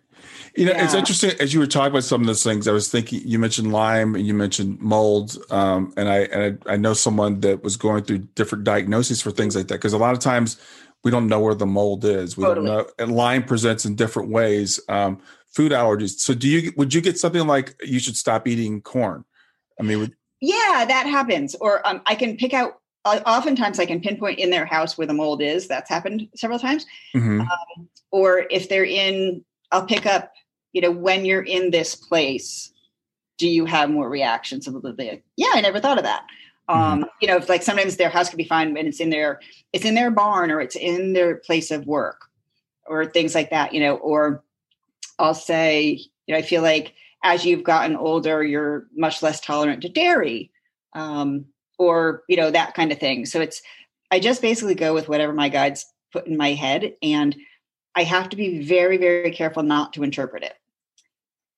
You 0.56 0.66
know, 0.66 0.72
yeah. 0.72 0.84
it's 0.84 0.94
interesting 0.94 1.32
as 1.40 1.54
you 1.54 1.60
were 1.60 1.66
talking 1.66 1.92
about 1.92 2.04
some 2.04 2.20
of 2.20 2.26
those 2.26 2.42
things. 2.42 2.66
I 2.66 2.72
was 2.72 2.88
thinking 2.88 3.20
you 3.24 3.38
mentioned 3.38 3.72
Lyme 3.72 4.14
and 4.14 4.26
you 4.26 4.34
mentioned 4.34 4.80
mold, 4.80 5.36
um, 5.50 5.92
and 5.96 6.08
I 6.08 6.18
and 6.20 6.58
I, 6.66 6.72
I, 6.72 6.76
know 6.76 6.94
someone 6.94 7.40
that 7.40 7.62
was 7.62 7.76
going 7.76 8.04
through 8.04 8.18
different 8.34 8.64
diagnoses 8.64 9.20
for 9.20 9.30
things 9.30 9.54
like 9.54 9.68
that 9.68 9.74
because 9.74 9.92
a 9.92 9.98
lot 9.98 10.14
of 10.14 10.20
times 10.20 10.60
we 11.04 11.10
don't 11.10 11.28
know 11.28 11.40
where 11.40 11.54
the 11.54 11.66
mold 11.66 12.04
is. 12.04 12.36
We 12.36 12.44
totally. 12.44 12.66
don't 12.66 12.76
know, 12.76 12.90
and 12.98 13.14
Lyme 13.14 13.44
presents 13.44 13.84
in 13.84 13.94
different 13.94 14.30
ways. 14.30 14.80
Um, 14.88 15.20
food 15.46 15.72
allergies. 15.72 16.18
So, 16.18 16.34
do 16.34 16.48
you 16.48 16.72
would 16.76 16.92
you 16.92 17.00
get 17.00 17.18
something 17.18 17.46
like 17.46 17.76
you 17.84 18.00
should 18.00 18.16
stop 18.16 18.48
eating 18.48 18.80
corn? 18.80 19.24
I 19.78 19.84
mean, 19.84 20.00
would, 20.00 20.16
yeah, 20.40 20.84
that 20.86 21.06
happens. 21.06 21.54
Or 21.60 21.86
um, 21.86 22.02
I 22.06 22.14
can 22.14 22.36
pick 22.36 22.54
out. 22.54 22.80
Uh, 23.04 23.20
oftentimes, 23.26 23.78
I 23.78 23.86
can 23.86 24.00
pinpoint 24.00 24.38
in 24.38 24.50
their 24.50 24.66
house 24.66 24.98
where 24.98 25.06
the 25.06 25.14
mold 25.14 25.40
is. 25.40 25.68
That's 25.68 25.88
happened 25.88 26.28
several 26.34 26.58
times. 26.58 26.84
Mm-hmm. 27.14 27.40
Um, 27.40 27.88
or 28.10 28.46
if 28.50 28.68
they're 28.68 28.84
in, 28.84 29.44
I'll 29.72 29.86
pick 29.86 30.06
up. 30.06 30.32
You 30.72 30.82
know, 30.82 30.90
when 30.90 31.24
you're 31.24 31.42
in 31.42 31.70
this 31.70 31.94
place, 31.94 32.72
do 33.38 33.48
you 33.48 33.64
have 33.64 33.90
more 33.90 34.08
reactions? 34.08 34.66
Of 34.66 34.82
the 34.82 35.20
yeah, 35.36 35.52
I 35.54 35.60
never 35.60 35.80
thought 35.80 35.98
of 35.98 36.04
that. 36.04 36.24
Um, 36.68 37.00
mm-hmm. 37.00 37.02
You 37.20 37.28
know, 37.28 37.36
if 37.36 37.48
like 37.48 37.62
sometimes 37.62 37.96
their 37.96 38.10
house 38.10 38.28
could 38.28 38.36
be 38.36 38.44
fine 38.44 38.76
and 38.76 38.88
it's 38.88 39.00
in 39.00 39.10
their 39.10 39.40
it's 39.72 39.84
in 39.84 39.94
their 39.94 40.10
barn 40.10 40.50
or 40.50 40.60
it's 40.60 40.76
in 40.76 41.14
their 41.14 41.36
place 41.36 41.70
of 41.70 41.86
work 41.86 42.26
or 42.86 43.06
things 43.06 43.34
like 43.34 43.50
that. 43.50 43.72
You 43.72 43.80
know, 43.80 43.96
or 43.96 44.44
I'll 45.18 45.34
say, 45.34 46.00
you 46.26 46.34
know, 46.34 46.38
I 46.38 46.42
feel 46.42 46.62
like 46.62 46.94
as 47.22 47.44
you've 47.44 47.64
gotten 47.64 47.96
older, 47.96 48.42
you're 48.44 48.86
much 48.94 49.22
less 49.22 49.40
tolerant 49.40 49.82
to 49.82 49.88
dairy, 49.88 50.50
um, 50.94 51.46
or 51.78 52.22
you 52.28 52.36
know 52.36 52.50
that 52.50 52.74
kind 52.74 52.92
of 52.92 52.98
thing. 52.98 53.26
So 53.26 53.40
it's 53.40 53.62
I 54.10 54.20
just 54.20 54.42
basically 54.42 54.74
go 54.74 54.94
with 54.94 55.08
whatever 55.08 55.32
my 55.32 55.48
guides 55.48 55.86
put 56.12 56.26
in 56.26 56.36
my 56.36 56.52
head, 56.52 56.94
and 57.02 57.36
I 57.94 58.04
have 58.04 58.28
to 58.30 58.36
be 58.36 58.62
very 58.62 58.96
very 58.96 59.30
careful 59.32 59.62
not 59.62 59.92
to 59.94 60.02
interpret 60.02 60.42
it 60.42 60.54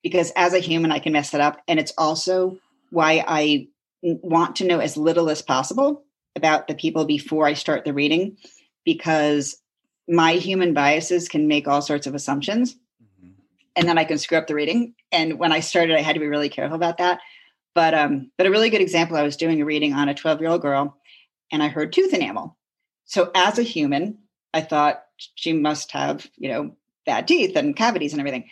because 0.03 0.33
as 0.37 0.55
a 0.55 0.59
human 0.59 0.93
I 0.93 0.99
can 0.99 1.13
mess 1.13 1.35
it 1.35 1.41
up, 1.41 1.61
and 1.69 1.79
it's 1.79 1.93
also 1.99 2.59
why 2.91 3.25
I 3.27 3.69
want 4.03 4.57
to 4.57 4.67
know 4.67 4.81
as 4.81 4.97
little 4.97 5.31
as 5.31 5.43
possible 5.43 6.05
about 6.37 6.69
the 6.69 6.75
people 6.75 7.05
before 7.05 7.47
I 7.47 7.55
start 7.55 7.85
the 7.85 7.93
reading 7.93 8.37
because 8.85 9.57
my 10.09 10.33
human 10.33 10.75
biases 10.75 11.29
can 11.29 11.47
make 11.47 11.69
all 11.69 11.83
sorts 11.83 12.07
of 12.07 12.15
assumptions. 12.15 12.77
And 13.77 13.89
then 13.89 13.99
I 13.99 14.05
can 14.05 14.18
screw 14.18 14.39
up 14.39 14.47
the 14.47 14.55
reading. 14.55 14.95
And 15.12 15.39
when 15.39 15.53
I 15.53 15.61
started, 15.61 15.97
I 15.97 16.03
had 16.03 16.14
to 16.14 16.21
be 16.21 16.27
really 16.27 16.49
careful 16.49 16.77
about 16.77 16.99
that. 16.99 17.21
But 17.75 17.95
um, 17.95 18.31
but 18.37 18.47
a 18.47 18.51
really 18.51 18.71
good 18.71 18.81
example, 18.81 19.16
I 19.16 19.23
was 19.23 19.37
doing 19.37 19.61
a 19.61 19.64
reading 19.64 19.93
on 19.93 20.09
a 20.09 20.14
12 20.14 20.41
year 20.41 20.51
old 20.51 20.62
girl 20.62 20.97
and 21.53 21.62
I 21.62 21.68
heard 21.68 21.93
tooth 21.93 22.12
enamel. 22.12 22.57
So 23.05 23.31
as 23.35 23.59
a 23.59 23.62
human, 23.62 24.18
I 24.53 24.61
thought 24.61 25.03
she 25.16 25.53
must 25.53 25.93
have, 25.93 26.27
you 26.37 26.49
know, 26.49 26.77
bad 27.07 27.29
teeth 27.29 27.57
and 27.57 27.77
cavities 27.77 28.12
and 28.12 28.21
everything. 28.21 28.49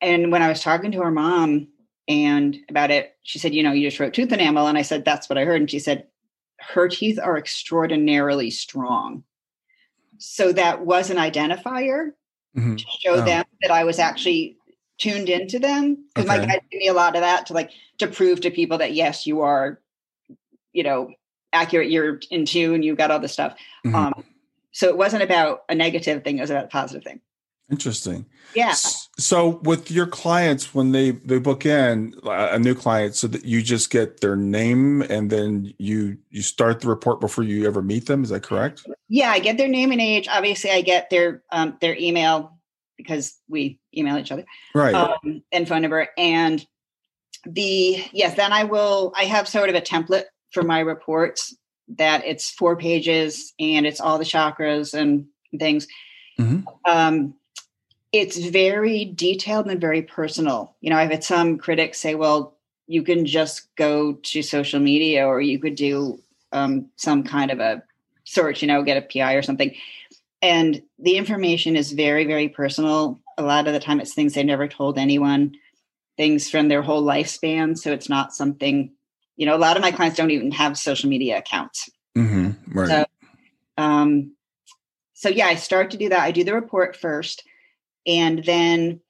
And 0.00 0.32
when 0.32 0.42
I 0.42 0.48
was 0.48 0.62
talking 0.62 0.92
to 0.92 1.02
her 1.02 1.10
mom 1.10 1.68
and 2.08 2.56
about 2.68 2.90
it, 2.90 3.16
she 3.22 3.38
said, 3.38 3.54
you 3.54 3.62
know, 3.62 3.72
you 3.72 3.88
just 3.88 4.00
wrote 4.00 4.14
tooth 4.14 4.32
enamel. 4.32 4.66
And 4.66 4.76
I 4.76 4.82
said, 4.82 5.04
that's 5.04 5.28
what 5.28 5.38
I 5.38 5.44
heard. 5.44 5.60
And 5.60 5.70
she 5.70 5.78
said, 5.78 6.06
her 6.58 6.88
teeth 6.88 7.18
are 7.22 7.38
extraordinarily 7.38 8.50
strong. 8.50 9.24
So 10.18 10.52
that 10.52 10.84
was 10.84 11.10
an 11.10 11.16
identifier 11.16 12.10
mm-hmm. 12.56 12.76
to 12.76 12.84
show 13.00 13.14
oh. 13.14 13.24
them 13.24 13.44
that 13.62 13.70
I 13.70 13.84
was 13.84 13.98
actually 13.98 14.56
tuned 14.98 15.28
into 15.28 15.58
them. 15.58 16.04
Because 16.14 16.28
okay. 16.28 16.38
my 16.38 16.46
guide 16.46 16.62
gave 16.70 16.80
me 16.80 16.88
a 16.88 16.94
lot 16.94 17.14
of 17.16 17.22
that 17.22 17.46
to 17.46 17.52
like 17.52 17.70
to 17.98 18.06
prove 18.06 18.40
to 18.42 18.50
people 18.50 18.78
that 18.78 18.94
yes, 18.94 19.26
you 19.26 19.40
are, 19.42 19.80
you 20.72 20.82
know, 20.82 21.10
accurate, 21.52 21.90
you're 21.90 22.20
in 22.30 22.46
tune, 22.46 22.82
You've 22.82 22.98
got 22.98 23.10
all 23.10 23.20
this 23.20 23.32
stuff. 23.32 23.56
Mm-hmm. 23.84 23.94
Um, 23.94 24.24
so 24.72 24.88
it 24.88 24.96
wasn't 24.96 25.22
about 25.22 25.64
a 25.68 25.74
negative 25.74 26.24
thing, 26.24 26.38
it 26.38 26.40
was 26.40 26.50
about 26.50 26.64
a 26.64 26.68
positive 26.68 27.04
thing. 27.04 27.20
Interesting. 27.70 28.26
Yeah. 28.54 28.74
So 29.18 29.60
with 29.62 29.90
your 29.90 30.06
clients, 30.06 30.74
when 30.74 30.92
they 30.92 31.12
they 31.12 31.38
book 31.38 31.64
in 31.64 32.14
a 32.24 32.58
new 32.58 32.74
client, 32.74 33.14
so 33.14 33.26
that 33.28 33.44
you 33.44 33.62
just 33.62 33.90
get 33.90 34.20
their 34.20 34.36
name 34.36 35.02
and 35.02 35.30
then 35.30 35.72
you 35.78 36.18
you 36.30 36.42
start 36.42 36.80
the 36.80 36.88
report 36.88 37.20
before 37.20 37.44
you 37.44 37.66
ever 37.66 37.80
meet 37.80 38.06
them. 38.06 38.24
Is 38.24 38.30
that 38.30 38.42
correct? 38.42 38.86
Yeah, 39.08 39.30
I 39.30 39.38
get 39.38 39.56
their 39.56 39.68
name 39.68 39.92
and 39.92 40.00
age. 40.00 40.28
Obviously, 40.28 40.70
I 40.70 40.82
get 40.82 41.08
their 41.08 41.42
um, 41.50 41.78
their 41.80 41.96
email 41.96 42.58
because 42.98 43.34
we 43.48 43.80
email 43.96 44.18
each 44.18 44.32
other, 44.32 44.44
right? 44.74 44.94
Um, 44.94 45.42
and 45.50 45.66
phone 45.66 45.82
number. 45.82 46.08
And 46.18 46.64
the 47.44 48.04
yes, 48.12 48.34
then 48.36 48.52
I 48.52 48.64
will. 48.64 49.12
I 49.16 49.24
have 49.24 49.48
sort 49.48 49.68
of 49.68 49.74
a 49.74 49.80
template 49.80 50.24
for 50.50 50.62
my 50.62 50.80
reports 50.80 51.56
that 51.96 52.24
it's 52.24 52.50
four 52.50 52.76
pages 52.76 53.52
and 53.58 53.86
it's 53.86 54.00
all 54.00 54.18
the 54.18 54.24
chakras 54.24 54.94
and 54.94 55.26
things. 55.58 55.86
Mm-hmm. 56.38 56.60
Um, 56.90 57.34
it's 58.12 58.36
very 58.36 59.06
detailed 59.06 59.66
and 59.66 59.80
very 59.80 60.02
personal. 60.02 60.76
You 60.80 60.90
know, 60.90 60.96
I've 60.96 61.10
had 61.10 61.24
some 61.24 61.56
critics 61.58 61.98
say, 61.98 62.14
well, 62.14 62.54
you 62.86 63.02
can 63.02 63.24
just 63.24 63.74
go 63.76 64.12
to 64.12 64.42
social 64.42 64.80
media 64.80 65.26
or 65.26 65.40
you 65.40 65.58
could 65.58 65.74
do 65.74 66.20
um, 66.52 66.90
some 66.96 67.24
kind 67.24 67.50
of 67.50 67.58
a 67.58 67.82
search, 68.24 68.60
you 68.60 68.68
know, 68.68 68.82
get 68.82 68.98
a 68.98 69.02
PI 69.02 69.34
or 69.34 69.42
something. 69.42 69.74
And 70.42 70.82
the 70.98 71.16
information 71.16 71.74
is 71.74 71.92
very, 71.92 72.26
very 72.26 72.48
personal. 72.48 73.20
A 73.38 73.42
lot 73.42 73.66
of 73.66 73.72
the 73.72 73.80
time, 73.80 74.00
it's 74.00 74.12
things 74.12 74.34
they 74.34 74.42
never 74.42 74.68
told 74.68 74.98
anyone, 74.98 75.54
things 76.18 76.50
from 76.50 76.68
their 76.68 76.82
whole 76.82 77.02
lifespan. 77.02 77.78
So 77.78 77.92
it's 77.92 78.08
not 78.08 78.34
something, 78.34 78.92
you 79.36 79.46
know, 79.46 79.56
a 79.56 79.58
lot 79.58 79.76
of 79.76 79.82
my 79.82 79.92
clients 79.92 80.18
don't 80.18 80.30
even 80.30 80.50
have 80.50 80.76
social 80.76 81.08
media 81.08 81.38
accounts. 81.38 81.88
Mm-hmm, 82.16 82.78
right. 82.78 82.88
So, 82.88 83.06
um, 83.78 84.32
so 85.14 85.30
yeah, 85.30 85.46
I 85.46 85.54
start 85.54 85.92
to 85.92 85.96
do 85.96 86.10
that. 86.10 86.20
I 86.20 86.32
do 86.32 86.44
the 86.44 86.54
report 86.54 86.96
first 86.96 87.44
and 88.06 88.44
then 88.44 89.00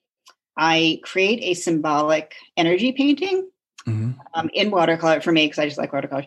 I 0.56 1.00
create 1.02 1.40
a 1.42 1.54
symbolic 1.54 2.34
energy 2.56 2.92
painting 2.92 3.48
mm-hmm. 3.86 4.12
um, 4.34 4.50
in 4.52 4.70
watercolor 4.70 5.20
for 5.20 5.32
me 5.32 5.46
because 5.46 5.58
I 5.58 5.66
just 5.66 5.78
like 5.78 5.92
watercolor. 5.92 6.26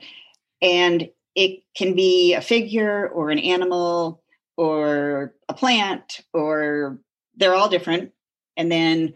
And 0.61 1.09
it 1.35 1.61
can 1.75 1.95
be 1.95 2.33
a 2.33 2.41
figure 2.41 3.09
or 3.09 3.29
an 3.29 3.39
animal 3.39 4.23
or 4.57 5.33
a 5.49 5.53
plant 5.53 6.21
or 6.33 6.99
they're 7.35 7.53
all 7.53 7.69
different. 7.69 8.11
And 8.57 8.71
then 8.71 9.13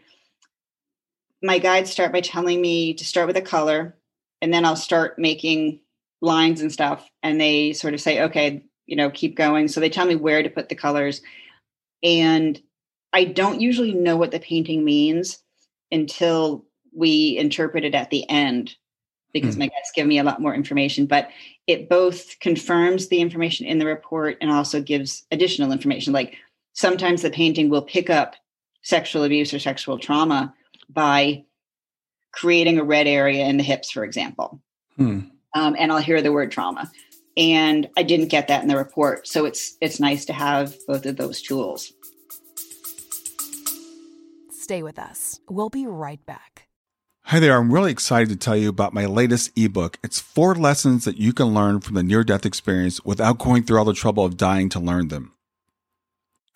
my 1.41 1.57
guides 1.57 1.89
start 1.89 2.11
by 2.11 2.21
telling 2.21 2.61
me 2.61 2.93
to 2.95 3.05
start 3.05 3.27
with 3.27 3.37
a 3.37 3.41
color 3.41 3.97
and 4.41 4.53
then 4.53 4.65
I'll 4.65 4.75
start 4.75 5.17
making 5.17 5.79
lines 6.21 6.61
and 6.61 6.71
stuff. 6.71 7.09
And 7.23 7.39
they 7.39 7.73
sort 7.73 7.93
of 7.93 8.01
say, 8.01 8.23
okay, 8.23 8.63
you 8.85 8.95
know, 8.95 9.09
keep 9.09 9.35
going. 9.35 9.67
So 9.67 9.79
they 9.79 9.89
tell 9.89 10.05
me 10.05 10.15
where 10.15 10.43
to 10.43 10.49
put 10.49 10.69
the 10.69 10.75
colors. 10.75 11.21
And 12.03 12.61
I 13.13 13.25
don't 13.25 13.61
usually 13.61 13.93
know 13.93 14.17
what 14.17 14.31
the 14.31 14.39
painting 14.39 14.85
means 14.85 15.39
until 15.91 16.65
we 16.95 17.37
interpret 17.37 17.83
it 17.83 17.95
at 17.95 18.09
the 18.09 18.27
end 18.29 18.75
because 19.33 19.55
mm. 19.55 19.59
my 19.59 19.65
guides 19.65 19.91
give 19.95 20.07
me 20.07 20.19
a 20.19 20.23
lot 20.23 20.41
more 20.41 20.53
information 20.53 21.05
but 21.05 21.29
it 21.67 21.89
both 21.89 22.39
confirms 22.39 23.07
the 23.07 23.21
information 23.21 23.65
in 23.65 23.79
the 23.79 23.85
report 23.85 24.37
and 24.41 24.51
also 24.51 24.81
gives 24.81 25.25
additional 25.31 25.71
information 25.71 26.13
like 26.13 26.35
sometimes 26.73 27.21
the 27.21 27.29
painting 27.29 27.69
will 27.69 27.81
pick 27.81 28.09
up 28.09 28.35
sexual 28.81 29.23
abuse 29.23 29.53
or 29.53 29.59
sexual 29.59 29.99
trauma 29.99 30.53
by 30.89 31.43
creating 32.31 32.79
a 32.79 32.83
red 32.83 33.07
area 33.07 33.45
in 33.45 33.57
the 33.57 33.63
hips 33.63 33.91
for 33.91 34.03
example 34.03 34.61
mm. 34.97 35.29
um, 35.53 35.75
and 35.77 35.91
i'll 35.91 35.99
hear 35.99 36.21
the 36.21 36.31
word 36.31 36.51
trauma 36.51 36.89
and 37.37 37.87
i 37.97 38.03
didn't 38.03 38.27
get 38.27 38.47
that 38.47 38.61
in 38.61 38.67
the 38.67 38.77
report 38.77 39.27
so 39.27 39.45
it's 39.45 39.77
it's 39.81 39.99
nice 39.99 40.25
to 40.25 40.33
have 40.33 40.75
both 40.87 41.05
of 41.05 41.17
those 41.17 41.41
tools 41.41 41.93
Stay 44.69 44.83
with 44.83 44.99
us. 44.99 45.39
We'll 45.49 45.71
be 45.71 45.87
right 45.87 46.23
back. 46.27 46.67
Hi 47.23 47.39
there. 47.39 47.57
I'm 47.57 47.73
really 47.73 47.91
excited 47.91 48.29
to 48.29 48.35
tell 48.35 48.55
you 48.55 48.69
about 48.69 48.93
my 48.93 49.07
latest 49.07 49.49
ebook. 49.57 49.97
It's 50.03 50.19
four 50.19 50.53
lessons 50.53 51.05
that 51.05 51.17
you 51.17 51.33
can 51.33 51.55
learn 51.55 51.79
from 51.79 51.95
the 51.95 52.03
near 52.03 52.23
death 52.23 52.45
experience 52.45 53.03
without 53.03 53.39
going 53.39 53.63
through 53.63 53.79
all 53.79 53.85
the 53.85 53.93
trouble 53.93 54.25
of 54.25 54.37
dying 54.37 54.69
to 54.69 54.79
learn 54.79 55.07
them. 55.07 55.33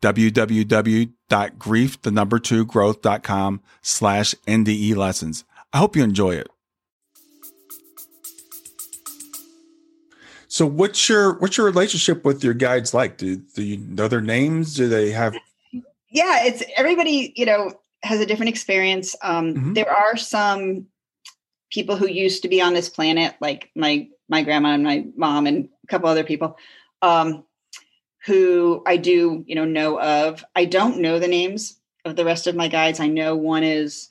www.grief, 0.00 2.02
the 2.02 2.10
number 2.10 2.38
two 2.38 2.64
growth.com 2.64 3.60
slash 3.82 4.34
NDE 4.46 4.96
lessons. 4.96 5.44
I 5.72 5.78
hope 5.78 5.96
you 5.96 6.02
enjoy 6.02 6.32
it. 6.32 6.48
So 10.48 10.66
what's 10.66 11.08
your 11.08 11.38
what's 11.38 11.58
your 11.58 11.66
relationship 11.66 12.24
with 12.24 12.42
your 12.42 12.54
guides 12.54 12.94
like? 12.94 13.18
Do, 13.18 13.36
do 13.36 13.62
you 13.62 13.76
know 13.76 14.08
their 14.08 14.22
names? 14.22 14.74
Do 14.74 14.88
they 14.88 15.10
have 15.10 15.36
Yeah, 16.10 16.46
it's 16.46 16.62
everybody, 16.74 17.34
you 17.36 17.44
know, 17.44 17.74
has 18.02 18.20
a 18.20 18.26
different 18.26 18.48
experience. 18.48 19.14
Um, 19.22 19.54
mm-hmm. 19.54 19.72
there 19.74 19.90
are 19.90 20.16
some 20.16 20.86
people 21.70 21.96
who 21.96 22.08
used 22.08 22.42
to 22.42 22.48
be 22.48 22.62
on 22.62 22.72
this 22.72 22.88
planet, 22.88 23.34
like 23.40 23.70
my 23.76 24.08
my 24.28 24.42
grandma 24.42 24.70
and 24.70 24.82
my 24.82 25.06
mom 25.16 25.46
and 25.46 25.68
a 25.84 25.86
couple 25.86 26.08
other 26.08 26.24
people. 26.24 26.56
Um, 27.02 27.44
who 28.28 28.82
I 28.86 28.98
do, 28.98 29.42
you 29.46 29.54
know, 29.54 29.64
know 29.64 29.98
of. 29.98 30.44
I 30.54 30.66
don't 30.66 30.98
know 30.98 31.18
the 31.18 31.26
names 31.26 31.80
of 32.04 32.14
the 32.14 32.26
rest 32.26 32.46
of 32.46 32.54
my 32.54 32.68
guides. 32.68 33.00
I 33.00 33.08
know 33.08 33.34
one 33.34 33.64
is 33.64 34.10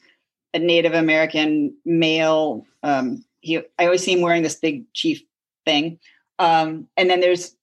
a 0.55 0.59
Native 0.59 0.95
American 0.95 1.77
male. 1.85 2.65
Um, 2.81 3.23
he, 3.41 3.59
I 3.77 3.85
always 3.85 4.03
see 4.03 4.13
him 4.13 4.21
wearing 4.21 4.41
this 4.41 4.55
big 4.55 4.91
chief 4.93 5.21
thing. 5.65 5.99
Um, 6.39 6.87
and 6.97 7.07
then 7.07 7.19
there's 7.19 7.55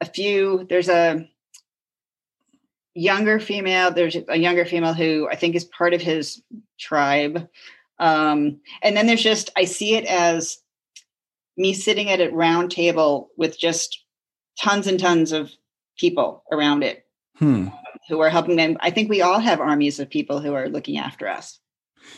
a 0.00 0.06
few. 0.06 0.66
There's 0.68 0.88
a 0.88 1.28
younger 2.94 3.38
female. 3.38 3.92
There's 3.92 4.16
a 4.28 4.36
younger 4.36 4.64
female 4.64 4.92
who 4.92 5.28
I 5.30 5.36
think 5.36 5.54
is 5.54 5.64
part 5.64 5.94
of 5.94 6.00
his 6.00 6.42
tribe. 6.80 7.48
Um, 8.00 8.60
and 8.82 8.96
then 8.96 9.06
there's 9.06 9.22
just 9.22 9.50
I 9.56 9.66
see 9.66 9.94
it 9.94 10.04
as 10.06 10.58
me 11.56 11.74
sitting 11.74 12.10
at 12.10 12.20
a 12.20 12.34
round 12.34 12.72
table 12.72 13.30
with 13.36 13.56
just 13.56 14.02
tons 14.60 14.88
and 14.88 14.98
tons 14.98 15.30
of 15.30 15.52
people 15.96 16.44
around 16.52 16.82
it 16.82 17.06
hmm. 17.38 17.68
who 18.08 18.20
are 18.20 18.30
helping 18.30 18.56
them. 18.56 18.76
I 18.80 18.90
think 18.90 19.08
we 19.08 19.22
all 19.22 19.38
have 19.38 19.60
armies 19.60 19.98
of 19.98 20.10
people 20.10 20.40
who 20.40 20.54
are 20.54 20.68
looking 20.68 20.98
after 20.98 21.28
us. 21.28 21.58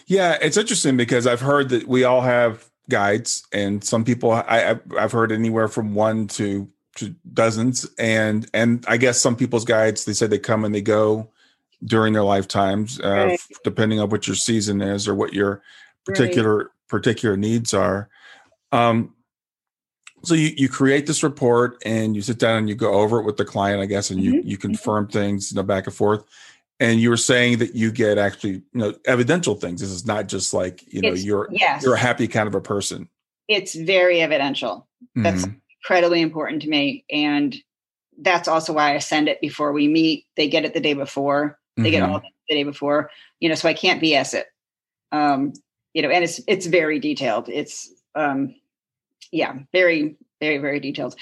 Yeah, 0.06 0.36
it's 0.40 0.56
interesting 0.56 0.96
because 0.96 1.26
I've 1.26 1.40
heard 1.40 1.70
that 1.70 1.88
we 1.88 2.04
all 2.04 2.20
have 2.20 2.68
guides, 2.90 3.42
and 3.52 3.82
some 3.82 4.04
people 4.04 4.32
I, 4.32 4.78
I've 4.98 5.12
heard 5.12 5.32
anywhere 5.32 5.68
from 5.68 5.94
one 5.94 6.26
to 6.28 6.68
to 6.96 7.14
dozens, 7.32 7.86
and 7.98 8.48
and 8.52 8.84
I 8.88 8.96
guess 8.96 9.20
some 9.20 9.36
people's 9.36 9.64
guides 9.64 10.04
they 10.04 10.12
say 10.12 10.26
they 10.26 10.38
come 10.38 10.64
and 10.64 10.74
they 10.74 10.82
go 10.82 11.30
during 11.84 12.12
their 12.12 12.24
lifetimes, 12.24 13.00
uh, 13.00 13.08
right. 13.08 13.40
depending 13.64 14.00
on 14.00 14.10
what 14.10 14.26
your 14.26 14.36
season 14.36 14.80
is 14.80 15.06
or 15.06 15.14
what 15.14 15.32
your 15.32 15.62
particular 16.04 16.56
right. 16.56 16.66
particular 16.88 17.36
needs 17.36 17.72
are. 17.72 18.08
Um, 18.72 19.14
so 20.24 20.34
you, 20.34 20.52
you 20.56 20.68
create 20.68 21.06
this 21.06 21.22
report 21.22 21.80
and 21.84 22.14
you 22.16 22.22
sit 22.22 22.38
down 22.38 22.58
and 22.58 22.68
you 22.68 22.74
go 22.74 22.94
over 22.94 23.20
it 23.20 23.24
with 23.24 23.36
the 23.36 23.44
client, 23.44 23.80
I 23.80 23.86
guess, 23.86 24.10
and 24.10 24.22
you, 24.22 24.34
mm-hmm. 24.34 24.48
you 24.48 24.56
mm-hmm. 24.56 24.68
confirm 24.68 25.08
things, 25.08 25.50
you 25.50 25.56
know, 25.56 25.62
back 25.62 25.86
and 25.86 25.94
forth. 25.94 26.24
and 26.80 27.00
you 27.00 27.10
were 27.10 27.16
saying 27.16 27.58
that 27.58 27.74
you 27.74 27.90
get 27.90 28.18
actually 28.18 28.52
you 28.52 28.62
know 28.74 28.94
evidential 29.04 29.56
things 29.56 29.80
this 29.80 29.90
is 29.90 30.06
not 30.06 30.28
just 30.28 30.54
like 30.54 30.84
you 30.92 31.00
know 31.02 31.08
It's- 31.08 31.24
you're 31.24 31.48
yes. 31.50 31.82
you're 31.82 31.94
a 31.94 31.98
happy 31.98 32.28
kind 32.28 32.46
of 32.46 32.54
a 32.54 32.60
person 32.60 33.08
it's 33.48 33.74
very 33.74 34.20
evidential. 34.20 34.86
That's 35.16 35.46
Mhm. 35.46 35.60
incredibly 35.80 36.20
important 36.20 36.62
to 36.62 36.68
me. 36.68 37.04
And 37.10 37.56
that's 38.18 38.46
also 38.46 38.72
why 38.74 38.94
I 38.94 38.98
send 38.98 39.28
it 39.28 39.40
before 39.40 39.72
we 39.72 39.88
meet. 39.88 40.26
They 40.36 40.48
get 40.48 40.64
it 40.64 40.74
the 40.74 40.80
day 40.80 40.94
before. 40.94 41.58
They 41.76 41.90
get 41.90 42.02
Mhm. 42.02 42.08
all 42.08 42.20
the 42.20 42.54
day 42.54 42.64
before. 42.64 43.10
You 43.40 43.48
know, 43.48 43.54
so 43.54 43.68
I 43.68 43.74
can't 43.74 44.02
BS 44.02 44.34
it. 44.34 44.48
Um, 45.12 45.54
you 45.94 46.02
know, 46.02 46.10
and 46.10 46.24
it's 46.24 46.40
it's 46.46 46.66
very 46.66 46.98
detailed. 46.98 47.48
It's 47.48 47.90
um 48.14 48.54
yeah, 49.32 49.54
very, 49.72 50.16
very, 50.40 50.58
very 50.58 50.80
detailed. 50.80 51.16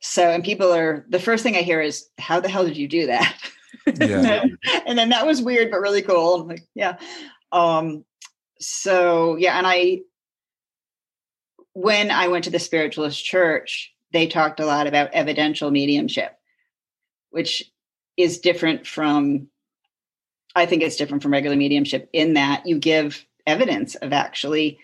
So 0.00 0.30
and 0.30 0.44
people 0.44 0.72
are 0.72 1.04
the 1.08 1.18
first 1.18 1.42
thing 1.42 1.56
I 1.56 1.62
hear 1.62 1.80
is, 1.80 2.08
How 2.18 2.40
the 2.40 2.48
hell 2.48 2.64
did 2.64 2.76
you 2.76 2.88
do 2.88 3.06
that? 3.06 3.36
Yeah. 3.86 3.92
and, 3.94 4.24
then, 4.24 4.58
and 4.86 4.98
then 4.98 5.08
that 5.08 5.26
was 5.26 5.40
weird, 5.40 5.70
but 5.70 5.80
really 5.80 6.02
cool. 6.02 6.42
I'm 6.42 6.48
like, 6.48 6.66
yeah. 6.74 6.98
Um, 7.50 8.04
so 8.60 9.36
yeah, 9.36 9.56
and 9.56 9.66
I 9.66 10.00
when 11.72 12.10
I 12.10 12.28
went 12.28 12.44
to 12.44 12.50
the 12.50 12.58
spiritualist 12.58 13.24
church, 13.24 13.92
they 14.12 14.26
talked 14.26 14.60
a 14.60 14.66
lot 14.66 14.86
about 14.86 15.12
evidential 15.12 15.70
mediumship, 15.70 16.36
which 17.30 17.70
is 18.16 18.38
different 18.38 18.86
from, 18.86 19.48
I 20.54 20.66
think 20.66 20.82
it's 20.82 20.96
different 20.96 21.22
from 21.22 21.32
regular 21.32 21.56
mediumship 21.56 22.08
in 22.12 22.34
that 22.34 22.66
you 22.66 22.78
give 22.78 23.24
evidence 23.46 23.94
of 23.96 24.12
actually 24.12 24.78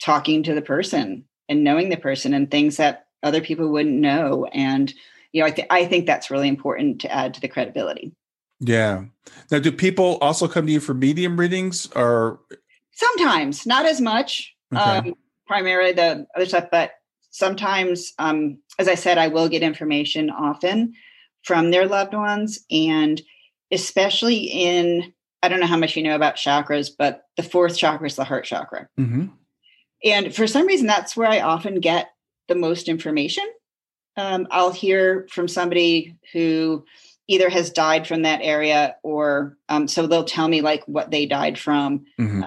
talking 0.00 0.42
to 0.42 0.54
the 0.54 0.62
person 0.62 1.24
and 1.48 1.64
knowing 1.64 1.88
the 1.88 1.96
person 1.96 2.34
and 2.34 2.50
things 2.50 2.76
that 2.76 3.06
other 3.22 3.40
people 3.40 3.68
wouldn't 3.68 3.94
know. 3.96 4.46
And, 4.52 4.92
you 5.32 5.40
know, 5.40 5.46
I, 5.46 5.50
th- 5.50 5.68
I 5.70 5.84
think 5.86 6.06
that's 6.06 6.30
really 6.30 6.48
important 6.48 7.00
to 7.02 7.12
add 7.12 7.34
to 7.34 7.40
the 7.40 7.48
credibility. 7.48 8.12
yeah 8.60 9.04
now 9.50 9.58
do 9.58 9.70
people 9.72 10.16
also 10.20 10.48
come 10.48 10.66
to 10.66 10.72
you 10.72 10.80
for 10.80 10.94
medium 10.94 11.38
readings 11.38 11.86
or 11.94 12.40
Sometimes, 12.92 13.66
not 13.66 13.84
as 13.84 14.00
much. 14.00 14.54
Okay. 14.74 14.82
Um, 15.10 15.14
primarily 15.46 15.92
the 15.92 16.26
other 16.34 16.46
stuff, 16.46 16.68
but 16.72 16.92
sometimes, 17.30 18.14
um, 18.18 18.58
as 18.78 18.88
I 18.88 18.94
said, 18.94 19.18
I 19.18 19.28
will 19.28 19.50
get 19.50 19.62
information 19.62 20.30
often 20.30 20.94
from 21.44 21.70
their 21.70 21.86
loved 21.86 22.14
ones, 22.14 22.58
and 22.70 23.20
especially 23.70 24.38
in 24.44 25.12
I 25.42 25.48
don't 25.48 25.60
know 25.60 25.66
how 25.66 25.76
much 25.76 25.94
you 25.94 26.02
know 26.02 26.16
about 26.16 26.36
chakras, 26.36 26.88
but 26.98 27.24
the 27.36 27.42
fourth 27.42 27.76
chakra 27.76 28.06
is 28.06 28.16
the 28.16 28.24
heart 28.24 28.46
chakra, 28.46 28.88
Mhm. 28.98 29.32
And 30.04 30.34
for 30.34 30.46
some 30.46 30.66
reason, 30.66 30.86
that's 30.86 31.16
where 31.16 31.28
I 31.28 31.40
often 31.40 31.80
get 31.80 32.10
the 32.48 32.54
most 32.54 32.88
information. 32.88 33.44
Um, 34.16 34.46
I'll 34.50 34.72
hear 34.72 35.26
from 35.30 35.48
somebody 35.48 36.16
who 36.32 36.84
either 37.28 37.50
has 37.50 37.70
died 37.70 38.06
from 38.06 38.22
that 38.22 38.40
area, 38.42 38.96
or 39.02 39.58
um, 39.68 39.88
so 39.88 40.06
they'll 40.06 40.24
tell 40.24 40.48
me 40.48 40.60
like 40.60 40.84
what 40.86 41.10
they 41.10 41.26
died 41.26 41.58
from, 41.58 42.06
Mhm. 42.18 42.46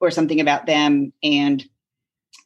or 0.00 0.10
something 0.10 0.40
about 0.40 0.66
them 0.66 1.12
and 1.22 1.64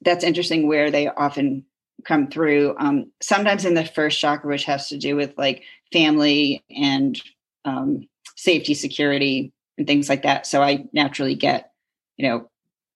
that's 0.02 0.24
interesting 0.24 0.66
where 0.66 0.90
they 0.90 1.08
often 1.08 1.64
come 2.04 2.28
through 2.28 2.74
um, 2.78 3.10
sometimes 3.22 3.64
in 3.64 3.74
the 3.74 3.84
first 3.84 4.18
chakra 4.18 4.50
which 4.50 4.64
has 4.64 4.88
to 4.88 4.98
do 4.98 5.14
with 5.16 5.32
like 5.38 5.62
family 5.92 6.64
and 6.68 7.20
um, 7.64 8.06
safety 8.36 8.74
security 8.74 9.52
and 9.78 9.86
things 9.86 10.08
like 10.08 10.22
that 10.22 10.46
so 10.46 10.62
i 10.62 10.84
naturally 10.92 11.34
get 11.36 11.70
you 12.16 12.28
know 12.28 12.50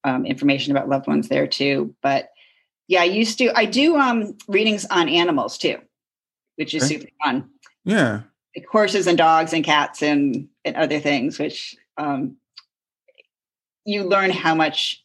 um, 0.05 0.25
information 0.27 0.71
about 0.75 0.89
loved 0.89 1.07
ones 1.07 1.29
there 1.29 1.47
too 1.47 1.95
but 2.03 2.31
yeah 2.87 3.01
i 3.01 3.05
used 3.05 3.39
to 3.39 3.51
i 3.57 3.65
do 3.65 3.97
um, 3.97 4.37
readings 4.49 4.85
on 4.91 5.09
animals 5.09 5.59
too 5.59 5.79
which 6.57 6.75
is 6.75 6.83
Okay. 6.85 6.99
super 6.99 7.11
fun 7.25 7.49
yeah 7.85 8.21
like 8.57 8.67
horses 8.67 9.07
and 9.07 9.19
dogs 9.19 9.53
and 9.53 9.63
cats 9.65 10.03
and, 10.03 10.49
and 10.65 10.75
other 10.75 10.99
things, 10.99 11.39
which 11.39 11.77
um, 11.99 12.37
you 13.85 14.05
learn 14.05 14.31
how 14.31 14.55
much 14.55 15.05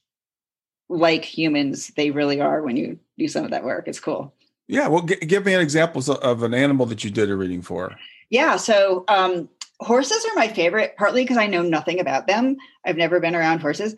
like 0.89 1.23
humans 1.25 1.91
they 1.97 2.09
really 2.11 2.39
are 2.41 2.61
when 2.63 2.77
you 2.77 2.97
do 3.17 3.27
some 3.27 3.43
of 3.45 3.51
that 3.51 3.63
work. 3.63 3.87
It's 3.87 3.99
cool. 3.99 4.33
yeah 4.67 4.87
well 4.87 5.01
g- 5.03 5.15
give 5.17 5.45
me 5.45 5.53
an 5.53 5.59
example 5.61 5.99
of, 5.99 6.09
of 6.19 6.43
an 6.43 6.53
animal 6.53 6.85
that 6.87 7.03
you 7.03 7.11
did 7.11 7.29
a 7.29 7.35
reading 7.35 7.61
for 7.61 7.95
Yeah. 8.29 8.55
So 8.57 9.03
um, 9.07 9.49
horses 9.81 10.25
are 10.25 10.35
my 10.35 10.47
favorite, 10.47 10.95
partly 10.97 11.23
because 11.23 11.37
I 11.37 11.47
know 11.47 11.61
nothing 11.61 11.99
about 11.99 12.27
them. 12.27 12.57
I've 12.85 12.97
never 12.97 13.19
been 13.19 13.35
around 13.35 13.59
horses. 13.59 13.95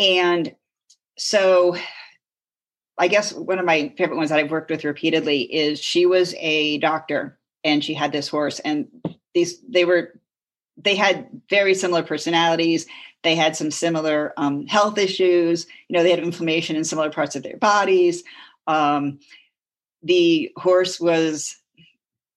And 0.00 0.56
so 1.18 1.76
I 2.98 3.08
guess 3.08 3.32
one 3.32 3.58
of 3.58 3.66
my 3.66 3.92
favorite 3.96 4.16
ones 4.16 4.30
that 4.30 4.38
I've 4.38 4.50
worked 4.50 4.70
with 4.70 4.84
repeatedly 4.84 5.42
is 5.42 5.78
she 5.78 6.06
was 6.06 6.34
a 6.38 6.78
doctor 6.78 7.38
and 7.62 7.84
she 7.84 7.92
had 7.92 8.10
this 8.10 8.28
horse 8.28 8.58
and 8.60 8.88
these 9.34 9.60
they 9.68 9.84
were 9.84 10.18
they 10.82 10.96
had 10.96 11.28
very 11.50 11.74
similar 11.74 12.02
personalities. 12.02 12.86
They 13.22 13.34
had 13.34 13.54
some 13.54 13.70
similar 13.70 14.32
um, 14.38 14.66
health 14.66 14.96
issues. 14.96 15.66
You 15.88 15.96
know 15.96 16.02
they 16.02 16.10
had 16.10 16.20
inflammation 16.20 16.76
in 16.76 16.84
similar 16.84 17.10
parts 17.10 17.36
of 17.36 17.42
their 17.42 17.58
bodies. 17.58 18.24
Um, 18.66 19.20
the 20.02 20.50
horse 20.56 20.98
was 20.98 21.56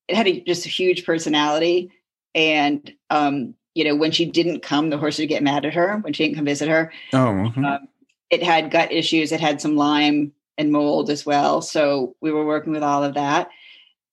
it 0.10 0.18
had 0.18 0.28
a, 0.28 0.42
just 0.42 0.66
a 0.66 0.70
huge 0.70 1.06
personality 1.06 1.92
and 2.36 2.92
um, 3.10 3.56
you 3.76 3.84
know 3.84 3.96
when 3.96 4.12
she 4.12 4.26
didn't 4.26 4.62
come 4.62 4.90
the 4.90 4.98
horse 4.98 5.18
would 5.20 5.30
get 5.30 5.44
mad 5.44 5.66
at 5.66 5.74
her 5.74 5.98
when 6.00 6.14
she 6.14 6.24
didn't 6.24 6.36
come 6.36 6.46
visit 6.46 6.70
her. 6.70 6.92
Oh 7.14 7.18
mhm. 7.18 7.66
um, 7.66 7.88
it 8.30 8.44
had 8.44 8.72
gut 8.72 8.92
issues. 8.92 9.32
It 9.32 9.40
had 9.40 9.62
some 9.62 9.76
lyme 9.76 10.34
and 10.58 10.72
mold 10.72 11.10
as 11.10 11.26
well. 11.26 11.62
So 11.62 12.16
we 12.22 12.32
were 12.32 12.46
working 12.46 12.74
with 12.74 12.84
all 12.84 13.04
of 13.04 13.16
that. 13.16 13.50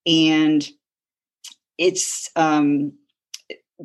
And 0.07 0.67
it's 1.79 2.31
um, 2.37 2.93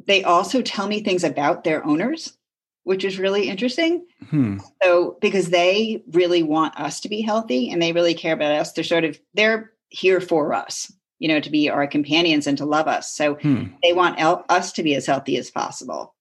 they 0.07 0.23
also 0.23 0.61
tell 0.61 0.87
me 0.87 1.01
things 1.01 1.23
about 1.23 1.63
their 1.63 1.85
owners 1.85 2.37
which 2.85 3.03
is 3.03 3.17
really 3.17 3.49
interesting. 3.49 4.05
Hmm. 4.29 4.57
so 4.81 5.17
because 5.19 5.49
they 5.49 6.03
really 6.11 6.43
want 6.43 6.79
us 6.79 6.99
to 7.01 7.09
be 7.09 7.21
healthy 7.21 7.69
and 7.69 7.81
they 7.81 7.91
really 7.91 8.13
care 8.13 8.33
about 8.33 8.51
us. 8.51 8.71
They're 8.71 8.83
sort 8.83 9.03
of 9.03 9.19
they're 9.33 9.71
here 9.89 10.21
for 10.21 10.53
us 10.53 10.91
you 11.25 11.33
know 11.33 11.39
to 11.39 11.49
be 11.49 11.71
our 11.71 11.87
companions 11.87 12.45
and 12.45 12.55
to 12.59 12.65
love 12.65 12.87
us 12.87 13.11
so 13.11 13.33
Hmm. 13.33 13.63
they 13.81 13.93
want 13.93 14.19
el- 14.19 14.45
us 14.47 14.71
to 14.73 14.83
be 14.83 14.93
as 14.93 15.07
healthy 15.07 15.37
as 15.37 15.49
possible 15.49 16.13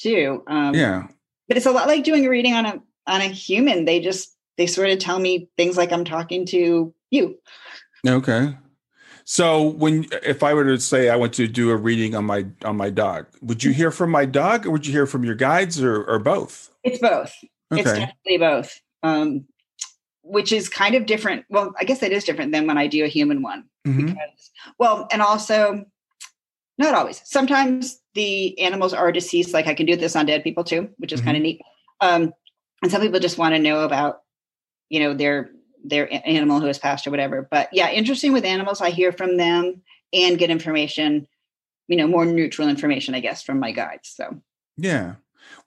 too 0.00 0.42
um, 0.48 0.74
yeah 0.74 1.06
but 1.46 1.56
it's 1.56 1.66
a 1.66 1.70
lot 1.70 1.86
like 1.86 2.02
doing 2.02 2.26
a 2.26 2.28
reading 2.28 2.52
on 2.54 2.66
a 2.66 2.82
on 3.06 3.20
a 3.20 3.28
human 3.28 3.84
they 3.84 4.00
just 4.00 4.36
they 4.58 4.66
sort 4.66 4.90
of 4.90 4.98
tell 4.98 5.20
me 5.20 5.48
things 5.56 5.76
like 5.76 5.92
i'm 5.92 6.04
talking 6.04 6.44
to 6.46 6.92
you 7.12 7.38
Okay. 8.04 8.56
So 9.24 9.62
when 9.62 10.06
if 10.24 10.42
I 10.42 10.54
were 10.54 10.64
to 10.64 10.80
say 10.80 11.08
I 11.08 11.14
want 11.14 11.34
to 11.34 11.46
do 11.46 11.70
a 11.70 11.76
reading 11.76 12.16
on 12.16 12.24
my 12.24 12.46
on 12.64 12.76
my 12.76 12.90
dog, 12.90 13.26
would 13.40 13.62
you 13.62 13.70
hear 13.72 13.92
from 13.92 14.10
my 14.10 14.24
dog 14.24 14.66
or 14.66 14.72
would 14.72 14.84
you 14.84 14.92
hear 14.92 15.06
from 15.06 15.22
your 15.22 15.36
guides 15.36 15.80
or 15.80 16.02
or 16.04 16.18
both? 16.18 16.70
it's 16.82 16.98
both 16.98 17.32
it's 17.70 17.88
Okay. 17.88 18.00
definitely 18.00 18.38
both 18.38 18.80
um 19.04 19.44
which 20.24 20.50
is 20.52 20.68
kind 20.68 20.96
of 20.96 21.06
different 21.06 21.44
well 21.48 21.72
i 21.80 21.84
guess 21.84 22.00
that 22.00 22.10
is 22.10 22.24
different 22.24 22.50
than 22.50 22.66
when 22.66 22.76
i 22.76 22.88
do 22.88 23.04
a 23.04 23.08
human 23.08 23.40
one 23.40 23.64
Mhm. 23.86 24.06
because 24.06 24.50
well 24.78 25.08
and 25.12 25.20
also 25.22 25.84
not 26.78 26.94
always. 26.94 27.20
Sometimes 27.24 28.00
the 28.14 28.58
animals 28.58 28.92
are 28.94 29.12
deceased 29.12 29.52
like 29.54 29.66
i 29.66 29.74
can 29.74 29.86
do 29.86 29.96
this 29.96 30.16
on 30.16 30.26
dead 30.26 30.42
people 30.44 30.64
too 30.64 30.88
which 30.98 31.12
is 31.12 31.20
kind 31.20 31.36
of 31.36 31.42
neat. 31.42 31.60
Um 32.00 32.32
and 32.82 32.90
some 32.90 33.00
people 33.00 33.20
just 33.20 33.38
want 33.38 33.54
to 33.54 33.60
know 33.60 33.80
about 33.84 34.20
you 34.88 35.00
know 35.00 35.14
their 35.14 35.50
their 35.84 36.08
animal 36.26 36.60
who 36.60 36.66
has 36.66 36.78
passed 36.78 37.06
or 37.06 37.10
whatever. 37.10 37.48
But 37.50 37.68
yeah 37.72 37.90
interesting 37.90 38.32
with 38.32 38.44
animals 38.44 38.80
i 38.80 38.90
hear 38.90 39.12
from 39.12 39.36
them 39.36 39.82
and 40.12 40.38
get 40.38 40.50
information 40.50 41.26
you 41.88 41.96
know 41.96 42.06
more 42.06 42.24
neutral 42.24 42.68
information 42.68 43.14
i 43.14 43.20
guess 43.20 43.42
from 43.42 43.58
my 43.58 43.72
guides 43.72 44.08
so. 44.14 44.40
Yeah. 44.76 45.14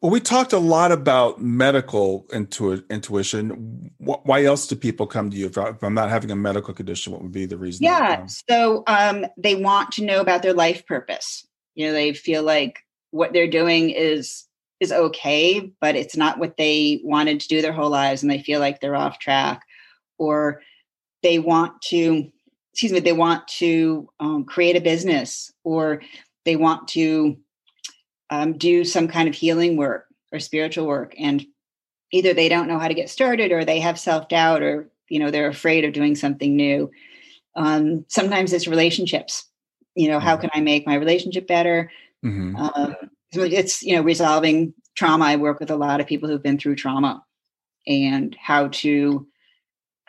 Well, 0.01 0.11
we 0.11 0.19
talked 0.19 0.53
a 0.53 0.59
lot 0.59 0.91
about 0.91 1.41
medical 1.41 2.27
intu- 2.31 2.83
intuition. 2.89 3.91
Wh- 3.99 4.25
Why 4.25 4.43
else 4.43 4.67
do 4.67 4.75
people 4.75 5.07
come 5.07 5.29
to 5.31 5.37
you? 5.37 5.47
If, 5.47 5.57
I, 5.57 5.69
if 5.69 5.83
I'm 5.83 5.93
not 5.93 6.09
having 6.09 6.31
a 6.31 6.35
medical 6.35 6.73
condition, 6.73 7.13
what 7.13 7.21
would 7.21 7.31
be 7.31 7.45
the 7.45 7.57
reason? 7.57 7.85
yeah 7.85 8.25
so 8.27 8.83
um 8.87 9.25
they 9.37 9.55
want 9.55 9.91
to 9.91 10.05
know 10.05 10.21
about 10.21 10.41
their 10.41 10.53
life 10.53 10.85
purpose 10.85 11.47
you 11.75 11.85
know 11.85 11.93
they 11.93 12.13
feel 12.13 12.43
like 12.43 12.79
what 13.11 13.33
they're 13.33 13.49
doing 13.49 13.89
is 13.89 14.45
is 14.79 14.91
okay 14.91 15.71
but 15.81 15.95
it's 15.95 16.17
not 16.17 16.37
what 16.39 16.57
they 16.57 16.99
wanted 17.03 17.39
to 17.39 17.47
do 17.47 17.61
their 17.61 17.73
whole 17.73 17.89
lives 17.89 18.21
and 18.21 18.31
they 18.31 18.41
feel 18.41 18.59
like 18.59 18.79
they're 18.79 18.95
off 18.95 19.19
track 19.19 19.61
or 20.17 20.61
they 21.23 21.39
want 21.39 21.81
to 21.81 22.29
excuse 22.73 22.91
me 22.91 22.99
they 22.99 23.13
want 23.13 23.47
to 23.47 24.09
um, 24.19 24.43
create 24.43 24.75
a 24.75 24.81
business 24.81 25.51
or 25.63 26.01
they 26.43 26.55
want 26.55 26.87
to 26.89 27.37
um, 28.29 28.57
do 28.57 28.83
some 28.83 29.07
kind 29.07 29.27
of 29.29 29.35
healing 29.35 29.77
work 29.77 30.07
or 30.31 30.39
spiritual 30.39 30.87
work 30.87 31.13
and 31.17 31.45
either 32.11 32.33
they 32.33 32.49
don't 32.49 32.67
know 32.67 32.79
how 32.79 32.87
to 32.87 32.93
get 32.93 33.09
started 33.09 33.51
or 33.51 33.65
they 33.65 33.79
have 33.79 33.99
self-doubt 33.99 34.61
or 34.61 34.89
you 35.09 35.19
know 35.19 35.31
they're 35.31 35.47
afraid 35.47 35.85
of 35.85 35.93
doing 35.93 36.15
something 36.15 36.55
new. 36.55 36.89
Um, 37.55 38.05
sometimes 38.07 38.53
it's 38.53 38.67
relationships. 38.67 39.45
You 39.95 40.09
know 40.09 40.19
how 40.19 40.37
can 40.37 40.49
i 40.53 40.61
make 40.61 40.85
my 40.85 40.95
relationship 40.95 41.47
better? 41.47 41.91
Mhm. 42.23 42.57
um, 42.57 42.95
so 43.33 43.41
it's 43.43 43.83
you 43.83 43.95
know 43.95 44.01
resolving 44.01 44.73
trauma. 44.95 45.25
I 45.25 45.35
work 45.35 45.59
with 45.59 45.71
a 45.71 45.75
lot 45.75 45.99
of 45.99 46.07
people 46.07 46.29
who've 46.29 46.41
been 46.41 46.57
through 46.57 46.75
trauma 46.75 47.23
and 47.85 48.35
how 48.41 48.69
to 48.69 49.27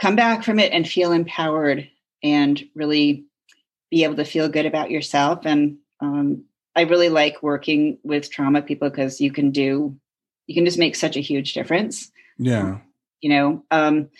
come 0.01 0.17
back 0.17 0.45
from 0.45 0.59
it 0.59 0.73
and 0.73 0.89
feel 0.89 1.12
empowered 1.12 1.89
and 2.23 2.62
really 2.75 3.25
be 3.91 4.05
able 4.05 4.17
to 4.17 4.25
feel 4.25 4.49
good 4.49 4.67
about 4.67 4.91
yourself 4.91 5.45
and 5.45 5.79
um, 6.01 6.45
I 6.77 6.83
really 6.83 7.09
like 7.09 7.43
working 7.43 7.99
with 8.05 8.31
trauma 8.31 8.62
people 8.62 8.91
because 8.91 9.20
you 9.20 9.33
can 9.33 9.51
do, 9.51 9.97
you 10.47 10.55
can 10.55 10.64
just 10.64 10.79
make 10.79 10.95
such 10.95 11.16
a 11.16 11.20
huge 11.20 11.55
difference. 11.55 12.12
Yeah. 12.39 12.79
You 13.22 13.31
know, 13.31 13.64
um, 13.70 14.11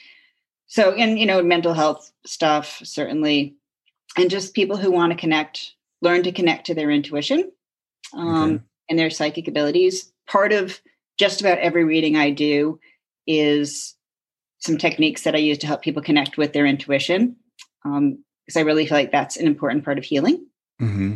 so, 0.67 0.93
and, 0.93 1.19
you 1.19 1.27
know, 1.27 1.43
mental 1.43 1.75
health 1.75 2.11
stuff, 2.25 2.81
certainly, 2.83 3.55
and 4.17 4.31
just 4.31 4.55
people 4.55 4.77
who 4.77 4.91
want 4.91 5.13
to 5.13 5.19
connect, 5.19 5.75
learn 6.03 6.23
to 6.23 6.33
connect 6.33 6.67
to 6.67 6.75
their 6.75 6.91
intuition 6.91 7.53
um, 8.15 8.53
okay. 8.55 8.65
and 8.89 8.99
their 8.99 9.11
psychic 9.11 9.47
abilities. 9.47 10.13
Part 10.27 10.53
of 10.53 10.81
just 11.19 11.41
about 11.41 11.59
every 11.59 11.85
reading 11.85 12.17
I 12.17 12.31
do 12.31 12.81
is 13.27 13.95
some 14.59 14.79
techniques 14.79 15.23
that 15.23 15.35
I 15.35 15.39
use 15.39 15.59
to 15.59 15.67
help 15.67 15.83
people 15.83 16.03
connect 16.03 16.39
with 16.39 16.53
their 16.53 16.67
intuition. 16.67 17.37
Um, 17.85 18.25
because 18.47 18.57
I 18.57 18.63
really 18.65 18.87
feel 18.87 18.97
like 18.97 19.11
that's 19.11 19.37
an 19.37 19.47
important 19.47 19.85
part 19.85 19.99
of 19.99 20.05
healing. 20.05 20.47
Mm-hmm. 20.81 21.15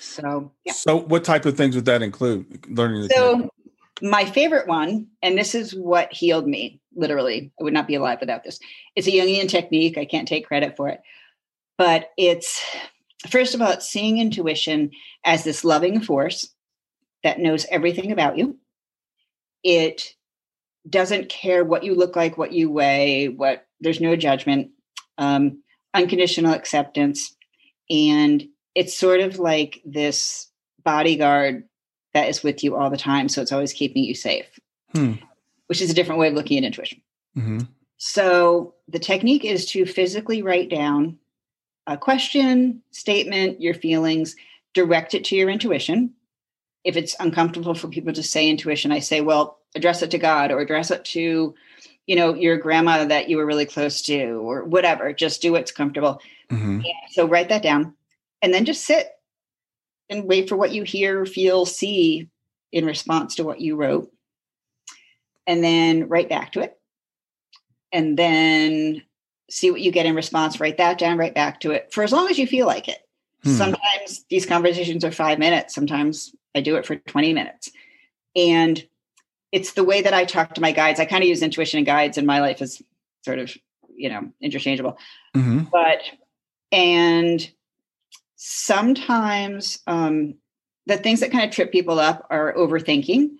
So, 0.00 0.52
yeah. 0.64 0.72
So, 0.72 0.96
what 0.96 1.24
type 1.24 1.46
of 1.46 1.56
things 1.56 1.74
would 1.74 1.84
that 1.84 2.02
include? 2.02 2.66
Learning. 2.68 3.08
so, 3.08 3.32
connect? 3.32 3.50
my 4.02 4.24
favorite 4.24 4.66
one, 4.66 5.06
and 5.22 5.38
this 5.38 5.54
is 5.54 5.74
what 5.74 6.12
healed 6.12 6.46
me. 6.46 6.80
Literally, 6.94 7.52
I 7.60 7.64
would 7.64 7.72
not 7.72 7.86
be 7.86 7.94
alive 7.94 8.18
without 8.20 8.44
this. 8.44 8.58
It's 8.96 9.06
a 9.06 9.10
Jungian 9.10 9.48
technique. 9.48 9.96
I 9.96 10.04
can't 10.04 10.28
take 10.28 10.46
credit 10.46 10.76
for 10.76 10.88
it, 10.88 11.00
but 11.78 12.10
it's 12.16 12.62
first 13.28 13.54
of 13.54 13.62
all, 13.62 13.70
it's 13.70 13.88
seeing 13.88 14.18
intuition 14.18 14.90
as 15.24 15.44
this 15.44 15.64
loving 15.64 16.00
force 16.00 16.48
that 17.22 17.38
knows 17.38 17.66
everything 17.70 18.12
about 18.12 18.36
you. 18.36 18.58
It 19.62 20.14
doesn't 20.88 21.28
care 21.28 21.64
what 21.64 21.84
you 21.84 21.94
look 21.94 22.16
like, 22.16 22.36
what 22.36 22.52
you 22.52 22.70
weigh, 22.70 23.28
what 23.28 23.66
there's 23.80 24.00
no 24.00 24.16
judgment, 24.16 24.70
um, 25.18 25.62
unconditional 25.94 26.52
acceptance. 26.52 27.36
And 27.88 28.44
it's 28.74 28.96
sort 28.96 29.20
of 29.20 29.38
like 29.38 29.82
this 29.84 30.48
bodyguard 30.84 31.64
that 32.14 32.28
is 32.28 32.42
with 32.42 32.62
you 32.62 32.76
all 32.76 32.90
the 32.90 32.96
time. 32.96 33.28
So 33.28 33.42
it's 33.42 33.52
always 33.52 33.72
keeping 33.72 34.04
you 34.04 34.14
safe, 34.14 34.46
hmm. 34.94 35.14
which 35.66 35.80
is 35.80 35.90
a 35.90 35.94
different 35.94 36.20
way 36.20 36.28
of 36.28 36.34
looking 36.34 36.58
at 36.58 36.64
intuition. 36.64 37.00
Mm-hmm. 37.36 37.60
So 37.96 38.74
the 38.88 38.98
technique 38.98 39.44
is 39.44 39.66
to 39.66 39.86
physically 39.86 40.42
write 40.42 40.68
down 40.68 41.18
a 41.86 41.96
question, 41.96 42.82
statement, 42.90 43.60
your 43.60 43.74
feelings, 43.74 44.36
direct 44.74 45.14
it 45.14 45.24
to 45.24 45.36
your 45.36 45.48
intuition. 45.48 46.14
If 46.84 46.96
it's 46.96 47.16
uncomfortable 47.20 47.74
for 47.74 47.88
people 47.88 48.12
to 48.12 48.22
say 48.22 48.48
intuition, 48.48 48.92
I 48.92 48.98
say, 48.98 49.20
well, 49.20 49.58
address 49.74 50.02
it 50.02 50.10
to 50.10 50.18
God 50.18 50.50
or 50.50 50.60
address 50.60 50.90
it 50.90 51.04
to, 51.06 51.54
you 52.06 52.16
know, 52.16 52.34
your 52.34 52.56
grandma 52.56 53.04
that 53.04 53.28
you 53.28 53.36
were 53.36 53.46
really 53.46 53.66
close 53.66 54.02
to 54.02 54.34
or 54.44 54.64
whatever. 54.64 55.12
Just 55.12 55.40
do 55.40 55.52
what's 55.52 55.72
comfortable. 55.72 56.20
Mm-hmm. 56.50 56.80
So 57.12 57.26
write 57.26 57.48
that 57.50 57.62
down 57.62 57.94
and 58.42 58.52
then 58.52 58.64
just 58.64 58.84
sit 58.84 59.08
and 60.10 60.28
wait 60.28 60.48
for 60.48 60.56
what 60.56 60.72
you 60.72 60.82
hear, 60.82 61.24
feel, 61.24 61.64
see 61.64 62.28
in 62.72 62.84
response 62.84 63.36
to 63.36 63.44
what 63.44 63.60
you 63.60 63.76
wrote. 63.76 64.10
And 65.46 65.62
then 65.62 66.08
write 66.08 66.28
back 66.28 66.52
to 66.52 66.60
it. 66.60 66.78
And 67.92 68.16
then 68.18 69.02
see 69.50 69.70
what 69.70 69.80
you 69.80 69.92
get 69.92 70.06
in 70.06 70.14
response, 70.14 70.60
write 70.60 70.78
that 70.78 70.98
down, 70.98 71.18
write 71.18 71.34
back 71.34 71.60
to 71.60 71.72
it 71.72 71.92
for 71.92 72.02
as 72.02 72.12
long 72.12 72.28
as 72.28 72.38
you 72.38 72.46
feel 72.46 72.66
like 72.66 72.88
it. 72.88 72.98
Hmm. 73.44 73.50
Sometimes 73.50 74.24
these 74.30 74.46
conversations 74.46 75.04
are 75.04 75.12
five 75.12 75.38
minutes, 75.38 75.74
sometimes 75.74 76.34
I 76.54 76.60
do 76.60 76.76
it 76.76 76.86
for 76.86 76.96
20 76.96 77.34
minutes. 77.34 77.70
And 78.34 78.82
it's 79.50 79.72
the 79.72 79.84
way 79.84 80.00
that 80.02 80.14
I 80.14 80.24
talk 80.24 80.54
to 80.54 80.62
my 80.62 80.72
guides. 80.72 81.00
I 81.00 81.04
kind 81.04 81.22
of 81.22 81.28
use 81.28 81.42
intuition 81.42 81.78
and 81.78 81.86
guides 81.86 82.16
in 82.16 82.24
my 82.24 82.40
life 82.40 82.62
as 82.62 82.80
sort 83.24 83.38
of, 83.38 83.54
you 83.94 84.08
know, 84.08 84.32
interchangeable. 84.40 84.96
Mm-hmm. 85.36 85.64
But, 85.70 86.00
and 86.70 87.50
sometimes 88.44 89.78
um, 89.86 90.34
the 90.86 90.96
things 90.96 91.20
that 91.20 91.30
kind 91.30 91.44
of 91.44 91.52
trip 91.52 91.70
people 91.70 92.00
up 92.00 92.26
are 92.28 92.52
overthinking. 92.54 93.30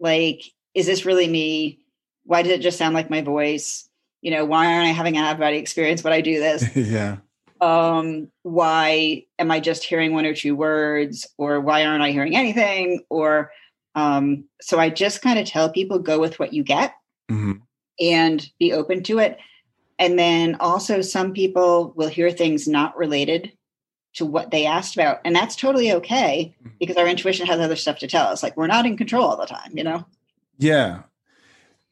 Like, 0.00 0.44
is 0.74 0.86
this 0.86 1.04
really 1.04 1.28
me? 1.28 1.80
Why 2.24 2.42
does 2.42 2.52
it 2.52 2.62
just 2.62 2.78
sound 2.78 2.94
like 2.94 3.10
my 3.10 3.20
voice? 3.20 3.86
You 4.22 4.30
know, 4.30 4.46
why 4.46 4.72
aren't 4.72 4.88
I 4.88 4.92
having 4.92 5.18
an 5.18 5.24
out 5.24 5.34
of 5.34 5.40
body 5.40 5.58
experience 5.58 6.02
when 6.02 6.14
I 6.14 6.22
do 6.22 6.40
this? 6.40 6.74
yeah. 6.76 7.18
Um, 7.60 8.28
why 8.44 9.24
am 9.38 9.50
I 9.50 9.60
just 9.60 9.84
hearing 9.84 10.14
one 10.14 10.24
or 10.24 10.34
two 10.34 10.56
words? 10.56 11.26
Or 11.36 11.60
why 11.60 11.84
aren't 11.84 12.02
I 12.02 12.10
hearing 12.10 12.34
anything? 12.34 13.04
Or 13.10 13.50
um, 13.94 14.44
so 14.62 14.78
I 14.78 14.88
just 14.88 15.20
kind 15.20 15.38
of 15.38 15.46
tell 15.46 15.68
people 15.68 15.98
go 15.98 16.18
with 16.18 16.38
what 16.38 16.54
you 16.54 16.62
get 16.62 16.94
mm-hmm. 17.30 17.52
and 18.00 18.50
be 18.58 18.72
open 18.72 19.02
to 19.04 19.18
it. 19.18 19.38
And 19.98 20.18
then 20.18 20.56
also, 20.60 21.02
some 21.02 21.34
people 21.34 21.92
will 21.94 22.08
hear 22.08 22.30
things 22.30 22.66
not 22.66 22.96
related 22.96 23.52
to 24.16 24.24
what 24.24 24.50
they 24.50 24.66
asked 24.66 24.96
about. 24.96 25.20
And 25.24 25.36
that's 25.36 25.54
totally 25.54 25.92
okay 25.92 26.54
mm-hmm. 26.58 26.70
because 26.80 26.96
our 26.96 27.06
intuition 27.06 27.46
has 27.46 27.60
other 27.60 27.76
stuff 27.76 27.98
to 28.00 28.08
tell 28.08 28.26
us. 28.26 28.42
Like 28.42 28.56
we're 28.56 28.66
not 28.66 28.86
in 28.86 28.96
control 28.96 29.24
all 29.24 29.36
the 29.36 29.46
time, 29.46 29.70
you 29.74 29.84
know? 29.84 30.04
Yeah. 30.58 31.02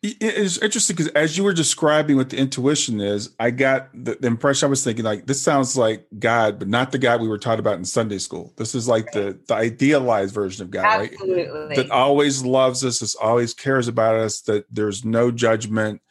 It's 0.03 0.59
interesting 0.59 0.97
because 0.97 1.13
as 1.13 1.39
you 1.39 1.45
were 1.45 1.55
describing 1.55 2.17
what 2.17 2.29
the 2.29 2.37
intuition 2.37 3.01
is, 3.01 3.35
I 3.41 3.51
got 3.51 3.89
the, 3.95 4.17
the, 4.21 4.27
impression 4.27 4.67
I 4.67 4.69
was 4.69 4.85
thinking 4.85 5.05
like 5.05 5.27
this 5.27 5.41
sounds 5.41 5.79
like 5.79 6.07
God, 6.19 6.59
but 6.59 6.69
not 6.69 6.93
the 6.93 6.99
God 6.99 7.23
we 7.23 7.29
were 7.29 7.39
taught 7.39 7.59
about 7.59 7.79
in 7.79 7.87
Sunday 7.87 8.19
school. 8.19 8.53
This 8.59 8.75
is 8.75 8.87
like 8.87 9.13
the 9.13 9.39
the 9.49 9.55
idealized 9.55 10.35
version 10.35 10.63
of 10.63 10.71
God, 10.71 11.09
Absolutely. 11.11 11.59
right? 11.59 11.77
That 11.77 11.91
always 11.91 12.45
loves 12.45 12.85
us, 12.85 12.99
that 12.99 13.15
always 13.19 13.55
cares 13.55 13.89
about 13.89 14.17
us, 14.17 14.43
that 14.43 14.67
there's 14.71 15.07
no 15.07 15.31
judgment. 15.31 16.03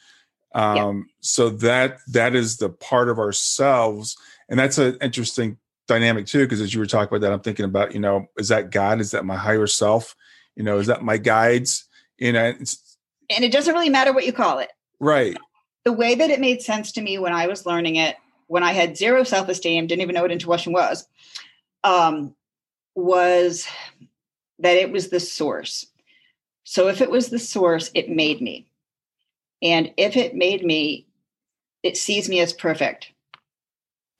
Um, 0.55 1.07
So 1.21 1.49
that 1.49 1.99
that 2.07 2.33
is 2.33 2.57
the 2.57 2.69
part 2.69 3.09
of 3.09 3.19
ourselves, 3.19 4.17
and 4.49 4.57
that's 4.57 4.79
an 4.79 4.97
interesting 5.01 5.59
dynamic 5.87 6.25
too 6.25 6.45
because 6.45 6.61
as 6.61 6.73
you 6.73 6.79
were 6.79 6.85
talking 6.85 7.09
about 7.09 7.21
that 7.21 7.33
i'm 7.33 7.41
thinking 7.41 7.65
about 7.65 7.93
you 7.93 7.99
know 7.99 8.25
is 8.37 8.47
that 8.47 8.71
god? 8.71 9.01
Is 9.01 9.11
that 9.11 9.25
my 9.25 9.35
higher 9.35 9.67
self? 9.67 10.15
You 10.55 10.63
know 10.63 10.79
is 10.79 10.87
that 10.87 11.03
my 11.03 11.17
guides? 11.17 11.87
You 12.17 12.31
know 12.31 12.53
and 13.29 13.43
it 13.43 13.51
doesn't 13.51 13.73
really 13.73 13.89
matter 13.89 14.13
what 14.13 14.25
you 14.25 14.33
call 14.33 14.59
it. 14.59 14.71
Right. 14.99 15.37
The 15.85 15.93
way 15.93 16.15
that 16.15 16.29
it 16.29 16.39
made 16.39 16.61
sense 16.61 16.91
to 16.93 17.01
me 17.01 17.17
when 17.17 17.33
i 17.33 17.47
was 17.47 17.65
learning 17.65 17.97
it 17.97 18.15
when 18.47 18.63
i 18.63 18.71
had 18.71 18.97
zero 18.97 19.23
self-esteem 19.23 19.87
didn't 19.87 20.01
even 20.01 20.15
know 20.15 20.21
what 20.21 20.31
intuition 20.31 20.73
was 20.73 21.07
um, 21.83 22.33
was 22.95 23.67
that 24.59 24.77
it 24.77 24.91
was 24.91 25.09
the 25.09 25.19
source. 25.19 25.87
So 26.63 26.87
if 26.87 27.01
it 27.01 27.11
was 27.11 27.29
the 27.29 27.39
source 27.39 27.91
it 27.93 28.09
made 28.09 28.41
me. 28.41 28.67
And 29.61 29.93
if 29.97 30.15
it 30.15 30.35
made 30.35 30.63
me 30.63 31.07
it 31.81 31.97
sees 31.97 32.29
me 32.29 32.39
as 32.39 32.53
perfect 32.53 33.12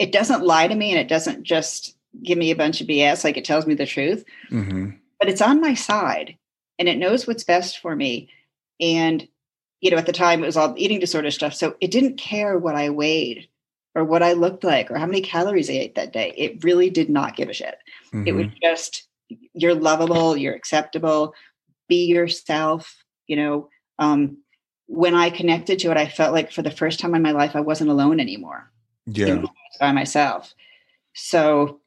it 0.04 0.12
doesn't 0.12 0.44
lie 0.44 0.68
to 0.68 0.76
me 0.76 0.92
and 0.92 1.00
it 1.00 1.08
doesn't 1.08 1.44
just 1.44 1.96
give 2.22 2.38
me 2.38 2.52
a 2.52 2.58
bunch 2.58 2.82
of 2.82 2.88
BS, 2.88 3.24
like 3.24 3.38
it 3.38 3.46
tells 3.46 3.66
me 3.66 3.74
the 3.74 3.86
truth, 3.86 4.26
mm-hmm. 4.52 4.90
but 5.18 5.30
it's 5.30 5.42
on 5.42 5.62
my 5.62 5.76
side 5.76 6.38
and 6.78 6.90
it 6.90 6.98
knows 6.98 7.26
what's 7.26 7.46
best 7.46 7.80
for 7.80 7.96
me. 7.96 8.30
And, 8.82 9.26
you 9.80 9.92
know, 9.92 9.98
at 9.98 10.06
the 10.06 10.12
time 10.12 10.44
it 10.44 10.46
was 10.46 10.58
all 10.58 10.74
eating 10.76 11.00
disorder 11.00 11.32
stuff. 11.32 11.54
So 11.54 11.78
it 11.80 11.90
didn't 11.90 12.18
care 12.18 12.60
what 12.60 12.76
I 12.76 12.90
weighed 12.90 13.48
or 13.96 14.04
what 14.04 14.22
I 14.22 14.34
looked 14.34 14.66
like 14.66 14.92
or 14.92 14.98
how 14.98 15.06
many 15.06 15.22
calories 15.22 15.70
I 15.70 15.74
ate 15.74 15.96
that 15.96 16.12
day. 16.12 16.34
It 16.36 16.66
really 16.66 16.90
did 16.90 17.10
not 17.10 17.38
give 17.38 17.48
a 17.48 17.54
shit. 17.54 17.78
Mm-hmm. 18.08 18.28
It 18.28 18.32
was 18.34 18.46
mm-hmm. 18.48 18.58
just, 18.62 19.08
you're 19.54 19.74
lovable, 19.74 20.36
you're 20.36 20.54
acceptable, 20.54 21.34
be 21.88 22.08
yourself, 22.08 23.06
you 23.26 23.38
know. 23.38 23.70
Um, 24.00 24.40
when 24.88 25.16
I 25.16 25.30
connected 25.30 25.80
to 25.80 25.92
it, 25.92 25.98
I 25.98 26.08
felt 26.08 26.34
like 26.34 26.52
for 26.52 26.62
the 26.62 26.72
first 26.72 27.00
time 27.00 27.16
in 27.16 27.22
my 27.22 27.32
life, 27.32 27.56
I 27.56 27.62
wasn't 27.62 27.90
alone 27.90 28.20
anymore. 28.20 28.70
Yeah 29.06 29.44
by 29.80 29.92
myself. 29.92 30.54
So 31.14 31.80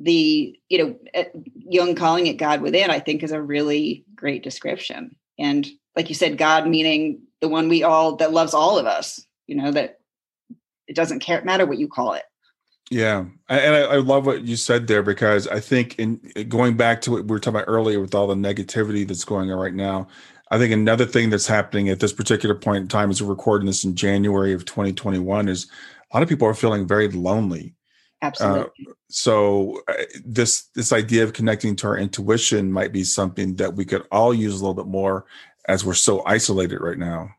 the 0.00 0.58
you 0.68 0.78
know 0.78 0.96
uh, 1.14 1.24
Jung 1.54 1.94
calling 1.94 2.26
it 2.26 2.36
God 2.36 2.60
within, 2.60 2.90
I 2.90 3.00
think, 3.00 3.22
is 3.22 3.32
a 3.32 3.42
really 3.42 4.04
great 4.14 4.42
description. 4.42 5.16
And 5.38 5.66
like 5.96 6.08
you 6.08 6.14
said, 6.14 6.38
God 6.38 6.68
meaning 6.68 7.22
the 7.40 7.48
one 7.48 7.68
we 7.68 7.82
all 7.82 8.16
that 8.16 8.32
loves 8.32 8.54
all 8.54 8.78
of 8.78 8.86
us. 8.86 9.24
You 9.46 9.56
know 9.56 9.70
that 9.72 10.00
it 10.86 10.96
doesn't 10.96 11.20
care 11.20 11.42
matter 11.44 11.66
what 11.66 11.78
you 11.78 11.88
call 11.88 12.14
it. 12.14 12.24
Yeah, 12.90 13.24
and 13.48 13.74
I, 13.74 13.80
I, 13.80 13.96
love 13.96 14.26
what 14.26 14.42
you 14.42 14.56
said 14.56 14.86
there 14.86 15.02
because 15.02 15.48
I 15.48 15.58
think 15.58 15.98
in 15.98 16.20
going 16.48 16.76
back 16.76 17.00
to 17.02 17.12
what 17.12 17.22
we 17.22 17.28
were 17.28 17.40
talking 17.40 17.56
about 17.56 17.68
earlier 17.68 17.98
with 17.98 18.14
all 18.14 18.26
the 18.26 18.34
negativity 18.34 19.08
that's 19.08 19.24
going 19.24 19.50
on 19.50 19.58
right 19.58 19.72
now, 19.72 20.06
I 20.50 20.58
think 20.58 20.70
another 20.70 21.06
thing 21.06 21.30
that's 21.30 21.46
happening 21.46 21.88
at 21.88 22.00
this 22.00 22.12
particular 22.12 22.54
point 22.54 22.82
in 22.82 22.88
time, 22.88 23.10
as 23.10 23.22
we're 23.22 23.30
recording 23.30 23.66
this 23.66 23.84
in 23.84 23.96
January 23.96 24.52
of 24.52 24.66
2021, 24.66 25.48
is 25.48 25.66
a 26.14 26.16
lot 26.16 26.22
of 26.22 26.28
people 26.28 26.46
are 26.46 26.54
feeling 26.54 26.86
very 26.86 27.08
lonely. 27.08 27.74
Absolutely. 28.22 28.86
Uh, 28.88 28.92
so 29.10 29.82
uh, 29.88 29.94
this 30.24 30.68
this 30.74 30.92
idea 30.92 31.24
of 31.24 31.32
connecting 31.32 31.74
to 31.76 31.88
our 31.88 31.98
intuition 31.98 32.70
might 32.70 32.92
be 32.92 33.02
something 33.02 33.56
that 33.56 33.74
we 33.74 33.84
could 33.84 34.06
all 34.12 34.32
use 34.32 34.54
a 34.54 34.64
little 34.64 34.74
bit 34.74 34.86
more 34.86 35.26
as 35.66 35.84
we're 35.84 35.92
so 35.92 36.24
isolated 36.24 36.80
right 36.80 36.98
now. 36.98 37.30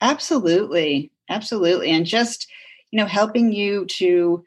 Absolutely. 0.00 1.10
Absolutely. 1.30 1.90
And 1.90 2.04
just, 2.04 2.48
you 2.90 2.98
know, 2.98 3.06
helping 3.06 3.50
you 3.52 3.86
to 3.86 4.44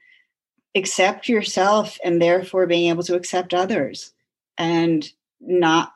accept 0.75 1.27
yourself 1.27 1.97
and 2.03 2.21
therefore 2.21 2.67
being 2.67 2.89
able 2.89 3.03
to 3.03 3.15
accept 3.15 3.53
others 3.53 4.13
and 4.57 5.11
not 5.41 5.93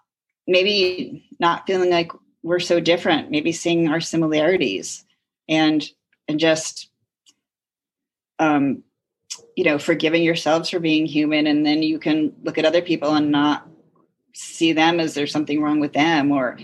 maybe 0.47 1.29
not 1.39 1.67
feeling 1.67 1.91
like 1.91 2.11
we're 2.43 2.59
so 2.59 2.79
different, 2.79 3.31
maybe 3.31 3.51
seeing 3.51 3.87
our 3.87 4.01
similarities 4.01 5.05
and 5.47 5.87
and 6.27 6.39
just 6.39 6.89
um, 8.39 8.83
you 9.55 9.63
know, 9.63 9.79
forgiving 9.79 10.23
yourselves 10.23 10.69
for 10.69 10.79
being 10.79 11.05
human. 11.05 11.47
And 11.47 11.65
then 11.65 11.83
you 11.83 11.99
can 11.99 12.33
look 12.43 12.57
at 12.57 12.65
other 12.65 12.81
people 12.81 13.15
and 13.15 13.31
not 13.31 13.67
see 14.33 14.73
them 14.73 14.99
as 14.99 15.13
there's 15.13 15.31
something 15.31 15.61
wrong 15.61 15.79
with 15.79 15.93
them. 15.93 16.31
Or, 16.31 16.57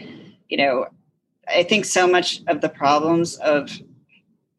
you 0.50 0.58
know, 0.58 0.88
I 1.48 1.64
think 1.64 1.86
so 1.86 2.08
much 2.08 2.42
of 2.48 2.62
the 2.62 2.70
problems 2.70 3.36
of, 3.38 3.72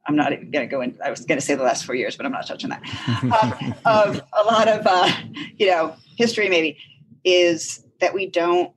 I'm 0.07 0.17
not 0.17 0.33
even 0.33 0.51
going 0.51 0.69
to 0.69 0.71
go 0.71 0.81
in, 0.81 0.99
I 1.05 1.11
was 1.11 1.25
going 1.25 1.39
to 1.39 1.45
say 1.45 1.55
the 1.55 1.63
last 1.63 1.85
four 1.85 1.95
years, 1.95 2.17
but 2.17 2.27
I'm 2.27 2.33
not 2.33 2.47
touching 2.47 2.71
that. 2.71 2.83
um, 3.23 3.75
of 3.85 4.23
a 4.33 4.45
lot 4.45 4.69
of, 4.69 4.87
uh, 4.87 5.13
you 5.57 5.67
know, 5.67 5.95
history 6.17 6.49
maybe 6.49 6.79
is 7.25 7.85
that 8.01 8.15
we 8.15 8.27
don't 8.27 8.73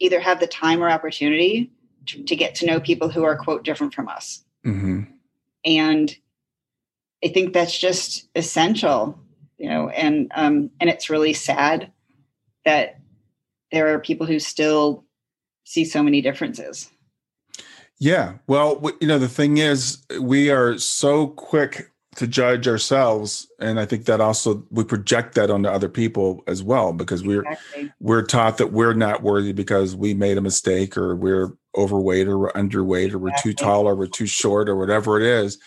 either 0.00 0.20
have 0.20 0.40
the 0.40 0.46
time 0.46 0.82
or 0.82 0.90
opportunity 0.90 1.70
to, 2.06 2.22
to 2.24 2.36
get 2.36 2.54
to 2.56 2.66
know 2.66 2.80
people 2.80 3.08
who 3.08 3.24
are, 3.24 3.36
quote, 3.36 3.64
different 3.64 3.94
from 3.94 4.08
us. 4.08 4.44
Mm-hmm. 4.66 5.02
And 5.64 6.16
I 7.24 7.28
think 7.28 7.54
that's 7.54 7.76
just 7.76 8.28
essential, 8.34 9.18
you 9.56 9.68
know, 9.68 9.88
and 9.88 10.30
um, 10.34 10.70
and 10.78 10.90
it's 10.90 11.08
really 11.08 11.32
sad 11.32 11.90
that 12.66 13.00
there 13.72 13.92
are 13.94 13.98
people 13.98 14.26
who 14.26 14.38
still 14.38 15.04
see 15.64 15.84
so 15.84 16.02
many 16.02 16.20
differences. 16.20 16.90
Yeah. 17.98 18.34
Well, 18.46 18.82
you 19.00 19.08
know, 19.08 19.18
the 19.18 19.28
thing 19.28 19.58
is, 19.58 20.04
we 20.20 20.50
are 20.50 20.76
so 20.78 21.28
quick 21.28 21.90
to 22.16 22.26
judge 22.26 22.68
ourselves, 22.68 23.48
and 23.58 23.80
I 23.80 23.86
think 23.86 24.04
that 24.04 24.20
also 24.20 24.62
we 24.70 24.84
project 24.84 25.34
that 25.36 25.50
onto 25.50 25.68
other 25.68 25.88
people 25.88 26.44
as 26.46 26.62
well 26.62 26.92
because 26.92 27.24
we're 27.24 27.42
exactly. 27.42 27.92
we're 28.00 28.22
taught 28.22 28.58
that 28.58 28.72
we're 28.72 28.92
not 28.92 29.22
worthy 29.22 29.52
because 29.52 29.96
we 29.96 30.12
made 30.12 30.36
a 30.36 30.42
mistake 30.42 30.98
or 30.98 31.16
we're 31.16 31.56
overweight 31.74 32.28
or 32.28 32.38
we're 32.38 32.52
underweight 32.52 33.12
or 33.12 33.18
we're 33.18 33.30
exactly. 33.30 33.54
too 33.54 33.64
tall 33.64 33.88
or 33.88 33.94
we're 33.94 34.06
too 34.06 34.26
short 34.26 34.68
or 34.68 34.76
whatever 34.76 35.18
it 35.18 35.26
is 35.26 35.58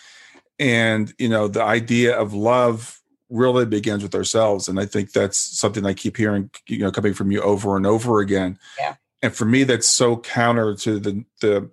and 0.58 1.14
you 1.18 1.28
know 1.28 1.48
the 1.48 1.62
idea 1.62 2.18
of 2.18 2.34
love 2.34 3.00
really 3.30 3.66
begins 3.66 4.02
with 4.02 4.14
ourselves. 4.14 4.68
And 4.68 4.80
i 4.80 4.86
think 4.86 5.12
that's 5.12 5.38
something 5.38 5.84
i 5.86 5.94
keep 5.94 6.16
hearing 6.16 6.50
you 6.66 6.78
know 6.78 6.90
coming 6.90 7.14
from 7.14 7.30
you 7.30 7.40
over 7.42 7.76
and 7.76 7.86
over 7.86 8.20
again. 8.20 8.58
Yeah. 8.78 8.94
And 9.22 9.34
for 9.34 9.44
me 9.44 9.64
that's 9.64 9.88
so 9.88 10.16
counter 10.16 10.74
to 10.76 10.98
the 10.98 11.24
the 11.40 11.70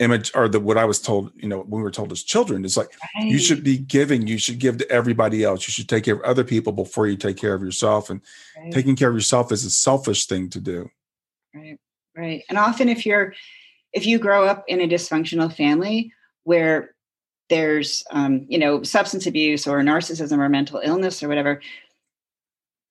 image 0.00 0.32
or 0.34 0.48
the 0.48 0.58
what 0.58 0.76
i 0.76 0.84
was 0.84 1.00
told 1.00 1.30
you 1.36 1.48
know 1.48 1.60
when 1.60 1.80
we 1.80 1.82
were 1.82 1.90
told 1.90 2.10
as 2.10 2.24
children 2.24 2.64
it's 2.64 2.76
like 2.76 2.90
right. 3.14 3.26
you 3.26 3.38
should 3.38 3.62
be 3.62 3.78
giving. 3.78 4.26
You 4.26 4.38
should 4.38 4.58
give 4.58 4.78
to 4.78 4.90
everybody 4.90 5.44
else. 5.44 5.68
You 5.68 5.72
should 5.72 5.88
take 5.88 6.04
care 6.04 6.16
of 6.16 6.22
other 6.22 6.44
people 6.44 6.72
before 6.72 7.06
you 7.06 7.16
take 7.16 7.36
care 7.36 7.54
of 7.54 7.62
yourself. 7.62 8.10
And 8.10 8.20
right. 8.56 8.72
taking 8.72 8.96
care 8.96 9.08
of 9.08 9.14
yourself 9.14 9.52
is 9.52 9.64
a 9.64 9.70
selfish 9.70 10.26
thing 10.26 10.50
to 10.50 10.60
do. 10.60 10.90
Right. 11.54 11.78
Right. 12.16 12.42
And 12.48 12.58
often 12.58 12.88
if 12.88 13.06
you're 13.06 13.34
if 13.92 14.06
you 14.06 14.18
grow 14.18 14.44
up 14.44 14.64
in 14.66 14.80
a 14.80 14.88
dysfunctional 14.88 15.54
family 15.54 16.12
where 16.42 16.93
there's 17.48 18.04
um, 18.10 18.46
you 18.48 18.58
know 18.58 18.82
substance 18.82 19.26
abuse 19.26 19.66
or 19.66 19.80
narcissism 19.80 20.38
or 20.38 20.48
mental 20.48 20.80
illness 20.82 21.22
or 21.22 21.28
whatever 21.28 21.60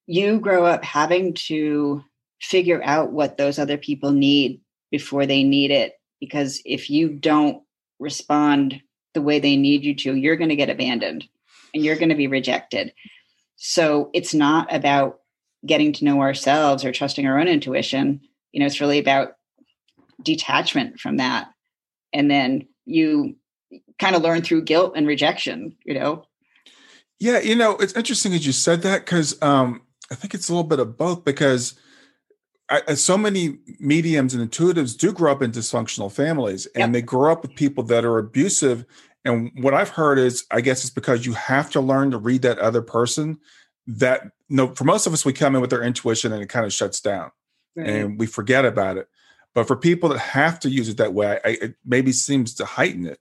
you 0.05 0.39
grow 0.39 0.65
up 0.65 0.83
having 0.83 1.33
to 1.33 2.03
figure 2.41 2.81
out 2.83 3.11
what 3.11 3.37
those 3.37 3.57
other 3.57 3.77
people 3.77 4.11
need 4.11 4.59
before 4.91 5.25
they 5.25 5.43
need 5.43 5.71
it 5.71 5.93
because 6.19 6.61
if 6.65 6.89
you 6.89 7.09
don't 7.09 7.63
respond 7.99 8.81
the 9.13 9.21
way 9.21 9.39
they 9.39 9.55
need 9.55 9.83
you 9.83 9.95
to 9.95 10.15
you're 10.15 10.35
going 10.35 10.49
to 10.49 10.55
get 10.55 10.69
abandoned 10.69 11.27
and 11.73 11.83
you're 11.83 11.95
going 11.95 12.09
to 12.09 12.15
be 12.15 12.27
rejected. 12.27 12.93
So 13.55 14.09
it's 14.13 14.33
not 14.33 14.73
about 14.73 15.21
getting 15.65 15.93
to 15.93 16.05
know 16.05 16.19
ourselves 16.21 16.83
or 16.83 16.91
trusting 16.91 17.25
our 17.25 17.39
own 17.39 17.47
intuition 17.47 18.19
you 18.51 18.59
know 18.59 18.65
it's 18.65 18.81
really 18.81 18.99
about 18.99 19.35
detachment 20.21 20.99
from 20.99 21.17
that. 21.17 21.49
And 22.13 22.29
then 22.29 22.67
you 22.85 23.35
kind 23.99 24.15
of 24.15 24.21
learn 24.21 24.41
through 24.41 24.63
guilt 24.63 24.93
and 24.95 25.07
rejection, 25.07 25.75
you 25.85 25.93
know? 25.93 26.25
Yeah, 27.19 27.39
you 27.39 27.55
know, 27.55 27.77
it's 27.77 27.93
interesting 27.93 28.33
as 28.33 28.45
you 28.45 28.51
said 28.51 28.81
that 28.81 29.05
because 29.05 29.41
um, 29.41 29.81
I 30.11 30.15
think 30.15 30.33
it's 30.33 30.49
a 30.49 30.53
little 30.53 30.67
bit 30.67 30.79
of 30.79 30.97
both 30.97 31.23
because 31.23 31.75
I, 32.69 32.93
so 32.95 33.17
many 33.17 33.59
mediums 33.79 34.33
and 34.33 34.49
intuitives 34.49 34.97
do 34.97 35.11
grow 35.11 35.31
up 35.31 35.41
in 35.41 35.51
dysfunctional 35.51 36.11
families 36.11 36.65
and 36.67 36.81
yep. 36.81 36.91
they 36.91 37.01
grow 37.01 37.31
up 37.31 37.41
with 37.41 37.55
people 37.55 37.83
that 37.85 38.05
are 38.05 38.17
abusive. 38.17 38.85
And 39.25 39.51
what 39.61 39.73
I've 39.73 39.89
heard 39.89 40.17
is, 40.17 40.45
I 40.49 40.61
guess 40.61 40.83
it's 40.83 40.93
because 40.93 41.25
you 41.25 41.33
have 41.33 41.69
to 41.71 41.81
learn 41.81 42.11
to 42.11 42.17
read 42.17 42.41
that 42.41 42.59
other 42.59 42.81
person. 42.81 43.37
That 43.85 44.31
no, 44.49 44.73
for 44.75 44.85
most 44.85 45.07
of 45.07 45.13
us, 45.13 45.25
we 45.25 45.33
come 45.33 45.55
in 45.55 45.61
with 45.61 45.73
our 45.73 45.83
intuition 45.83 46.31
and 46.31 46.41
it 46.41 46.49
kind 46.49 46.65
of 46.65 46.73
shuts 46.73 47.01
down, 47.01 47.31
right. 47.75 47.87
and 47.87 48.19
we 48.19 48.25
forget 48.27 48.65
about 48.65 48.97
it. 48.97 49.07
But 49.53 49.67
for 49.67 49.75
people 49.75 50.09
that 50.09 50.19
have 50.19 50.59
to 50.61 50.69
use 50.69 50.89
it 50.89 50.97
that 50.97 51.13
way, 51.13 51.39
I, 51.43 51.49
it 51.49 51.75
maybe 51.85 52.11
seems 52.11 52.53
to 52.55 52.65
heighten 52.65 53.05
it. 53.05 53.19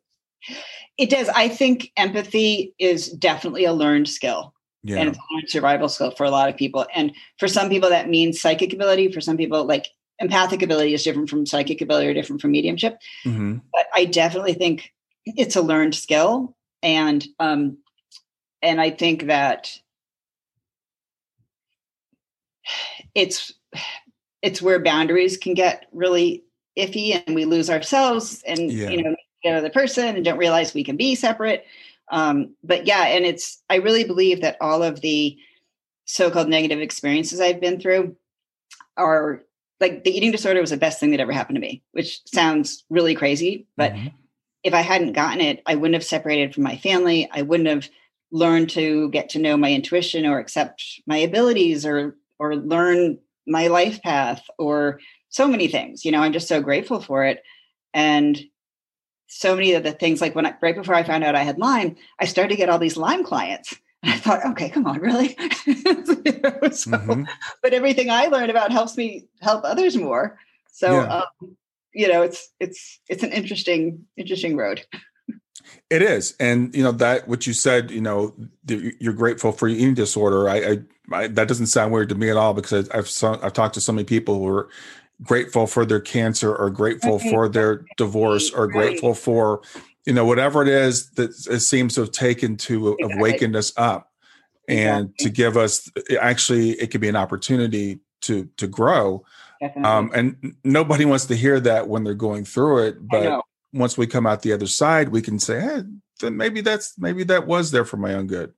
It 0.99 1.11
does. 1.11 1.29
I 1.29 1.49
think 1.49 1.91
empathy 1.97 2.75
is 2.79 3.09
definitely 3.09 3.65
a 3.65 3.73
learned 3.73 4.09
skill. 4.09 4.55
Yeah. 4.83 4.99
And 4.99 5.09
it's 5.09 5.19
a 5.19 5.35
learned 5.35 5.51
survival 5.51 5.89
skill 5.89 6.11
for 6.11 6.25
a 6.25 6.31
lot 6.31 6.49
of 6.49 6.57
people. 6.57 6.87
And 6.95 7.13
for 7.39 7.49
some 7.49 7.69
people, 7.69 7.89
that 7.91 8.09
means 8.09 8.41
psychic 8.41 8.73
ability. 8.73 9.13
For 9.13 9.21
some 9.21 9.37
people, 9.37 9.65
like 9.65 9.87
empathic 10.19 10.63
ability 10.63 10.95
is 10.95 11.05
different 11.05 11.31
from 11.31 11.47
psychic 11.47 11.81
ability 11.81 12.09
or 12.09 12.15
different 12.15 12.43
from 12.43 12.51
mediumship. 12.51 12.99
Mm-hmm. 13.25 13.59
But 13.73 13.87
I 13.95 14.05
definitely 14.05 14.55
think 14.55 14.93
it's 15.25 15.57
a 15.57 15.63
learned 15.63 15.95
skill. 15.95 16.57
And 16.83 17.25
um, 17.39 17.79
and 18.61 18.81
I 18.81 18.91
think 18.91 19.27
that 19.27 19.79
it's 23.15 23.53
it's 24.41 24.63
where 24.63 24.83
boundaries 24.83 25.37
can 25.37 25.55
get 25.55 25.87
really 25.93 26.45
iffy 26.77 27.23
and 27.27 27.35
we 27.35 27.45
lose 27.45 27.69
ourselves 27.69 28.43
and 28.47 28.73
yeah. 28.73 28.89
you 28.89 29.03
know 29.03 29.17
another 29.45 29.71
person 29.71 30.17
and 30.17 30.25
don't 30.25 30.39
realize 30.39 30.75
we 30.75 30.85
can 30.85 30.97
be 30.97 31.15
separate. 31.15 31.67
Um, 32.11 32.55
but 32.63 32.87
yeah, 32.87 33.05
and 33.07 33.25
it's 33.25 33.63
I 33.71 33.77
really 33.77 34.05
believe 34.05 34.41
that 34.43 34.57
all 34.61 34.83
of 34.83 35.01
the 35.01 35.37
so-called 36.05 36.49
negative 36.49 36.81
experiences 36.81 37.41
I've 37.41 37.61
been 37.61 37.81
through 37.81 38.17
are 38.97 39.43
like 39.81 40.05
the 40.05 40.17
eating 40.17 40.31
disorder 40.31 40.61
was 40.61 40.71
the 40.71 40.77
best 40.77 41.01
thing 41.01 41.11
that 41.11 41.21
ever 41.21 41.33
happened 41.33 41.57
to 41.57 41.61
me, 41.61 41.83
which 41.93 42.21
sounds 42.27 42.85
really 42.91 43.15
crazy, 43.15 43.67
but 43.77 43.93
mm-hmm. 43.93 44.09
if 44.63 44.75
I 44.75 44.81
hadn't 44.81 45.13
gotten 45.13 45.41
it, 45.41 45.63
I 45.67 45.75
wouldn't 45.75 45.95
have 45.95 46.05
separated 46.05 46.55
from 46.55 46.63
my 46.63 46.77
family. 46.77 47.29
I 47.33 47.43
wouldn't 47.43 47.69
have 47.69 47.89
learned 48.31 48.71
to 48.71 49.11
get 49.11 49.29
to 49.31 49.39
know 49.39 49.57
my 49.57 49.73
intuition 49.73 50.25
or 50.25 50.39
accept 50.39 51.03
my 51.07 51.19
abilities 51.19 51.85
or 51.85 52.17
or 52.39 52.57
learn 52.57 53.19
my 53.47 53.67
life 53.69 54.03
path 54.03 54.45
or 54.59 55.01
so 55.29 55.49
many 55.49 55.69
things. 55.69 56.05
You 56.05 56.13
know, 56.13 56.21
I'm 56.21 56.33
just 56.33 56.49
so 56.49 56.61
grateful 56.61 57.01
for 57.01 57.25
it. 57.25 57.43
And 57.95 58.41
so 59.33 59.55
many 59.55 59.73
of 59.73 59.83
the 59.83 59.93
things 59.93 60.21
like 60.21 60.35
when 60.35 60.45
I, 60.45 60.55
right 60.61 60.77
before 60.77 60.95
I 60.95 61.03
found 61.03 61.25
out 61.25 61.35
I 61.35 61.43
had 61.43 61.59
Lyme, 61.59 61.97
I 62.21 62.27
started 62.27 62.51
to 62.51 62.57
get 62.57 62.69
all 62.69 62.79
these 62.79 62.99
Lyme 62.99 63.25
clients. 63.25 63.75
And 64.03 64.13
I 64.13 64.19
thought, 64.19 64.45
okay, 64.51 64.69
come 64.69 64.87
on, 64.87 64.99
really? 65.01 65.29
so, 65.59 66.91
mm-hmm. 66.91 67.25
But 67.63 67.73
everything 67.73 68.11
I 68.11 68.27
learned 68.27 68.51
about 68.51 68.71
helps 68.71 68.97
me 68.97 69.25
help 69.41 69.65
others 69.65 69.97
more. 69.97 70.39
So, 70.73 70.93
yeah. 70.93 71.23
um, 71.41 71.57
you 71.95 72.09
know, 72.09 72.23
it's 72.23 72.51
it's 72.61 73.01
it's 73.09 73.23
an 73.23 73.33
interesting 73.33 74.05
interesting 74.17 74.57
road. 74.57 74.85
It 75.89 76.03
is, 76.03 76.35
and 76.41 76.75
you 76.75 76.83
know 76.83 76.93
that 76.93 77.29
what 77.29 77.47
you 77.47 77.53
said. 77.53 77.91
You 77.91 78.01
know, 78.01 78.35
you're 78.67 79.13
grateful 79.13 79.53
for 79.53 79.69
your 79.69 79.79
eating 79.79 79.95
disorder. 79.95 80.49
I, 80.49 80.57
I, 80.57 80.79
I 81.13 81.27
that 81.29 81.49
doesn't 81.49 81.67
sound 81.67 81.93
weird 81.93 82.09
to 82.09 82.15
me 82.15 82.29
at 82.29 82.37
all 82.37 82.55
because 82.55 82.89
I've 82.91 83.09
I've 83.43 83.53
talked 83.53 83.75
to 83.75 83.81
so 83.81 83.93
many 83.93 84.05
people 84.05 84.39
who 84.39 84.49
are 84.49 84.69
grateful 85.23 85.67
for 85.67 85.85
their 85.85 86.01
cancer 86.01 86.55
or 86.55 86.71
grateful 86.71 87.19
right. 87.19 87.31
for 87.31 87.49
their 87.49 87.85
divorce 87.97 88.51
or 88.51 88.67
right. 88.67 88.73
grateful 88.73 89.15
for 89.15 89.63
you 90.07 90.13
know 90.13 90.25
whatever 90.25 90.63
it 90.63 90.69
is 90.69 91.11
that 91.11 91.31
it 91.51 91.61
seems 91.61 91.95
to 91.95 92.01
have 92.01 92.11
taken 92.11 92.57
to 92.57 92.97
exactly. 92.99 93.23
wakened 93.23 93.57
us 93.57 93.73
up 93.77 94.11
and 94.69 95.11
exactly. 95.11 95.25
to 95.25 95.31
give 95.31 95.57
us 95.57 95.91
actually 96.21 96.71
it 96.73 96.91
could 96.91 97.01
be 97.01 97.09
an 97.09 97.17
opportunity 97.17 98.01
to 98.21 98.49
to 98.57 98.67
grow 98.67 99.25
um, 99.85 100.11
and 100.13 100.57
nobody 100.65 101.05
wants 101.05 101.27
to 101.27 101.37
hear 101.37 101.61
that 101.61 101.87
when 101.87 102.03
they're 102.03 102.15
going 102.15 102.45
through 102.45 102.79
it 102.79 103.09
but 103.09 103.43
once 103.73 103.97
we 103.97 104.07
come 104.07 104.27
out 104.27 104.43
the 104.43 104.53
other 104.53 104.67
side 104.67 105.09
we 105.09 105.23
can 105.23 105.39
say 105.39 105.61
hey 105.61 105.83
then 106.21 106.37
maybe 106.37 106.61
that's 106.61 106.99
maybe 106.99 107.25
that 107.25 107.47
was 107.47 107.71
there 107.71 107.85
for 107.85 107.97
my 107.97 108.15
own 108.15 108.27
good 108.27 108.53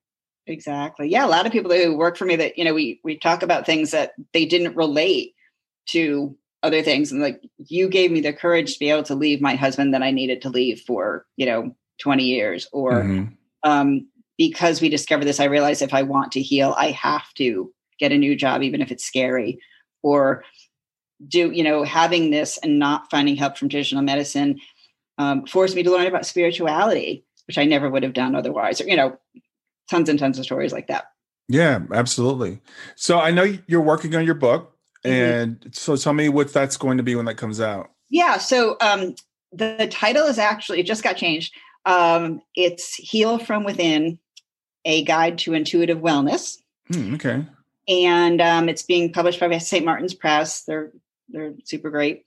exactly 0.47 1.09
yeah 1.09 1.25
a 1.25 1.29
lot 1.29 1.47
of 1.47 1.53
people 1.53 1.73
who 1.73 1.97
work 1.97 2.17
for 2.17 2.25
me 2.25 2.37
that 2.37 2.57
you 2.57 2.65
know 2.65 2.75
we 2.75 3.01
we 3.05 3.19
talk 3.19 3.43
about 3.43 3.67
things 3.67 3.91
that 3.91 4.12
they 4.33 4.45
didn't 4.45 4.77
relate 4.77 5.35
to 5.87 6.37
other 6.65 6.83
things. 6.83 7.12
And 7.12 7.21
like 7.21 7.41
you 7.59 7.89
gave 7.89 8.11
me 8.11 8.21
the 8.21 8.33
courage 8.33 8.73
to 8.73 8.79
be 8.79 8.91
able 8.91 9.03
to 9.05 9.15
leave 9.15 9.41
my 9.41 9.55
husband 9.55 9.93
that 9.95 10.03
i 10.03 10.11
needed 10.11 10.41
to 10.43 10.49
leave 10.49 10.81
for 10.81 11.27
you 11.37 11.47
know 11.47 11.77
20 12.01 12.25
years. 12.25 12.67
Or 12.73 13.05
mm-hmm. 13.05 13.35
um, 13.71 14.09
because 14.37 14.81
we 14.81 14.89
discovered 14.89 15.27
this 15.27 15.39
i 15.39 15.45
realized 15.45 15.83
if 15.83 15.95
i 15.95 16.03
want 16.03 16.33
to 16.33 16.43
heal 16.43 16.75
i 16.77 16.91
have 16.91 17.33
to 17.35 17.73
get 18.01 18.11
a 18.11 18.19
new 18.19 18.35
job 18.35 18.62
even 18.62 18.81
if 18.81 18.91
it's 18.91 19.05
scary. 19.05 19.61
Or 20.03 20.43
do 21.29 21.53
you 21.53 21.62
know 21.62 21.85
having 21.85 22.31
this 22.31 22.59
and 22.59 22.79
not 22.79 23.11
finding 23.11 23.37
help 23.37 23.57
from 23.57 23.69
traditional 23.69 24.03
medicine 24.03 24.59
um, 25.19 25.47
forced 25.47 25.77
me 25.77 25.83
to 25.85 25.93
learn 25.93 26.07
about 26.07 26.27
spirituality 26.27 27.25
which 27.47 27.59
i 27.59 27.65
never 27.65 27.91
would 27.91 28.03
have 28.03 28.15
done 28.15 28.35
otherwise. 28.35 28.81
Or 28.81 28.89
you 28.89 28.97
know 28.97 29.19
tons 29.91 30.09
and 30.09 30.19
tons 30.19 30.39
of 30.39 30.47
stories 30.47 30.73
like 30.73 30.87
that. 30.87 31.05
Yeah 31.47 31.81
absolutely. 31.93 32.62
So 32.97 33.21
i 33.21 33.31
know 33.31 33.55
you're 33.67 33.83
working 33.83 34.15
on 34.17 34.25
your 34.25 34.35
book. 34.35 34.74
And 35.05 35.61
mm-hmm. 35.61 35.68
so 35.72 35.96
tell 35.96 36.14
me 36.14 36.28
what 36.28 36.52
that's 36.52 36.76
going 36.76 36.96
to 36.96 37.02
be 37.02 37.14
when 37.14 37.26
that 37.26 37.36
comes 37.36 37.61
out. 37.61 37.90
Yeah. 38.11 38.38
So 38.38 38.76
um, 38.80 39.14
the, 39.52 39.76
the 39.78 39.88
title 39.88 40.26
is 40.26 40.38
actually, 40.38 40.80
it 40.80 40.86
just 40.86 41.02
got 41.02 41.16
changed. 41.16 41.55
Um, 41.84 42.40
it's 42.55 42.94
Heal 42.94 43.38
from 43.38 43.64
Within 43.64 44.18
a 44.84 45.05
guide 45.05 45.38
to 45.38 45.55
intuitive 45.55 45.98
wellness. 45.98 46.59
Hmm, 46.92 47.14
okay. 47.14 47.44
And 47.88 48.40
um, 48.40 48.68
it's 48.68 48.82
being 48.82 49.12
published 49.12 49.40
by 49.40 49.59
St. 49.59 49.84
Martin's 49.84 50.14
Press. 50.14 50.64
They're 50.64 50.92
they're 51.28 51.55
super 51.64 51.90
great. 51.90 52.24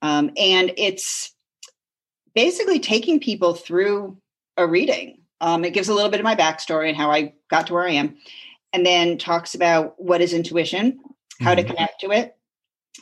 Um, 0.00 0.30
and 0.36 0.72
it's 0.76 1.32
basically 2.34 2.78
taking 2.78 3.20
people 3.20 3.54
through 3.54 4.16
a 4.56 4.66
reading. 4.66 5.20
Um, 5.40 5.64
it 5.64 5.72
gives 5.72 5.88
a 5.88 5.94
little 5.94 6.10
bit 6.10 6.20
of 6.20 6.24
my 6.24 6.34
backstory 6.34 6.88
and 6.88 6.96
how 6.96 7.10
I 7.10 7.34
got 7.50 7.66
to 7.68 7.74
where 7.74 7.86
I 7.86 7.92
am, 7.92 8.16
and 8.72 8.84
then 8.84 9.18
talks 9.18 9.54
about 9.54 9.94
what 9.98 10.20
is 10.20 10.32
intuition, 10.32 10.98
how 11.40 11.54
mm-hmm. 11.54 11.66
to 11.66 11.74
connect 11.74 12.00
to 12.00 12.10
it, 12.10 12.36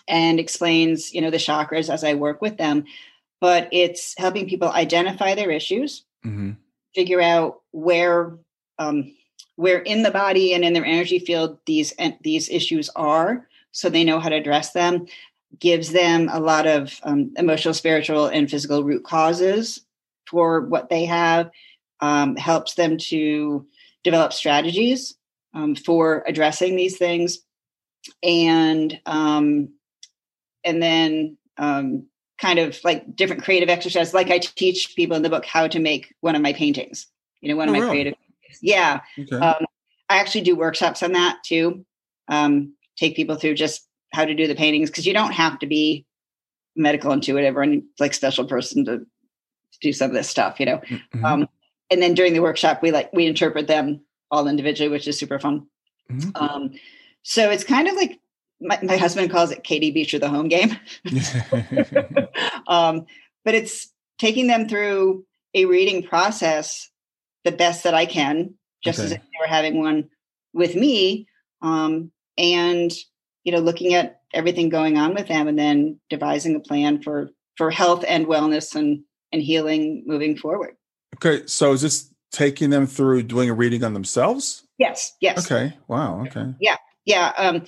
and 0.09 0.39
explains, 0.39 1.12
you 1.14 1.20
know, 1.20 1.30
the 1.30 1.37
chakras 1.37 1.93
as 1.93 2.05
I 2.05 2.14
work 2.14 2.41
with 2.43 2.57
them. 2.57 2.84
But 3.41 3.68
it's 3.72 4.14
helping 4.16 4.49
people 4.49 4.70
identify 4.70 5.34
their 5.34 5.51
issues, 5.51 6.05
mm-hmm. 6.24 6.53
figure 6.95 7.20
out 7.20 7.61
where 7.72 8.39
um, 8.78 9.14
where 9.57 9.78
in 9.78 10.03
the 10.03 10.11
body 10.11 10.55
and 10.55 10.64
in 10.64 10.72
their 10.72 10.84
energy 10.84 11.18
field 11.18 11.59
these 11.66 11.95
these 12.22 12.49
issues 12.49 12.91
are, 12.97 13.47
so 13.72 13.89
they 13.89 14.05
know 14.05 14.20
how 14.20 14.28
to 14.28 14.37
address 14.37 14.72
them. 14.72 15.07
Gives 15.59 15.93
them 15.93 16.28
a 16.30 16.41
lot 16.41 16.66
of 16.66 17.01
um, 17.03 17.32
emotional, 17.37 17.72
spiritual, 17.72 18.26
and 18.26 18.51
physical 18.51 18.84
root 18.84 19.05
causes 19.05 19.87
for 20.28 20.62
what 20.62 20.91
they 20.91 21.05
have. 21.07 21.51
Um, 22.01 22.37
helps 22.37 22.74
them 22.74 22.99
to 22.99 23.66
develop 24.05 24.34
strategies 24.34 25.14
um, 25.55 25.74
for 25.74 26.24
addressing 26.26 26.76
these 26.76 26.99
things, 26.99 27.39
and 28.22 29.00
um, 29.07 29.68
and 30.64 30.82
then 30.82 31.36
um, 31.59 32.07
kind 32.38 32.59
of 32.59 32.78
like 32.84 33.14
different 33.14 33.44
creative 33.44 33.68
exercises. 33.68 34.14
Like 34.14 34.30
I 34.30 34.38
teach 34.38 34.94
people 34.96 35.16
in 35.16 35.22
the 35.22 35.30
book 35.30 35.44
how 35.44 35.68
to 35.68 35.78
make 35.78 36.14
one 36.20 36.34
of 36.34 36.42
my 36.42 36.52
paintings. 36.52 37.07
You 37.40 37.50
know, 37.50 37.57
one 37.57 37.68
of 37.68 37.74
oh, 37.74 37.78
my 37.78 37.84
really? 37.84 37.92
creative. 37.92 38.14
Yeah, 38.62 39.00
okay. 39.18 39.36
um, 39.36 39.66
I 40.09 40.18
actually 40.18 40.42
do 40.42 40.57
workshops 40.57 41.02
on 41.02 41.12
that 41.12 41.38
too. 41.44 41.84
Um, 42.28 42.74
take 42.96 43.16
people 43.16 43.36
through 43.36 43.54
just 43.54 43.86
how 44.12 44.24
to 44.24 44.34
do 44.34 44.46
the 44.46 44.54
paintings 44.54 44.90
because 44.90 45.07
you 45.07 45.12
don't 45.12 45.32
have 45.32 45.59
to 45.61 45.66
be 45.66 46.07
medical 46.74 47.12
intuitive 47.12 47.57
or 47.57 47.62
any 47.62 47.82
like 47.98 48.14
special 48.14 48.44
person 48.44 48.84
to, 48.84 48.98
to 48.98 49.78
do 49.80 49.92
some 49.92 50.11
of 50.11 50.14
this 50.14 50.28
stuff. 50.28 50.59
You 50.59 50.66
know, 50.66 50.78
mm-hmm. 50.78 51.24
um, 51.24 51.48
and 51.90 52.02
then 52.02 52.14
during 52.14 52.32
the 52.32 52.42
workshop, 52.42 52.82
we 52.82 52.90
like 52.90 53.12
we 53.12 53.26
interpret 53.26 53.66
them 53.66 54.00
all 54.30 54.48
individually, 54.48 54.90
which 54.90 55.07
is 55.07 55.18
super 55.18 55.38
fun. 55.38 55.66
Mm-hmm. 56.11 56.30
Um, 56.36 56.72
so 57.28 57.50
it's 57.50 57.64
kind 57.64 57.88
of 57.88 57.96
like 57.96 58.20
my, 58.60 58.78
my 58.84 58.96
husband 58.96 59.32
calls 59.32 59.50
it 59.50 59.64
Katie 59.64 59.90
Beecher 59.90 60.20
the 60.20 60.28
home 60.28 60.46
game. 60.46 60.76
um, 62.68 63.04
but 63.44 63.56
it's 63.56 63.92
taking 64.16 64.46
them 64.46 64.68
through 64.68 65.26
a 65.52 65.64
reading 65.64 66.04
process 66.04 66.88
the 67.42 67.50
best 67.50 67.82
that 67.82 67.94
I 67.94 68.06
can, 68.06 68.54
just 68.84 69.00
okay. 69.00 69.06
as 69.06 69.12
if 69.12 69.18
they 69.18 69.38
were 69.40 69.48
having 69.48 69.80
one 69.80 70.08
with 70.52 70.76
me. 70.76 71.26
Um, 71.62 72.12
and 72.38 72.92
you 73.42 73.50
know, 73.50 73.58
looking 73.58 73.94
at 73.94 74.20
everything 74.32 74.68
going 74.68 74.96
on 74.96 75.12
with 75.12 75.26
them 75.26 75.48
and 75.48 75.58
then 75.58 75.98
devising 76.08 76.54
a 76.54 76.60
plan 76.60 77.02
for 77.02 77.30
for 77.56 77.72
health 77.72 78.04
and 78.06 78.26
wellness 78.26 78.76
and 78.76 79.02
and 79.32 79.42
healing 79.42 80.04
moving 80.06 80.36
forward. 80.36 80.76
Okay. 81.16 81.44
So 81.46 81.72
is 81.72 81.82
this 81.82 82.08
taking 82.30 82.70
them 82.70 82.86
through 82.86 83.24
doing 83.24 83.50
a 83.50 83.54
reading 83.54 83.82
on 83.82 83.94
themselves? 83.94 84.62
Yes. 84.78 85.16
Yes. 85.20 85.50
Okay. 85.50 85.76
Wow. 85.88 86.24
Okay. 86.26 86.54
Yeah. 86.60 86.76
Yeah. 87.07 87.32
Um, 87.38 87.64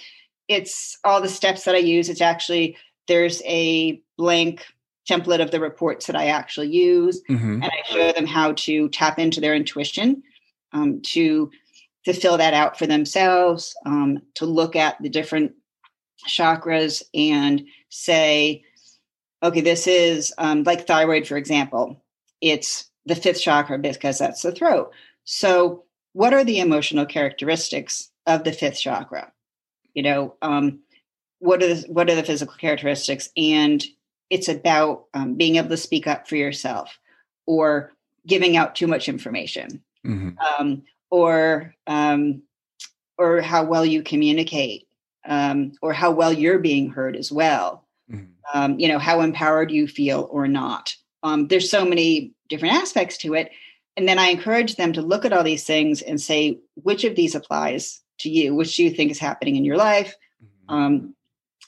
it's 0.48 0.98
all 1.04 1.20
the 1.20 1.28
steps 1.28 1.64
that 1.64 1.74
I 1.74 1.78
use. 1.78 2.08
It's 2.08 2.20
actually 2.20 2.76
there's 3.06 3.42
a 3.44 4.02
blank 4.16 4.66
template 5.08 5.40
of 5.40 5.50
the 5.50 5.60
reports 5.60 6.06
that 6.06 6.16
I 6.16 6.26
actually 6.26 6.68
use, 6.68 7.22
mm-hmm. 7.30 7.62
and 7.62 7.64
I 7.64 7.82
show 7.86 8.12
them 8.12 8.26
how 8.26 8.52
to 8.52 8.88
tap 8.90 9.18
into 9.18 9.40
their 9.40 9.54
intuition 9.54 10.22
um, 10.72 11.00
to 11.02 11.50
to 12.04 12.12
fill 12.12 12.38
that 12.38 12.54
out 12.54 12.78
for 12.78 12.86
themselves, 12.86 13.74
um, 13.84 14.22
to 14.34 14.46
look 14.46 14.76
at 14.76 15.00
the 15.02 15.08
different 15.08 15.52
chakras 16.26 17.02
and 17.14 17.64
say, 17.90 18.62
okay, 19.42 19.60
this 19.60 19.86
is 19.86 20.32
um, 20.38 20.62
like 20.62 20.86
thyroid, 20.86 21.26
for 21.26 21.36
example. 21.36 22.02
It's 22.40 22.90
the 23.04 23.16
fifth 23.16 23.42
chakra 23.42 23.78
because 23.78 24.18
that's 24.18 24.42
the 24.42 24.52
throat. 24.52 24.92
So, 25.24 25.84
what 26.12 26.32
are 26.32 26.44
the 26.44 26.60
emotional 26.60 27.06
characteristics 27.06 28.10
of 28.28 28.44
the 28.44 28.52
fifth 28.52 28.78
chakra? 28.78 29.32
you 29.98 30.02
know 30.04 30.34
um, 30.42 30.78
what 31.40 31.60
are 31.60 31.74
the 31.74 31.86
what 31.88 32.08
are 32.08 32.14
the 32.14 32.22
physical 32.22 32.54
characteristics 32.54 33.30
and 33.36 33.84
it's 34.30 34.48
about 34.48 35.06
um, 35.12 35.34
being 35.34 35.56
able 35.56 35.70
to 35.70 35.76
speak 35.76 36.06
up 36.06 36.28
for 36.28 36.36
yourself 36.36 37.00
or 37.46 37.92
giving 38.26 38.56
out 38.56 38.76
too 38.76 38.86
much 38.86 39.08
information 39.08 39.82
mm-hmm. 40.06 40.30
um, 40.38 40.82
or 41.10 41.74
um, 41.88 42.42
or 43.16 43.40
how 43.40 43.64
well 43.64 43.84
you 43.84 44.02
communicate 44.02 44.86
um, 45.26 45.72
or 45.82 45.92
how 45.92 46.12
well 46.12 46.32
you're 46.32 46.60
being 46.60 46.90
heard 46.90 47.16
as 47.16 47.32
well 47.32 47.84
mm-hmm. 48.10 48.24
Um, 48.54 48.78
you 48.78 48.88
know 48.88 49.00
how 49.00 49.20
empowered 49.20 49.72
you 49.72 49.88
feel 49.88 50.28
or 50.30 50.46
not 50.46 50.94
um, 51.24 51.48
there's 51.48 51.68
so 51.68 51.84
many 51.84 52.32
different 52.48 52.74
aspects 52.76 53.18
to 53.18 53.34
it 53.34 53.50
and 53.96 54.08
then 54.08 54.18
i 54.18 54.28
encourage 54.28 54.76
them 54.76 54.92
to 54.92 55.02
look 55.02 55.24
at 55.24 55.32
all 55.32 55.42
these 55.42 55.64
things 55.64 56.02
and 56.02 56.20
say 56.20 56.60
which 56.74 57.04
of 57.04 57.16
these 57.16 57.34
applies 57.34 58.00
to 58.20 58.28
you, 58.28 58.54
which 58.54 58.76
do 58.76 58.84
you 58.84 58.90
think 58.90 59.10
is 59.10 59.18
happening 59.18 59.56
in 59.56 59.64
your 59.64 59.76
life. 59.76 60.14
Mm-hmm. 60.42 60.74
Um, 60.74 61.14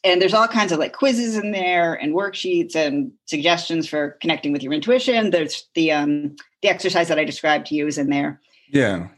and 0.03 0.21
there's 0.21 0.35
all 0.35 0.49
kinds 0.49 0.73
of 0.73 0.79
like 0.79 0.93
quizzes 0.93 1.37
in 1.37 1.53
there 1.53 1.95
and 1.95 2.15
worksheets 2.15 2.75
and 2.75 3.13
suggestions 3.27 3.87
for 3.87 4.17
connecting 4.23 4.53
with 4.53 4.63
your 4.63 4.73
intuition. 4.73 5.31
There's 5.31 5.69
the 5.75 5.93
um, 5.93 6.37
the 6.63 6.69
exercise 6.69 7.09
that 7.09 7.19
I 7.19 7.25
described 7.25 7.67
to 7.67 7.75
you 7.75 7.87
is 7.87 7.99
in 7.99 8.09
there. 8.09 8.41
Yeah. 8.71 9.09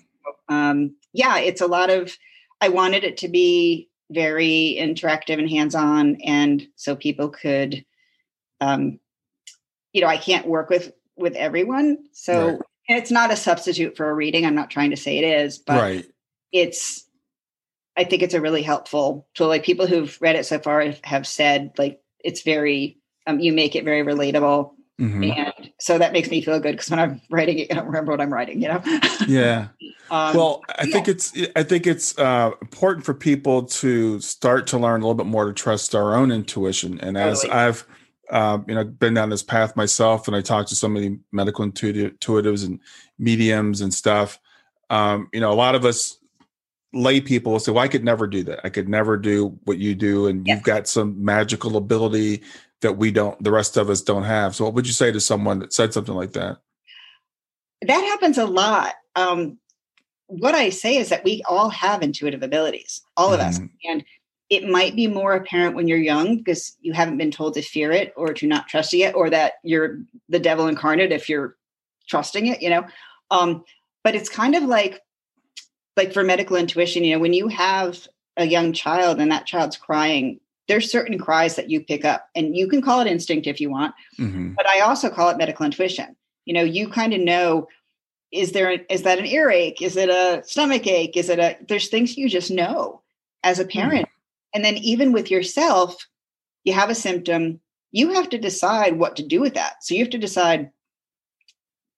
Um, 0.48 0.96
yeah, 1.12 1.38
it's 1.38 1.60
a 1.60 1.66
lot 1.66 1.90
of. 1.90 2.16
I 2.60 2.68
wanted 2.68 3.04
it 3.04 3.16
to 3.18 3.28
be 3.28 3.88
very 4.10 4.76
interactive 4.78 5.38
and 5.38 5.48
hands-on, 5.48 6.16
and 6.24 6.66
so 6.76 6.94
people 6.94 7.28
could, 7.28 7.84
um, 8.60 9.00
you 9.92 10.00
know, 10.00 10.06
I 10.06 10.16
can't 10.16 10.46
work 10.46 10.68
with 10.68 10.92
with 11.16 11.34
everyone, 11.34 11.98
so 12.12 12.46
right. 12.46 12.60
it's 12.88 13.10
not 13.10 13.32
a 13.32 13.36
substitute 13.36 13.96
for 13.96 14.08
a 14.08 14.14
reading. 14.14 14.44
I'm 14.46 14.54
not 14.54 14.70
trying 14.70 14.90
to 14.90 14.96
say 14.96 15.18
it 15.18 15.24
is, 15.24 15.58
but 15.58 15.80
right. 15.80 16.06
it's 16.50 17.06
I 17.96 18.04
think 18.04 18.22
it's 18.22 18.34
a 18.34 18.40
really 18.40 18.62
helpful 18.62 19.26
tool. 19.34 19.48
Like 19.48 19.64
people 19.64 19.86
who've 19.86 20.16
read 20.20 20.36
it 20.36 20.46
so 20.46 20.58
far 20.58 20.84
have 21.04 21.26
said, 21.26 21.72
like 21.78 22.00
it's 22.24 22.42
very, 22.42 22.98
um, 23.26 23.40
you 23.40 23.52
make 23.52 23.76
it 23.76 23.84
very 23.84 24.02
relatable, 24.02 24.72
mm-hmm. 25.00 25.24
and 25.24 25.72
so 25.78 25.98
that 25.98 26.12
makes 26.12 26.30
me 26.30 26.40
feel 26.42 26.58
good 26.58 26.72
because 26.72 26.90
when 26.90 27.00
I'm 27.00 27.20
writing 27.30 27.58
it, 27.58 27.70
I 27.70 27.74
don't 27.74 27.86
remember 27.86 28.12
what 28.12 28.20
I'm 28.20 28.32
writing. 28.32 28.62
You 28.62 28.68
know? 28.68 28.82
yeah. 29.28 29.68
Um, 30.10 30.36
well, 30.36 30.62
I 30.68 30.84
yeah. 30.84 30.92
think 30.92 31.08
it's 31.08 31.32
I 31.54 31.62
think 31.62 31.86
it's 31.86 32.18
uh, 32.18 32.52
important 32.62 33.04
for 33.04 33.14
people 33.14 33.64
to 33.64 34.20
start 34.20 34.66
to 34.68 34.78
learn 34.78 35.02
a 35.02 35.04
little 35.04 35.14
bit 35.14 35.26
more 35.26 35.46
to 35.46 35.52
trust 35.52 35.94
our 35.94 36.14
own 36.14 36.32
intuition. 36.32 36.98
And 37.00 37.18
as 37.18 37.42
totally. 37.42 37.60
I've 37.60 37.86
uh, 38.30 38.58
you 38.66 38.74
know 38.74 38.84
been 38.84 39.14
down 39.14 39.28
this 39.28 39.42
path 39.42 39.76
myself, 39.76 40.26
and 40.28 40.36
I 40.36 40.40
talked 40.40 40.70
to 40.70 40.76
so 40.76 40.88
many 40.88 41.18
medical 41.30 41.64
intuitives 41.66 42.64
and 42.64 42.80
mediums 43.18 43.82
and 43.82 43.92
stuff. 43.92 44.40
Um, 44.88 45.28
you 45.32 45.40
know, 45.40 45.52
a 45.52 45.54
lot 45.54 45.74
of 45.74 45.84
us 45.84 46.18
lay 46.92 47.20
people 47.20 47.52
will 47.52 47.60
say, 47.60 47.72
"Well, 47.72 47.84
I 47.84 47.88
could 47.88 48.04
never 48.04 48.26
do 48.26 48.42
that. 48.44 48.60
I 48.64 48.68
could 48.68 48.88
never 48.88 49.16
do 49.16 49.58
what 49.64 49.78
you 49.78 49.94
do, 49.94 50.26
and 50.26 50.46
yes. 50.46 50.56
you've 50.56 50.64
got 50.64 50.86
some 50.86 51.22
magical 51.24 51.76
ability 51.76 52.42
that 52.80 52.96
we 52.96 53.10
don't, 53.10 53.42
the 53.42 53.50
rest 53.50 53.76
of 53.76 53.90
us 53.90 54.02
don't 54.02 54.24
have." 54.24 54.54
So, 54.54 54.64
what 54.64 54.74
would 54.74 54.86
you 54.86 54.92
say 54.92 55.12
to 55.12 55.20
someone 55.20 55.58
that 55.60 55.72
said 55.72 55.92
something 55.92 56.14
like 56.14 56.32
that? 56.32 56.58
That 57.82 58.04
happens 58.04 58.38
a 58.38 58.46
lot. 58.46 58.94
Um, 59.16 59.58
what 60.26 60.54
I 60.54 60.68
say 60.70 60.96
is 60.96 61.08
that 61.08 61.24
we 61.24 61.42
all 61.48 61.68
have 61.70 62.02
intuitive 62.02 62.42
abilities, 62.42 63.02
all 63.16 63.32
of 63.32 63.40
mm. 63.40 63.46
us, 63.46 63.58
mm-hmm. 63.58 63.90
and 63.90 64.04
it 64.50 64.68
might 64.68 64.94
be 64.94 65.06
more 65.06 65.34
apparent 65.34 65.74
when 65.74 65.88
you're 65.88 65.98
young 65.98 66.36
because 66.36 66.76
you 66.82 66.92
haven't 66.92 67.16
been 67.16 67.30
told 67.30 67.54
to 67.54 67.62
fear 67.62 67.90
it 67.90 68.12
or 68.16 68.34
to 68.34 68.46
not 68.46 68.68
trust 68.68 68.92
it, 68.92 69.14
or 69.14 69.30
that 69.30 69.54
you're 69.64 69.98
the 70.28 70.38
devil 70.38 70.66
incarnate 70.66 71.10
if 71.12 71.28
you're 71.28 71.56
trusting 72.08 72.46
it. 72.46 72.60
You 72.60 72.70
know, 72.70 72.84
um, 73.30 73.64
but 74.04 74.14
it's 74.14 74.28
kind 74.28 74.54
of 74.54 74.64
like 74.64 75.00
like 75.96 76.12
for 76.12 76.24
medical 76.24 76.56
intuition, 76.56 77.04
you 77.04 77.14
know, 77.14 77.20
when 77.20 77.32
you 77.32 77.48
have 77.48 78.06
a 78.36 78.46
young 78.46 78.72
child 78.72 79.20
and 79.20 79.30
that 79.30 79.46
child's 79.46 79.76
crying, 79.76 80.40
there's 80.68 80.90
certain 80.90 81.18
cries 81.18 81.56
that 81.56 81.70
you 81.70 81.80
pick 81.80 82.04
up 82.04 82.28
and 82.34 82.56
you 82.56 82.68
can 82.68 82.80
call 82.80 83.00
it 83.00 83.06
instinct 83.06 83.46
if 83.46 83.60
you 83.60 83.70
want, 83.70 83.94
mm-hmm. 84.18 84.52
but 84.52 84.66
I 84.66 84.80
also 84.80 85.10
call 85.10 85.28
it 85.28 85.36
medical 85.36 85.66
intuition. 85.66 86.16
You 86.44 86.54
know, 86.54 86.62
you 86.62 86.88
kind 86.88 87.12
of 87.12 87.20
know 87.20 87.68
is 88.30 88.52
there 88.52 88.70
is 88.88 89.02
that 89.02 89.18
an 89.18 89.26
earache? 89.26 89.82
Is 89.82 89.96
it 89.96 90.08
a 90.08 90.42
stomach 90.46 90.86
ache? 90.86 91.16
Is 91.16 91.28
it 91.28 91.38
a 91.38 91.58
there's 91.68 91.88
things 91.88 92.16
you 92.16 92.28
just 92.28 92.50
know 92.50 93.02
as 93.42 93.58
a 93.58 93.64
parent. 93.64 94.06
Mm-hmm. 94.06 94.54
And 94.54 94.64
then 94.64 94.76
even 94.78 95.12
with 95.12 95.30
yourself, 95.30 96.08
you 96.64 96.72
have 96.72 96.90
a 96.90 96.94
symptom, 96.94 97.60
you 97.90 98.12
have 98.14 98.28
to 98.30 98.38
decide 98.38 98.98
what 98.98 99.16
to 99.16 99.26
do 99.26 99.40
with 99.40 99.54
that. 99.54 99.82
So 99.82 99.94
you 99.94 100.02
have 100.02 100.10
to 100.10 100.18
decide 100.18 100.70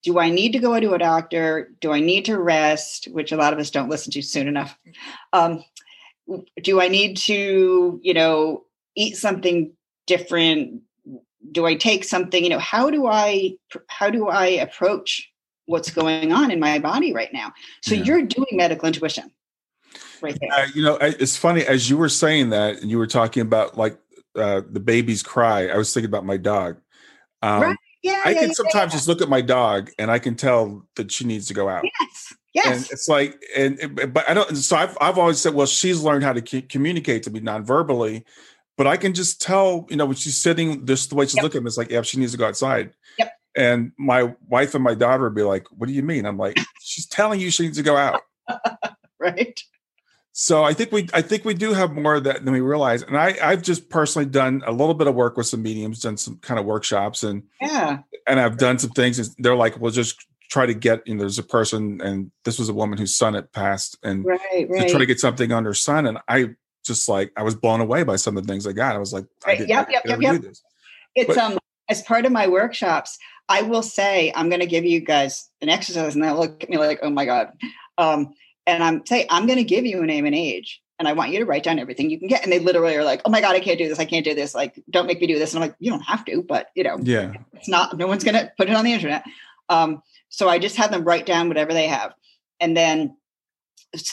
do 0.05 0.19
I 0.19 0.29
need 0.29 0.53
to 0.53 0.59
go 0.59 0.79
to 0.79 0.93
a 0.93 0.99
doctor? 0.99 1.71
Do 1.81 1.91
I 1.91 1.99
need 1.99 2.25
to 2.25 2.39
rest? 2.39 3.07
Which 3.11 3.31
a 3.31 3.37
lot 3.37 3.51
of 3.51 3.59
us 3.59 3.71
don't 3.71 3.89
listen 3.89 4.13
to 4.13 4.21
soon 4.21 4.47
enough. 4.47 4.77
Um, 5.33 5.65
do 6.61 6.79
I 6.79 6.87
need 6.87 7.17
to, 7.17 7.99
you 8.01 8.13
know, 8.13 8.63
eat 8.95 9.17
something 9.17 9.73
different? 10.05 10.81
Do 11.51 11.65
I 11.65 11.75
take 11.75 12.03
something? 12.03 12.43
You 12.43 12.51
know, 12.51 12.59
how 12.59 12.91
do 12.91 13.07
I 13.07 13.57
how 13.87 14.11
do 14.11 14.27
I 14.27 14.45
approach 14.45 15.29
what's 15.65 15.89
going 15.89 16.31
on 16.31 16.51
in 16.51 16.59
my 16.59 16.77
body 16.77 17.11
right 17.11 17.33
now. 17.33 17.51
So 17.81 17.95
Yeah. 17.95 18.03
you're 18.03 18.21
doing 18.21 18.47
medical 18.51 18.85
intuition 18.87 19.31
right 20.21 20.37
there. 20.39 20.51
Uh, 20.51 20.67
you 20.75 20.83
know, 20.83 20.97
it's 21.01 21.35
funny 21.35 21.65
as 21.65 21.89
you 21.89 21.97
were 21.97 22.09
saying 22.09 22.51
that, 22.51 22.77
and 22.81 22.91
you 22.91 22.99
were 22.99 23.07
talking 23.07 23.41
about 23.41 23.75
like 23.75 23.97
uh, 24.35 24.61
the 24.69 24.79
baby's 24.79 25.23
cry. 25.23 25.67
I 25.67 25.77
was 25.77 25.91
thinking 25.91 26.09
about 26.09 26.25
my 26.25 26.37
dog. 26.37 26.77
Um, 27.41 27.61
Right. 27.63 27.77
Yeah, 28.05 28.21
I 28.23 28.29
yeah, 28.31 28.39
can 28.41 28.47
yeah, 28.49 28.53
sometimes 28.53 28.91
just 28.93 29.07
look 29.07 29.21
at 29.21 29.29
my 29.29 29.41
dog 29.41 29.89
and 29.97 30.11
I 30.11 30.19
can 30.19 30.35
tell 30.35 30.85
that 30.95 31.11
she 31.11 31.25
needs 31.25 31.47
to 31.47 31.53
go 31.53 31.67
out. 31.67 31.83
Yes. 31.83 32.33
Yes. 32.53 32.67
And 32.67 32.91
it's 32.91 33.09
like, 33.09 33.41
and 33.57 33.99
but 34.13 34.29
I 34.29 34.33
don't. 34.33 34.55
So 34.55 34.77
I've 34.77 34.97
I've 35.01 35.17
always 35.17 35.41
said, 35.41 35.53
well, 35.55 35.65
she's 35.65 36.01
learned 36.01 36.23
how 36.23 36.31
to 36.31 36.47
c- 36.47 36.61
communicate 36.61 37.23
to 37.23 37.31
me 37.31 37.39
non-verbally, 37.41 38.23
but 38.77 38.87
I 38.87 38.95
can 38.95 39.13
just 39.13 39.41
tell, 39.41 39.85
you 39.89 39.97
know, 39.97 40.05
when 40.05 40.15
she's 40.15 40.37
sitting, 40.37 40.85
just 40.85 41.09
the 41.09 41.15
way 41.15 41.25
she's 41.25 41.35
Yep. 41.35 41.43
looking, 41.43 41.65
it's 41.67 41.77
like, 41.77 41.89
yeah, 41.89 42.01
she 42.03 42.17
needs 42.19 42.31
to 42.31 42.37
go 42.37 42.47
outside. 42.47 42.91
Yep. 43.17 43.33
And 43.57 43.91
my 43.97 44.33
wife 44.47 44.73
and 44.75 44.83
my 44.83 44.93
daughter 44.95 45.23
would 45.23 45.35
be 45.35 45.41
like, 45.43 45.65
"What 45.71 45.87
do 45.87 45.93
you 45.93 46.03
mean?" 46.03 46.25
I'm 46.25 46.37
like, 46.37 46.57
"She's 46.79 47.07
telling 47.07 47.39
you 47.41 47.49
she 47.51 47.63
needs 47.63 47.77
to 47.77 47.83
go 47.83 47.97
out." 47.97 48.21
right. 49.19 49.59
So 50.37 50.65
I 50.65 50.73
think 50.73 50.91
we 50.91 51.07
I 51.13 51.21
think 51.21 51.45
we 51.45 51.53
do 51.53 51.71
have 51.71 51.93
more 51.93 52.15
of 52.15 52.25
that 52.25 52.43
than 52.43 52.53
we 52.53 52.59
realize. 52.59 53.03
And 53.03 53.17
I 53.17 53.37
I've 53.41 53.61
just 53.61 53.89
personally 53.89 54.25
done 54.25 54.63
a 54.67 54.71
little 54.73 54.93
bit 54.93 55.07
of 55.07 55.15
work 55.15 55.37
with 55.37 55.47
some 55.47 55.63
mediums, 55.63 56.01
done 56.01 56.17
some 56.17 56.39
kind 56.39 56.59
of 56.59 56.65
workshops, 56.65 57.23
and 57.23 57.43
Yeah. 57.61 57.99
and 58.27 58.37
I've 58.41 58.57
done 58.57 58.77
some 58.77 58.89
things. 58.89 59.17
and 59.17 59.29
They're 59.39 59.55
like, 59.55 59.79
"Well, 59.79 59.93
just 59.93 60.25
try 60.49 60.65
to 60.65 60.73
get." 60.73 61.07
You 61.07 61.15
know, 61.15 61.21
there's 61.21 61.39
a 61.39 61.43
person, 61.43 62.01
and 62.01 62.31
this 62.43 62.59
was 62.59 62.67
a 62.67 62.73
woman 62.73 62.97
whose 62.97 63.15
son 63.15 63.33
had 63.33 63.49
passed, 63.53 63.97
and 64.03 64.25
Right. 64.25 64.67
to 64.69 64.89
try 64.89 64.99
to 64.99 65.05
get 65.05 65.21
something 65.21 65.53
on 65.53 65.63
her 65.63 65.73
son. 65.73 66.05
And 66.05 66.17
I 66.27 66.49
just 66.85 67.07
like 67.07 67.31
I 67.37 67.43
was 67.43 67.55
blown 67.55 67.79
away 67.79 68.03
by 68.03 68.17
some 68.17 68.35
of 68.35 68.45
the 68.45 68.51
things 68.51 68.67
I 68.67 68.73
got. 68.73 68.93
I 68.93 68.99
was 68.99 69.13
like, 69.13 69.23
I 69.45 69.51
Right. 69.51 69.57
didn't, 69.59 69.69
Yep, 69.69 69.87
I 69.87 69.91
yep, 70.05 70.21
yep, 70.21 70.41
this. 70.41 70.61
It's 71.15 71.27
But- 71.29 71.37
um 71.37 71.59
as 71.87 72.01
part 72.01 72.25
of 72.25 72.33
my 72.33 72.47
workshops, 72.47 73.17
I 73.47 73.61
will 73.61 73.83
say 73.83 74.33
I'm 74.35 74.49
going 74.49 74.59
to 74.59 74.65
give 74.67 74.83
you 74.83 74.99
guys 74.99 75.47
an 75.61 75.69
exercise, 75.69 76.13
and 76.15 76.21
they'll 76.21 76.35
look 76.37 76.61
at 76.61 76.69
me 76.69 76.77
like, 76.77 76.99
"Oh 77.03 77.09
my 77.09 77.23
god," 77.25 77.53
um, 77.97 78.33
and 78.67 78.83
I'm 78.83 79.05
say 79.05 79.25
I'm 79.29 79.45
going 79.45 79.57
to 79.57 79.63
give 79.63 79.85
you 79.85 80.01
a 80.01 80.05
name 80.05 80.25
and 80.25 80.35
age, 80.35 80.81
and 80.99 81.07
I 81.07 81.13
want 81.13 81.31
you 81.31 81.39
to 81.39 81.45
write 81.45 81.63
down 81.63 81.79
everything 81.79 82.09
you 82.09 82.19
can 82.19 82.27
get. 82.27 82.43
And 82.43 82.51
they 82.51 82.59
literally 82.59 82.95
are 82.95 83.03
like, 83.03 83.21
"Oh 83.25 83.29
my 83.29 83.41
god, 83.41 83.55
I 83.55 83.59
can't 83.59 83.77
do 83.77 83.87
this. 83.87 83.99
I 83.99 84.05
can't 84.05 84.25
do 84.25 84.33
this. 84.33 84.55
Like, 84.55 84.81
don't 84.89 85.07
make 85.07 85.21
me 85.21 85.27
do 85.27 85.39
this." 85.39 85.53
And 85.53 85.63
I'm 85.63 85.69
like, 85.69 85.77
"You 85.79 85.91
don't 85.91 86.01
have 86.01 86.25
to, 86.25 86.41
but 86.41 86.67
you 86.75 86.83
know, 86.83 86.97
Yeah, 87.01 87.33
it's 87.53 87.69
not. 87.69 87.97
No 87.97 88.07
one's 88.07 88.23
going 88.23 88.35
to 88.35 88.51
put 88.57 88.69
it 88.69 88.75
on 88.75 88.85
the 88.85 88.93
internet." 88.93 89.23
Um, 89.69 90.01
so 90.29 90.49
I 90.49 90.59
just 90.59 90.75
have 90.77 90.91
them 90.91 91.03
write 91.03 91.25
down 91.25 91.47
whatever 91.47 91.73
they 91.73 91.87
have, 91.87 92.13
and 92.59 92.75
then 92.75 93.15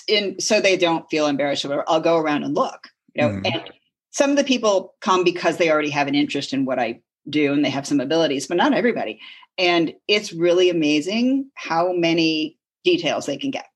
in 0.07 0.41
so 0.41 0.61
they 0.61 0.77
don't 0.77 1.09
feel 1.11 1.27
embarrassed 1.27 1.65
or 1.65 1.89
I'll 1.89 2.01
go 2.01 2.17
around 2.17 2.45
and 2.45 2.55
look. 2.55 2.89
You 3.15 3.23
know, 3.23 3.29
Mhm. 3.29 3.53
and 3.53 3.71
some 4.11 4.31
of 4.31 4.37
the 4.37 4.45
people 4.45 4.95
come 5.01 5.25
because 5.25 5.57
they 5.57 5.71
already 5.71 5.91
have 5.91 6.07
an 6.07 6.15
interest 6.15 6.53
in 6.53 6.65
what 6.65 6.79
I 6.79 7.01
do 7.29 7.53
and 7.53 7.65
they 7.65 7.71
have 7.71 7.87
some 7.87 8.01
abilities, 8.01 8.47
but 8.47 8.57
not 8.57 8.75
everybody. 8.75 9.21
And 9.59 9.95
it's 10.09 10.33
really 10.33 10.71
amazing 10.71 11.51
how 11.55 11.93
many 11.93 12.59
details 12.85 13.27
they 13.27 13.37
can 13.37 13.51
get. 13.51 13.67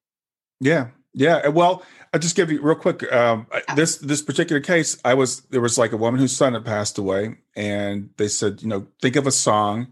Yeah, 0.61 0.89
yeah. 1.13 1.49
Well, 1.49 1.83
I'll 2.13 2.21
just 2.21 2.37
give 2.37 2.51
you 2.51 2.63
real 2.63 2.77
quick. 2.77 3.11
Um, 3.13 3.47
this 3.75 3.99
this 3.99 4.23
particular 4.23 4.61
case, 4.61 4.99
I 5.05 5.15
was 5.15 5.41
there 5.51 5.61
was 5.61 5.79
like 5.79 5.93
a 5.93 5.97
woman 5.97 6.21
whose 6.21 6.37
son 6.37 6.55
had 6.55 6.65
passed 6.65 6.99
away, 6.99 7.37
and 7.55 8.11
they 8.17 8.29
said, 8.29 8.63
you 8.63 8.69
know, 8.69 8.87
think 9.03 9.17
of 9.17 9.27
a 9.27 9.33
song, 9.33 9.89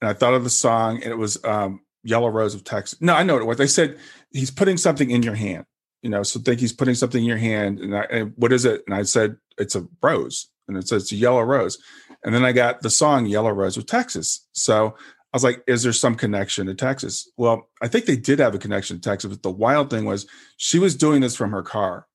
and 0.00 0.08
I 0.08 0.12
thought 0.12 0.34
of 0.34 0.44
the 0.44 0.50
song, 0.50 1.02
and 1.02 1.12
it 1.12 1.18
was 1.18 1.42
um, 1.44 1.80
"Yellow 2.04 2.28
Rose 2.28 2.54
of 2.54 2.64
Texas." 2.64 3.00
No, 3.00 3.14
I 3.14 3.22
know 3.22 3.34
what 3.34 3.42
it 3.42 3.46
was. 3.46 3.58
They 3.58 3.66
said 3.66 3.98
he's 4.30 4.50
putting 4.50 4.76
something 4.76 5.10
in 5.10 5.22
your 5.22 5.34
hand. 5.34 5.64
You 6.02 6.10
know, 6.10 6.22
so 6.22 6.38
think 6.38 6.60
he's 6.60 6.72
putting 6.72 6.94
something 6.94 7.20
in 7.20 7.28
your 7.28 7.38
hand, 7.38 7.80
and, 7.80 7.96
I, 7.96 8.02
and 8.04 8.32
what 8.36 8.52
is 8.52 8.64
it? 8.64 8.82
And 8.86 8.94
I 8.94 9.02
said 9.02 9.36
it's 9.58 9.74
a 9.74 9.86
rose, 10.02 10.48
and 10.68 10.76
it 10.76 10.86
says 10.86 11.02
it's 11.04 11.12
a 11.12 11.16
yellow 11.16 11.42
rose, 11.42 11.78
and 12.24 12.34
then 12.34 12.44
I 12.44 12.52
got 12.52 12.82
the 12.82 12.90
song 12.90 13.26
"Yellow 13.26 13.50
Rose 13.50 13.76
of 13.76 13.86
Texas." 13.86 14.46
So 14.52 14.96
I 15.32 15.36
was 15.36 15.44
like, 15.44 15.62
is 15.66 15.82
there 15.82 15.92
some 15.92 16.14
connection 16.14 16.66
to 16.66 16.74
Texas? 16.74 17.30
Well, 17.36 17.68
I 17.82 17.88
think 17.88 18.06
they 18.06 18.16
did 18.16 18.38
have 18.38 18.54
a 18.54 18.58
connection 18.58 18.96
to 18.98 19.02
Texas, 19.02 19.30
but 19.30 19.42
the 19.42 19.50
wild 19.50 19.90
thing 19.90 20.06
was 20.06 20.26
she 20.56 20.78
was 20.78 20.96
doing 20.96 21.20
this 21.20 21.36
from 21.36 21.50
her 21.50 21.62
car. 21.62 22.06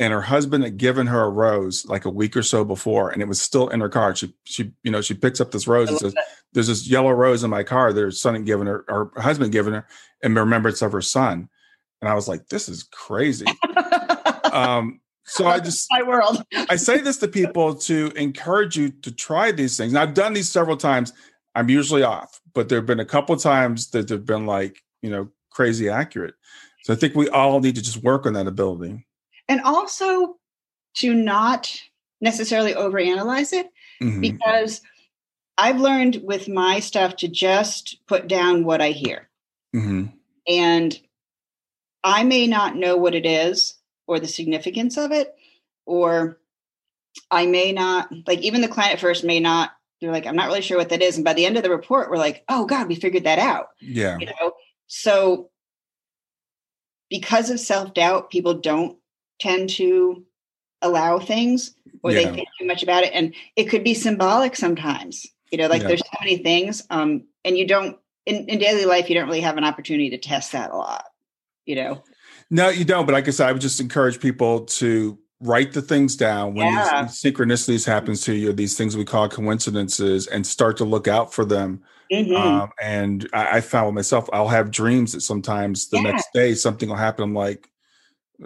And 0.00 0.14
her 0.14 0.22
husband 0.22 0.64
had 0.64 0.78
given 0.78 1.06
her 1.08 1.24
a 1.24 1.28
rose 1.28 1.84
like 1.84 2.06
a 2.06 2.10
week 2.10 2.34
or 2.34 2.42
so 2.42 2.64
before, 2.64 3.10
and 3.10 3.20
it 3.20 3.28
was 3.28 3.40
still 3.40 3.68
in 3.68 3.80
her 3.80 3.90
car. 3.90 4.16
She, 4.16 4.34
she, 4.44 4.72
you 4.82 4.90
know, 4.90 5.02
she 5.02 5.12
picks 5.12 5.42
up 5.42 5.50
this 5.50 5.68
rose 5.68 5.90
and 5.90 5.98
says, 5.98 6.14
"There's 6.54 6.68
this 6.68 6.88
yellow 6.88 7.10
rose 7.10 7.44
in 7.44 7.50
my 7.50 7.62
car. 7.62 7.92
That 7.92 8.00
her 8.00 8.10
son 8.10 8.32
had 8.32 8.46
given 8.46 8.66
her, 8.66 8.82
her 8.88 9.12
husband 9.18 9.52
given 9.52 9.74
her, 9.74 9.86
in 10.22 10.34
remembrance 10.34 10.80
of 10.80 10.92
her 10.92 11.02
son." 11.02 11.50
And 12.00 12.08
I 12.08 12.14
was 12.14 12.28
like, 12.28 12.48
"This 12.48 12.66
is 12.66 12.84
crazy." 12.84 13.44
um, 14.52 15.02
so 15.24 15.46
I 15.46 15.60
just 15.60 15.86
my 15.90 16.02
world. 16.02 16.42
I 16.70 16.76
say 16.76 17.02
this 17.02 17.18
to 17.18 17.28
people 17.28 17.74
to 17.74 18.10
encourage 18.16 18.76
you 18.76 18.88
to 19.02 19.12
try 19.12 19.52
these 19.52 19.76
things. 19.76 19.92
Now, 19.92 20.00
I've 20.02 20.14
done 20.14 20.32
these 20.32 20.48
several 20.48 20.78
times. 20.78 21.12
I'm 21.60 21.68
usually 21.68 22.02
off, 22.02 22.40
but 22.54 22.70
there 22.70 22.78
have 22.78 22.86
been 22.86 23.00
a 23.00 23.04
couple 23.04 23.34
of 23.34 23.42
times 23.42 23.90
that 23.90 24.08
they've 24.08 24.24
been 24.24 24.46
like, 24.46 24.82
you 25.02 25.10
know, 25.10 25.28
crazy 25.50 25.90
accurate. 25.90 26.34
So 26.84 26.94
I 26.94 26.96
think 26.96 27.14
we 27.14 27.28
all 27.28 27.60
need 27.60 27.74
to 27.74 27.82
just 27.82 28.02
work 28.02 28.24
on 28.24 28.32
that 28.32 28.46
ability. 28.46 29.06
And 29.46 29.60
also 29.60 30.38
to 30.96 31.12
not 31.12 31.70
necessarily 32.22 32.72
overanalyze 32.72 33.52
it 33.52 33.70
Mhm. 34.00 34.22
because 34.22 34.80
I've 35.58 35.78
learned 35.78 36.22
with 36.24 36.48
my 36.48 36.80
stuff 36.80 37.16
to 37.16 37.28
just 37.28 37.98
put 38.06 38.26
down 38.26 38.64
what 38.64 38.80
I 38.80 38.92
hear. 38.92 39.28
Mhm. 39.76 40.14
and 40.48 40.98
I 42.02 42.24
may 42.24 42.46
not 42.46 42.74
know 42.74 42.96
what 42.96 43.14
it 43.14 43.26
is 43.26 43.78
or 44.06 44.18
the 44.18 44.26
significance 44.26 44.96
of 44.96 45.12
it, 45.12 45.36
or 45.84 46.40
I 47.30 47.44
may 47.44 47.72
not 47.72 48.10
like 48.26 48.40
even 48.40 48.62
the 48.62 48.68
client 48.68 48.94
at 48.94 49.00
first 49.00 49.24
may 49.24 49.40
not. 49.40 49.72
They're 50.00 50.12
like, 50.12 50.26
I'm 50.26 50.36
not 50.36 50.46
really 50.46 50.62
sure 50.62 50.78
what 50.78 50.88
that 50.90 51.02
is, 51.02 51.16
and 51.16 51.24
by 51.24 51.34
the 51.34 51.44
end 51.46 51.56
of 51.56 51.62
the 51.62 51.70
report, 51.70 52.10
we're 52.10 52.16
like, 52.16 52.44
Oh 52.48 52.64
God, 52.66 52.88
we 52.88 52.94
figured 52.94 53.24
that 53.24 53.38
out. 53.38 53.68
Yeah. 53.80 54.18
You 54.18 54.26
know, 54.26 54.52
so 54.86 55.50
because 57.08 57.50
of 57.50 57.60
self 57.60 57.94
doubt, 57.94 58.30
people 58.30 58.54
don't 58.54 58.96
tend 59.40 59.70
to 59.70 60.24
allow 60.82 61.18
things 61.18 61.74
or 62.02 62.12
Yeah. 62.12 62.18
they 62.30 62.34
think 62.36 62.48
too 62.58 62.66
much 62.66 62.82
about 62.82 63.04
it, 63.04 63.12
and 63.12 63.34
it 63.56 63.64
could 63.64 63.84
be 63.84 63.94
symbolic 63.94 64.56
sometimes. 64.56 65.26
You 65.50 65.58
know, 65.58 65.66
like 65.66 65.82
Yeah. 65.82 65.88
there's 65.88 66.00
so 66.00 66.16
many 66.20 66.38
things, 66.38 66.86
um, 66.90 67.24
and 67.44 67.58
you 67.58 67.66
don't 67.66 67.98
in, 68.26 68.48
in 68.48 68.58
daily 68.58 68.84
life, 68.84 69.08
you 69.08 69.14
don't 69.14 69.26
really 69.26 69.40
have 69.40 69.56
an 69.56 69.64
opportunity 69.64 70.10
to 70.10 70.18
test 70.18 70.52
that 70.52 70.70
a 70.70 70.76
lot. 70.76 71.04
You 71.66 71.74
know, 71.76 72.02
No, 72.50 72.68
you 72.68 72.84
don't. 72.84 73.06
But 73.06 73.12
like 73.12 73.26
I 73.28 73.30
said, 73.30 73.48
I 73.48 73.52
would 73.52 73.62
just 73.62 73.80
encourage 73.80 74.20
people 74.20 74.60
to 74.66 75.18
write 75.40 75.72
the 75.72 75.82
things 75.82 76.16
down 76.16 76.54
when 76.54 76.72
Yeah. 76.72 77.02
these 77.06 77.22
synchronicities 77.22 77.86
happens 77.86 78.20
to 78.22 78.34
you, 78.34 78.52
these 78.52 78.76
things 78.76 78.96
we 78.96 79.04
call 79.04 79.28
coincidences, 79.28 80.26
and 80.26 80.46
start 80.46 80.76
to 80.78 80.84
look 80.84 81.08
out 81.08 81.32
for 81.32 81.44
them. 81.44 81.82
Mhm. 82.12 82.36
Um, 82.36 82.70
and 82.82 83.28
I, 83.32 83.56
I 83.58 83.60
found 83.60 83.86
with 83.86 83.94
myself, 83.94 84.28
I'll 84.32 84.48
have 84.48 84.70
dreams 84.70 85.12
that 85.12 85.20
sometimes 85.22 85.88
the 85.88 85.96
Yeah. 85.98 86.02
next 86.10 86.28
day 86.34 86.54
something 86.54 86.88
will 86.88 86.96
happen. 86.96 87.24
I'm 87.24 87.34
like, 87.34 87.68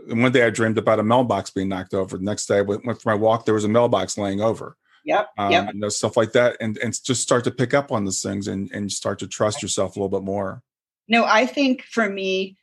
one 0.09 0.33
day 0.33 0.45
I 0.45 0.51
dreamed 0.51 0.79
about 0.79 0.99
a 1.01 1.03
mailbox 1.05 1.51
being 1.51 1.69
knocked 1.69 1.95
over. 1.95 2.17
The 2.19 2.25
next 2.25 2.47
day 2.47 2.59
I 2.59 2.63
went, 2.63 2.85
went 2.85 3.01
for 3.01 3.09
my 3.11 3.15
walk, 3.15 3.45
there 3.45 3.55
was 3.55 3.65
a 3.65 3.69
mailbox 3.69 4.17
laying 4.19 4.41
over. 4.41 4.77
yep, 5.07 5.29
Um, 5.37 5.51
yep. 5.53 5.75
you 5.75 5.81
know, 5.81 5.89
stuff 5.91 6.17
like 6.17 6.33
that. 6.33 6.57
And 6.61 6.79
and 6.79 6.99
just 7.05 7.21
start 7.23 7.45
to 7.45 7.51
pick 7.51 7.75
up 7.75 7.93
on 7.93 8.05
those 8.07 8.23
things 8.23 8.49
and, 8.49 8.71
and 8.73 8.91
start 8.91 9.19
to 9.19 9.27
trust 9.27 9.61
yourself 9.63 9.97
a 9.97 9.99
little 9.99 10.09
bit 10.19 10.25
more. 10.25 10.63
No, 11.09 11.25
I 11.27 11.45
think 11.45 11.83
for 11.83 12.09
me, 12.09 12.57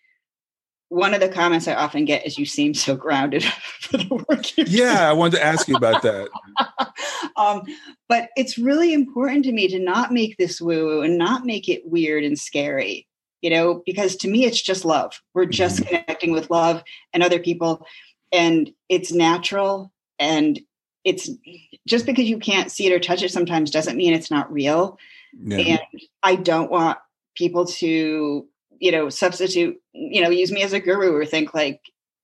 one 0.92 1.14
of 1.14 1.22
the 1.22 1.30
comments 1.30 1.70
I 1.70 1.74
often 1.74 2.04
get 2.04 2.28
is, 2.28 2.38
"You 2.38 2.46
seem 2.46 2.74
so 2.74 2.96
grounded 2.96 3.44
for 3.80 3.98
the 3.98 4.26
work 4.28 4.58
you 4.58 4.66
do." 4.66 4.72
Yeah, 4.72 5.10
I 5.10 5.14
wanted 5.14 5.38
to 5.38 5.44
ask 5.44 5.68
you 5.70 5.76
about 5.76 6.02
that. 6.02 6.28
um, 7.38 7.64
but 8.10 8.30
it's 8.36 8.58
really 8.58 8.94
important 8.94 9.46
to 9.46 9.54
me 9.54 9.70
to 9.70 9.80
not 9.80 10.12
make 10.12 10.38
this 10.38 10.60
woo 10.60 10.86
woo 10.86 11.02
and 11.02 11.18
not 11.18 11.46
make 11.46 11.70
it 11.70 11.86
weird 11.86 12.26
and 12.26 12.38
scary, 12.38 13.08
you 13.42 13.50
know, 13.50 13.82
because 13.86 14.18
to 14.18 14.28
me, 14.28 14.44
it's 14.44 14.62
just 14.62 14.84
love. 14.84 15.22
We're 15.34 15.46
just 15.46 15.86
connecting 15.88 16.34
with 16.34 16.50
love 16.50 16.84
and 17.14 17.24
other 17.24 17.40
people, 17.40 17.86
and 18.34 18.70
it's 18.90 19.14
natural. 19.14 19.94
And 20.20 20.60
it's 21.06 21.30
just 21.88 22.06
because 22.06 22.26
you 22.26 22.38
can't 22.38 22.70
see 22.70 22.86
it 22.88 22.94
or 22.94 23.00
touch 23.00 23.24
it 23.24 23.32
sometimes 23.32 23.72
doesn't 23.72 23.98
mean 23.98 24.14
it's 24.14 24.30
not 24.30 24.52
real. 24.52 25.00
Yeah. 25.42 25.58
And 25.58 26.02
I 26.22 26.36
don't 26.36 26.70
want 26.70 26.98
people 27.36 27.66
to, 27.66 28.46
you 28.82 28.92
know, 28.92 29.10
substitute, 29.10 29.80
you 29.94 30.22
know, 30.22 30.30
use 30.30 30.52
me 30.52 30.64
as 30.64 30.74
a 30.74 30.80
guru 30.80 31.16
or 31.16 31.24
think 31.24 31.54
like 31.54 31.80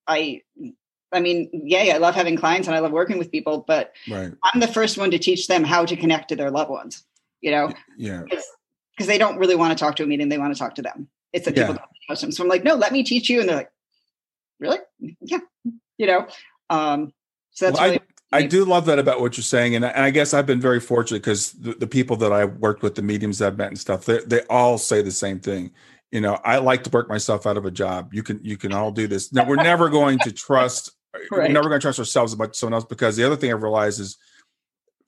I 0.07 0.41
I 1.13 1.21
mean, 1.21 1.49
yay, 1.53 1.93
I 1.93 1.97
love 1.97 2.15
having 2.15 2.35
clients 2.35 2.67
and 2.67 2.75
I 2.75 2.79
love 2.79 2.91
working 2.91 3.17
with 3.17 3.31
people, 3.31 3.63
but 3.65 3.93
Right. 4.09 4.33
I'm 4.43 4.59
the 4.59 4.67
first 4.67 4.97
one 4.97 5.11
to 5.11 5.19
teach 5.19 5.47
them 5.47 5.63
how 5.63 5.85
to 5.85 5.95
connect 5.95 6.29
to 6.29 6.35
their 6.35 6.51
loved 6.51 6.71
ones, 6.71 7.05
you 7.39 7.51
know, 7.51 7.71
Yeah. 7.95 8.23
because 8.27 9.07
they 9.07 9.19
don't 9.19 9.37
really 9.37 9.55
want 9.55 9.77
to 9.77 9.81
talk 9.81 9.95
to 9.97 10.03
a 10.03 10.07
medium, 10.07 10.29
they 10.29 10.39
want 10.39 10.53
to 10.53 10.59
talk 10.59 10.75
to 10.75 10.81
them. 10.81 11.07
It's 11.31 11.45
that 11.45 11.53
people 11.53 11.75
Yeah. 11.75 11.77
don't 11.77 11.89
trust 12.07 12.21
them. 12.21 12.31
So 12.31 12.43
I'm 12.43 12.49
like, 12.49 12.63
no, 12.63 12.73
let 12.75 12.91
me 12.91 13.03
teach 13.03 13.29
you. 13.29 13.39
And 13.39 13.47
they're 13.47 13.55
like, 13.57 13.71
really? 14.59 14.79
Yeah. 15.21 15.39
You 15.97 16.07
know, 16.07 16.27
um, 16.71 17.13
so 17.51 17.65
that's 17.65 17.79
Well, 17.79 17.89
really, 17.91 18.01
I 18.31 18.43
do 18.45 18.65
love 18.65 18.85
that 18.87 18.99
about 18.99 19.21
what 19.21 19.37
you're 19.37 19.43
saying, 19.43 19.75
and 19.75 19.85
I, 19.85 19.89
and 19.89 20.03
I 20.03 20.09
guess 20.09 20.33
I've 20.33 20.45
been 20.45 20.59
very 20.59 20.81
fortunate 20.81 21.21
because 21.21 21.53
the, 21.53 21.73
the 21.73 21.87
people 21.87 22.17
that 22.17 22.33
I've 22.33 22.57
worked 22.57 22.83
with, 22.83 22.95
the 22.95 23.01
mediums 23.01 23.39
that 23.39 23.47
I've 23.47 23.57
met 23.57 23.69
and 23.69 23.79
stuff, 23.79 24.05
they 24.05 24.19
they 24.25 24.41
all 24.49 24.77
say 24.77 25.01
the 25.01 25.11
same 25.11 25.39
thing. 25.39 25.71
You 26.11 26.21
know, 26.21 26.39
I 26.43 26.57
like 26.59 26.83
to 26.83 26.89
work 26.89 27.09
myself 27.09 27.45
out 27.45 27.57
of 27.57 27.65
a 27.65 27.71
job. 27.71 28.13
You 28.13 28.23
can 28.23 28.39
you 28.43 28.57
can 28.57 28.73
all 28.73 28.91
do 28.91 29.07
this. 29.07 29.33
Now 29.33 29.45
we're 29.45 29.55
never 29.63 29.89
going 29.89 30.19
to 30.19 30.31
trust. 30.31 30.91
We're 31.31 31.47
never 31.47 31.69
going 31.69 31.79
to 31.79 31.85
trust 31.85 31.99
ourselves 31.99 32.33
as 32.33 32.37
much 32.37 32.51
as 32.51 32.59
someone 32.59 32.75
else 32.75 32.85
because 32.85 33.15
the 33.17 33.23
other 33.23 33.35
thing 33.35 33.51
I've 33.51 33.63
realized 33.63 33.99
is 33.99 34.17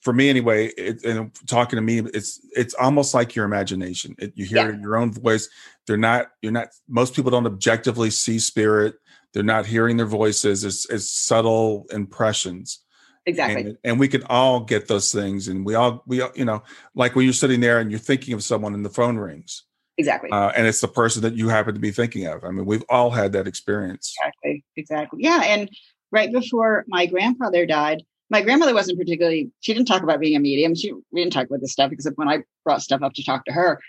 for 0.02 0.14
me 0.14 0.30
anyway, 0.30 0.68
it, 0.68 1.04
and 1.04 1.32
talking 1.48 1.78
to 1.78 1.82
me, 1.82 2.00
it's 2.00 2.40
it's 2.56 2.74
almost 2.74 3.14
like 3.14 3.36
your 3.36 3.46
imagination. 3.46 4.16
It, 4.18 4.34
you 4.36 4.46
hear 4.46 4.72
yeah. 4.72 4.80
your 4.80 4.98
own 4.98 5.12
voice. 5.12 5.50
They're 5.88 5.98
not. 5.98 6.28
You're 6.42 6.52
not. 6.52 6.70
Most 6.88 7.16
people 7.16 7.32
don't 7.32 7.46
objectively 7.46 8.10
see 8.10 8.40
spirit. 8.40 8.96
They're 9.34 9.44
not 9.44 9.66
hearing 9.66 9.98
their 9.98 10.06
voices. 10.06 10.64
It's, 10.64 10.90
it's 10.90 11.12
subtle 11.12 11.86
impressions. 11.92 12.80
Exactly. 13.26 13.62
And, 13.62 13.78
and, 13.84 14.00
we 14.00 14.08
can 14.08 14.24
all 14.24 14.62
get 14.62 14.88
those 14.88 15.12
things, 15.12 15.50
and 15.50 15.66
we 15.66 15.76
all 15.76 16.04
we 16.08 16.24
you 16.36 16.46
know 16.46 16.64
like 16.96 17.16
when 17.16 17.26
you're 17.26 17.34
sitting 17.34 17.60
there 17.60 17.80
and 17.80 17.92
you're 17.92 18.00
thinking 18.00 18.34
of 18.34 18.44
someone 18.44 18.74
and 18.74 18.86
the 18.86 18.90
phone 18.90 19.18
rings. 19.18 19.64
Exactly. 20.00 20.30
Uh, 20.32 20.50
and 20.56 20.66
it's 20.66 20.80
the 20.80 20.88
person 20.88 21.22
that 21.24 21.36
you 21.36 21.50
happen 21.50 21.74
to 21.74 21.80
be 21.80 21.92
thinking 21.92 22.26
of. 22.26 22.46
I 22.46 22.52
mean, 22.52 22.66
we've 22.66 22.86
all 22.90 23.12
had 23.12 23.34
that 23.34 23.48
experience. 23.48 24.16
Exactly. 24.18 24.64
Exactly. 24.78 25.20
Yeah. 25.22 25.42
And 25.44 25.70
right 26.10 26.32
before 26.32 26.86
my 26.88 27.06
grandfather 27.06 27.66
died, 27.66 28.04
my 28.30 28.42
grandmother 28.42 28.74
wasn't 28.74 28.98
particularly 28.98 29.52
she 29.60 29.74
didn't 29.74 29.88
talk 29.88 30.04
about 30.04 30.20
being 30.20 30.36
a 30.36 30.40
medium 30.40 30.76
she 30.76 30.94
we 31.12 31.22
didn't 31.22 31.34
talk 31.34 31.48
about 31.48 31.62
this 31.62 31.72
stuff 31.72 31.92
except 31.92 32.18
when 32.18 32.30
i 32.30 32.40
brought 32.64 32.82
stuff 32.82 33.02
up 33.02 33.14
to 33.14 33.24
talk 33.24 33.44
to 33.46 33.52
her 33.52 33.80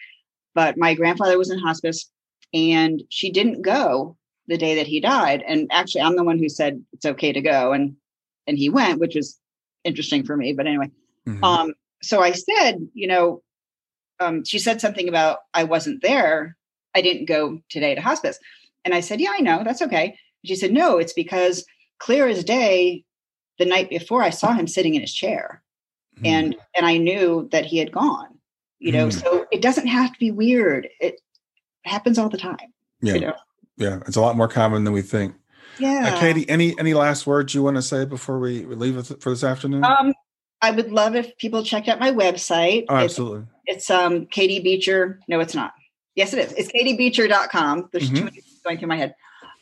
but 0.54 0.78
my 0.78 0.94
grandfather 0.94 1.36
was 1.36 1.50
in 1.50 1.58
hospice 1.58 2.10
and 2.54 3.02
she 3.10 3.30
didn't 3.30 3.60
go 3.60 4.16
the 4.46 4.56
day 4.56 4.74
that 4.76 4.86
he 4.86 4.98
died 4.98 5.44
and 5.46 5.68
actually 5.70 6.00
i'm 6.00 6.16
the 6.16 6.24
one 6.24 6.38
who 6.38 6.48
said 6.48 6.82
it's 6.92 7.04
okay 7.04 7.32
to 7.32 7.42
go 7.42 7.72
and 7.72 7.94
and 8.46 8.56
he 8.56 8.70
went 8.70 8.98
which 8.98 9.14
was 9.14 9.38
interesting 9.84 10.24
for 10.24 10.36
me 10.36 10.54
but 10.54 10.66
anyway 10.66 10.90
mm-hmm. 11.28 11.44
um 11.44 11.74
so 12.02 12.22
i 12.22 12.32
said 12.32 12.78
you 12.94 13.06
know 13.06 13.42
um 14.20 14.44
she 14.44 14.58
said 14.58 14.80
something 14.80 15.08
about 15.08 15.38
i 15.54 15.64
wasn't 15.64 16.00
there 16.02 16.56
i 16.94 17.00
didn't 17.00 17.26
go 17.26 17.60
today 17.68 17.94
to 17.94 18.00
hospice 18.00 18.38
and 18.84 18.94
i 18.94 19.00
said 19.00 19.20
yeah 19.20 19.32
i 19.36 19.40
know 19.40 19.62
that's 19.64 19.82
okay 19.82 20.16
she 20.44 20.54
said 20.54 20.72
no 20.72 20.98
it's 20.98 21.12
because 21.12 21.64
clear 21.98 22.26
as 22.28 22.42
day 22.44 23.04
the 23.60 23.66
night 23.66 23.88
before 23.88 24.22
I 24.22 24.30
saw 24.30 24.52
him 24.52 24.66
sitting 24.66 24.96
in 24.96 25.02
his 25.02 25.14
chair 25.14 25.62
mm. 26.18 26.26
and 26.26 26.56
and 26.74 26.84
I 26.84 26.96
knew 26.96 27.48
that 27.52 27.66
he 27.66 27.78
had 27.78 27.92
gone. 27.92 28.26
You 28.80 28.92
know, 28.92 29.08
mm. 29.08 29.12
so 29.12 29.46
it 29.52 29.60
doesn't 29.60 29.86
have 29.86 30.10
to 30.10 30.18
be 30.18 30.30
weird. 30.30 30.88
It 31.00 31.20
happens 31.84 32.18
all 32.18 32.30
the 32.30 32.38
time. 32.38 32.56
Yeah. 33.02 33.14
You 33.14 33.20
know? 33.20 33.34
Yeah. 33.76 34.00
It's 34.06 34.16
a 34.16 34.22
lot 34.22 34.38
more 34.38 34.48
common 34.48 34.84
than 34.84 34.94
we 34.94 35.02
think. 35.02 35.34
Yeah. 35.78 36.14
Uh, 36.14 36.20
Katie, 36.20 36.48
any 36.48 36.76
any 36.78 36.94
last 36.94 37.26
words 37.26 37.54
you 37.54 37.62
want 37.62 37.76
to 37.76 37.82
say 37.82 38.06
before 38.06 38.38
we 38.38 38.64
leave 38.64 39.06
for 39.20 39.30
this 39.30 39.44
afternoon? 39.44 39.84
Um, 39.84 40.14
I 40.62 40.70
would 40.70 40.90
love 40.90 41.14
if 41.14 41.36
people 41.36 41.62
checked 41.62 41.88
out 41.88 42.00
my 42.00 42.10
website. 42.10 42.86
Oh, 42.88 42.96
absolutely. 42.96 43.40
It's, 43.40 43.50
it's 43.70 43.88
um 43.88 44.26
Katie 44.26 44.60
Beecher. 44.60 45.20
No, 45.28 45.40
it's 45.40 45.54
not. 45.54 45.72
Yes, 46.14 46.34
it 46.34 46.50
is. 46.50 46.52
It's 46.52 46.72
katiebeecher.com. 46.72 47.88
There's 47.92 48.06
mm-hmm. 48.06 48.16
too 48.16 48.24
many 48.24 48.42
going 48.64 48.78
through 48.78 48.88
my 48.88 48.96
head. 48.96 49.14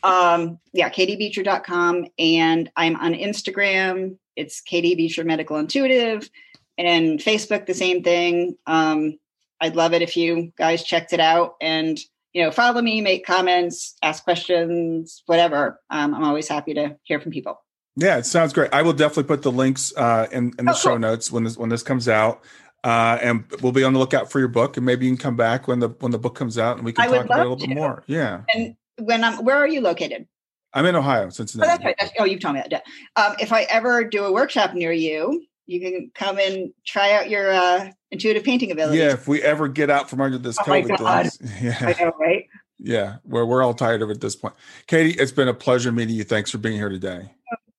Um, 0.03 0.59
yeah, 0.73 0.89
katiebeecher.com. 0.89 2.07
And 2.19 2.71
I'm 2.75 2.97
on 2.97 3.15
Instagram. 3.15 4.17
It's 4.35 4.61
Katie 4.61 4.95
Beecher 4.95 5.25
Medical 5.25 5.57
Intuitive. 5.59 6.29
And 6.77 7.19
Facebook, 7.19 7.67
the 7.67 7.75
same 7.75 8.03
thing. 8.03 8.57
Um, 8.67 9.19
I'd 9.61 9.77
love 9.77 9.93
it 9.93 10.03
if 10.03 10.17
you 10.17 10.53
guys 10.57 10.85
checked 10.85 11.13
it 11.13 11.21
out 11.21 11.57
and, 11.61 11.99
you 12.33 12.43
know, 12.45 12.51
follow 12.51 12.81
me, 12.81 13.01
make 13.01 13.27
comments, 13.27 13.97
ask 14.03 14.23
questions, 14.23 15.23
whatever. 15.27 15.81
Um, 15.91 16.15
I'm 16.15 16.25
always 16.25 16.49
happy 16.49 16.75
to 16.75 16.97
hear 17.03 17.21
from 17.21 17.33
people. 17.33 17.61
Yeah, 17.97 18.19
it 18.19 18.27
sounds 18.27 18.53
great. 18.53 18.73
I 18.73 18.83
will 18.83 18.93
definitely 18.93 19.25
put 19.25 19.43
the 19.43 19.51
links 19.51 19.93
uh, 19.97 20.29
in, 20.31 20.55
in 20.57 20.67
the 20.67 20.71
oh, 20.71 20.75
show 20.75 20.91
cool. 20.91 20.99
notes 21.01 21.33
when 21.33 21.43
this 21.43 21.57
when 21.57 21.69
this 21.69 21.83
comes 21.83 22.09
out. 22.09 22.45
Uh, 22.85 23.19
and 23.21 23.45
we'll 23.61 23.73
be 23.73 23.83
on 23.83 23.93
the 23.93 23.99
lookout 23.99 24.31
for 24.31 24.39
your 24.39 24.49
book, 24.49 24.77
and 24.77 24.87
maybe 24.87 25.05
you 25.05 25.11
can 25.11 25.19
come 25.19 25.37
back 25.37 25.67
when 25.67 25.81
the 25.81 25.89
when 26.01 26.13
the 26.13 26.19
book 26.19 26.35
comes 26.35 26.59
out, 26.59 26.77
and 26.77 26.85
we 26.85 26.93
can 26.93 27.05
I 27.05 27.17
talk 27.17 27.25
about 27.25 27.41
it 27.41 27.41
a 27.41 27.43
little 27.43 27.57
to. 27.57 27.67
bit 27.67 27.77
more. 27.77 28.05
Yeah. 28.07 28.43
And 28.55 28.77
when 28.99 29.25
I'm, 29.25 29.45
where 29.45 29.57
are 29.57 29.67
you 29.67 29.81
located? 29.81 30.27
I'm 30.75 30.85
in 30.85 30.95
Ohio, 30.95 31.31
Cincinnati. 31.31 31.69
Oh, 31.69 31.73
that's 31.73 31.85
right. 31.85 31.97
That's, 31.99 32.13
oh, 32.19 32.25
you've 32.25 32.41
told 32.41 32.55
me 32.55 32.63
that. 32.71 32.83
Um, 33.17 33.35
if 33.41 33.53
I 33.53 33.63
ever 33.63 34.05
do 34.05 34.25
a 34.25 34.33
workshop 34.33 34.75
near 34.75 34.93
you, 34.93 35.45
you 35.67 35.81
can 35.81 36.11
come 36.15 36.39
and 36.39 36.73
try 36.87 37.13
out 37.13 37.29
your 37.31 37.51
uh, 37.53 37.91
intuitive 38.11 38.45
painting 38.45 38.71
ability. 38.71 38.99
Yeah, 38.99 39.13
if 39.13 39.27
we 39.27 39.43
ever 39.43 39.69
get 39.69 39.91
out 39.91 40.09
from 40.09 40.21
under 40.21 40.39
this 40.39 40.59
oh 40.61 40.63
COVID 40.63 41.31
thing. 41.31 41.49
Yeah. 41.63 41.79
I 41.81 42.03
know, 42.03 42.13
right? 42.19 42.47
Yeah, 42.79 43.17
we're, 43.25 43.45
we're 43.45 43.63
all 43.63 43.75
tired 43.75 44.03
of 44.03 44.11
it 44.11 44.15
at 44.15 44.21
this 44.21 44.37
point. 44.37 44.55
Katie, 44.87 45.19
it's 45.19 45.33
been 45.33 45.49
a 45.49 45.55
pleasure 45.55 45.91
meeting 45.91 46.15
you. 46.15 46.25
Thanks 46.25 46.51
for 46.51 46.59
being 46.59 46.77
here 46.77 46.89
today. 46.89 47.33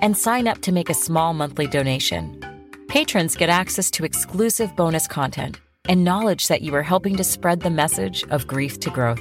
and 0.00 0.16
sign 0.16 0.46
up 0.48 0.60
to 0.62 0.70
make 0.70 0.88
a 0.88 0.94
small 0.94 1.34
monthly 1.34 1.66
donation. 1.66 2.40
Patrons 2.88 3.34
get 3.34 3.48
access 3.50 3.90
to 3.90 4.04
exclusive 4.04 4.76
bonus 4.76 5.08
content 5.08 5.58
and 5.88 6.04
knowledge 6.04 6.46
that 6.46 6.62
you 6.62 6.72
are 6.76 6.82
helping 6.82 7.16
to 7.16 7.24
spread 7.24 7.58
the 7.60 7.70
message 7.70 8.22
of 8.30 8.46
grief 8.46 8.78
to 8.80 8.90
growth. 8.90 9.20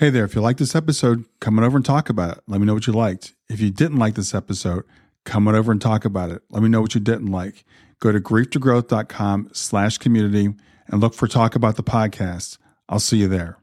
Hey 0.00 0.08
there, 0.08 0.24
if 0.24 0.34
you 0.34 0.40
like 0.40 0.56
this 0.56 0.74
episode, 0.74 1.26
come 1.40 1.58
on 1.58 1.64
over 1.64 1.76
and 1.76 1.84
talk 1.84 2.08
about 2.08 2.38
it. 2.38 2.44
Let 2.46 2.58
me 2.58 2.66
know 2.66 2.72
what 2.72 2.86
you 2.86 2.94
liked. 2.94 3.34
If 3.50 3.60
you 3.60 3.70
didn't 3.70 3.98
like 3.98 4.14
this 4.14 4.34
episode, 4.34 4.84
come 5.26 5.46
on 5.46 5.54
over 5.54 5.70
and 5.70 5.80
talk 5.80 6.06
about 6.06 6.30
it. 6.30 6.40
Let 6.48 6.62
me 6.62 6.70
know 6.70 6.80
what 6.80 6.94
you 6.94 7.02
didn't 7.02 7.30
like. 7.30 7.66
Go 7.98 8.10
to 8.10 8.18
grieftogrowth.com 8.18 9.50
slash 9.52 9.98
community 9.98 10.54
and 10.86 11.02
look 11.02 11.12
for 11.12 11.28
Talk 11.28 11.54
About 11.54 11.76
the 11.76 11.82
Podcast. 11.82 12.56
I'll 12.88 12.98
see 12.98 13.18
you 13.18 13.28
there. 13.28 13.59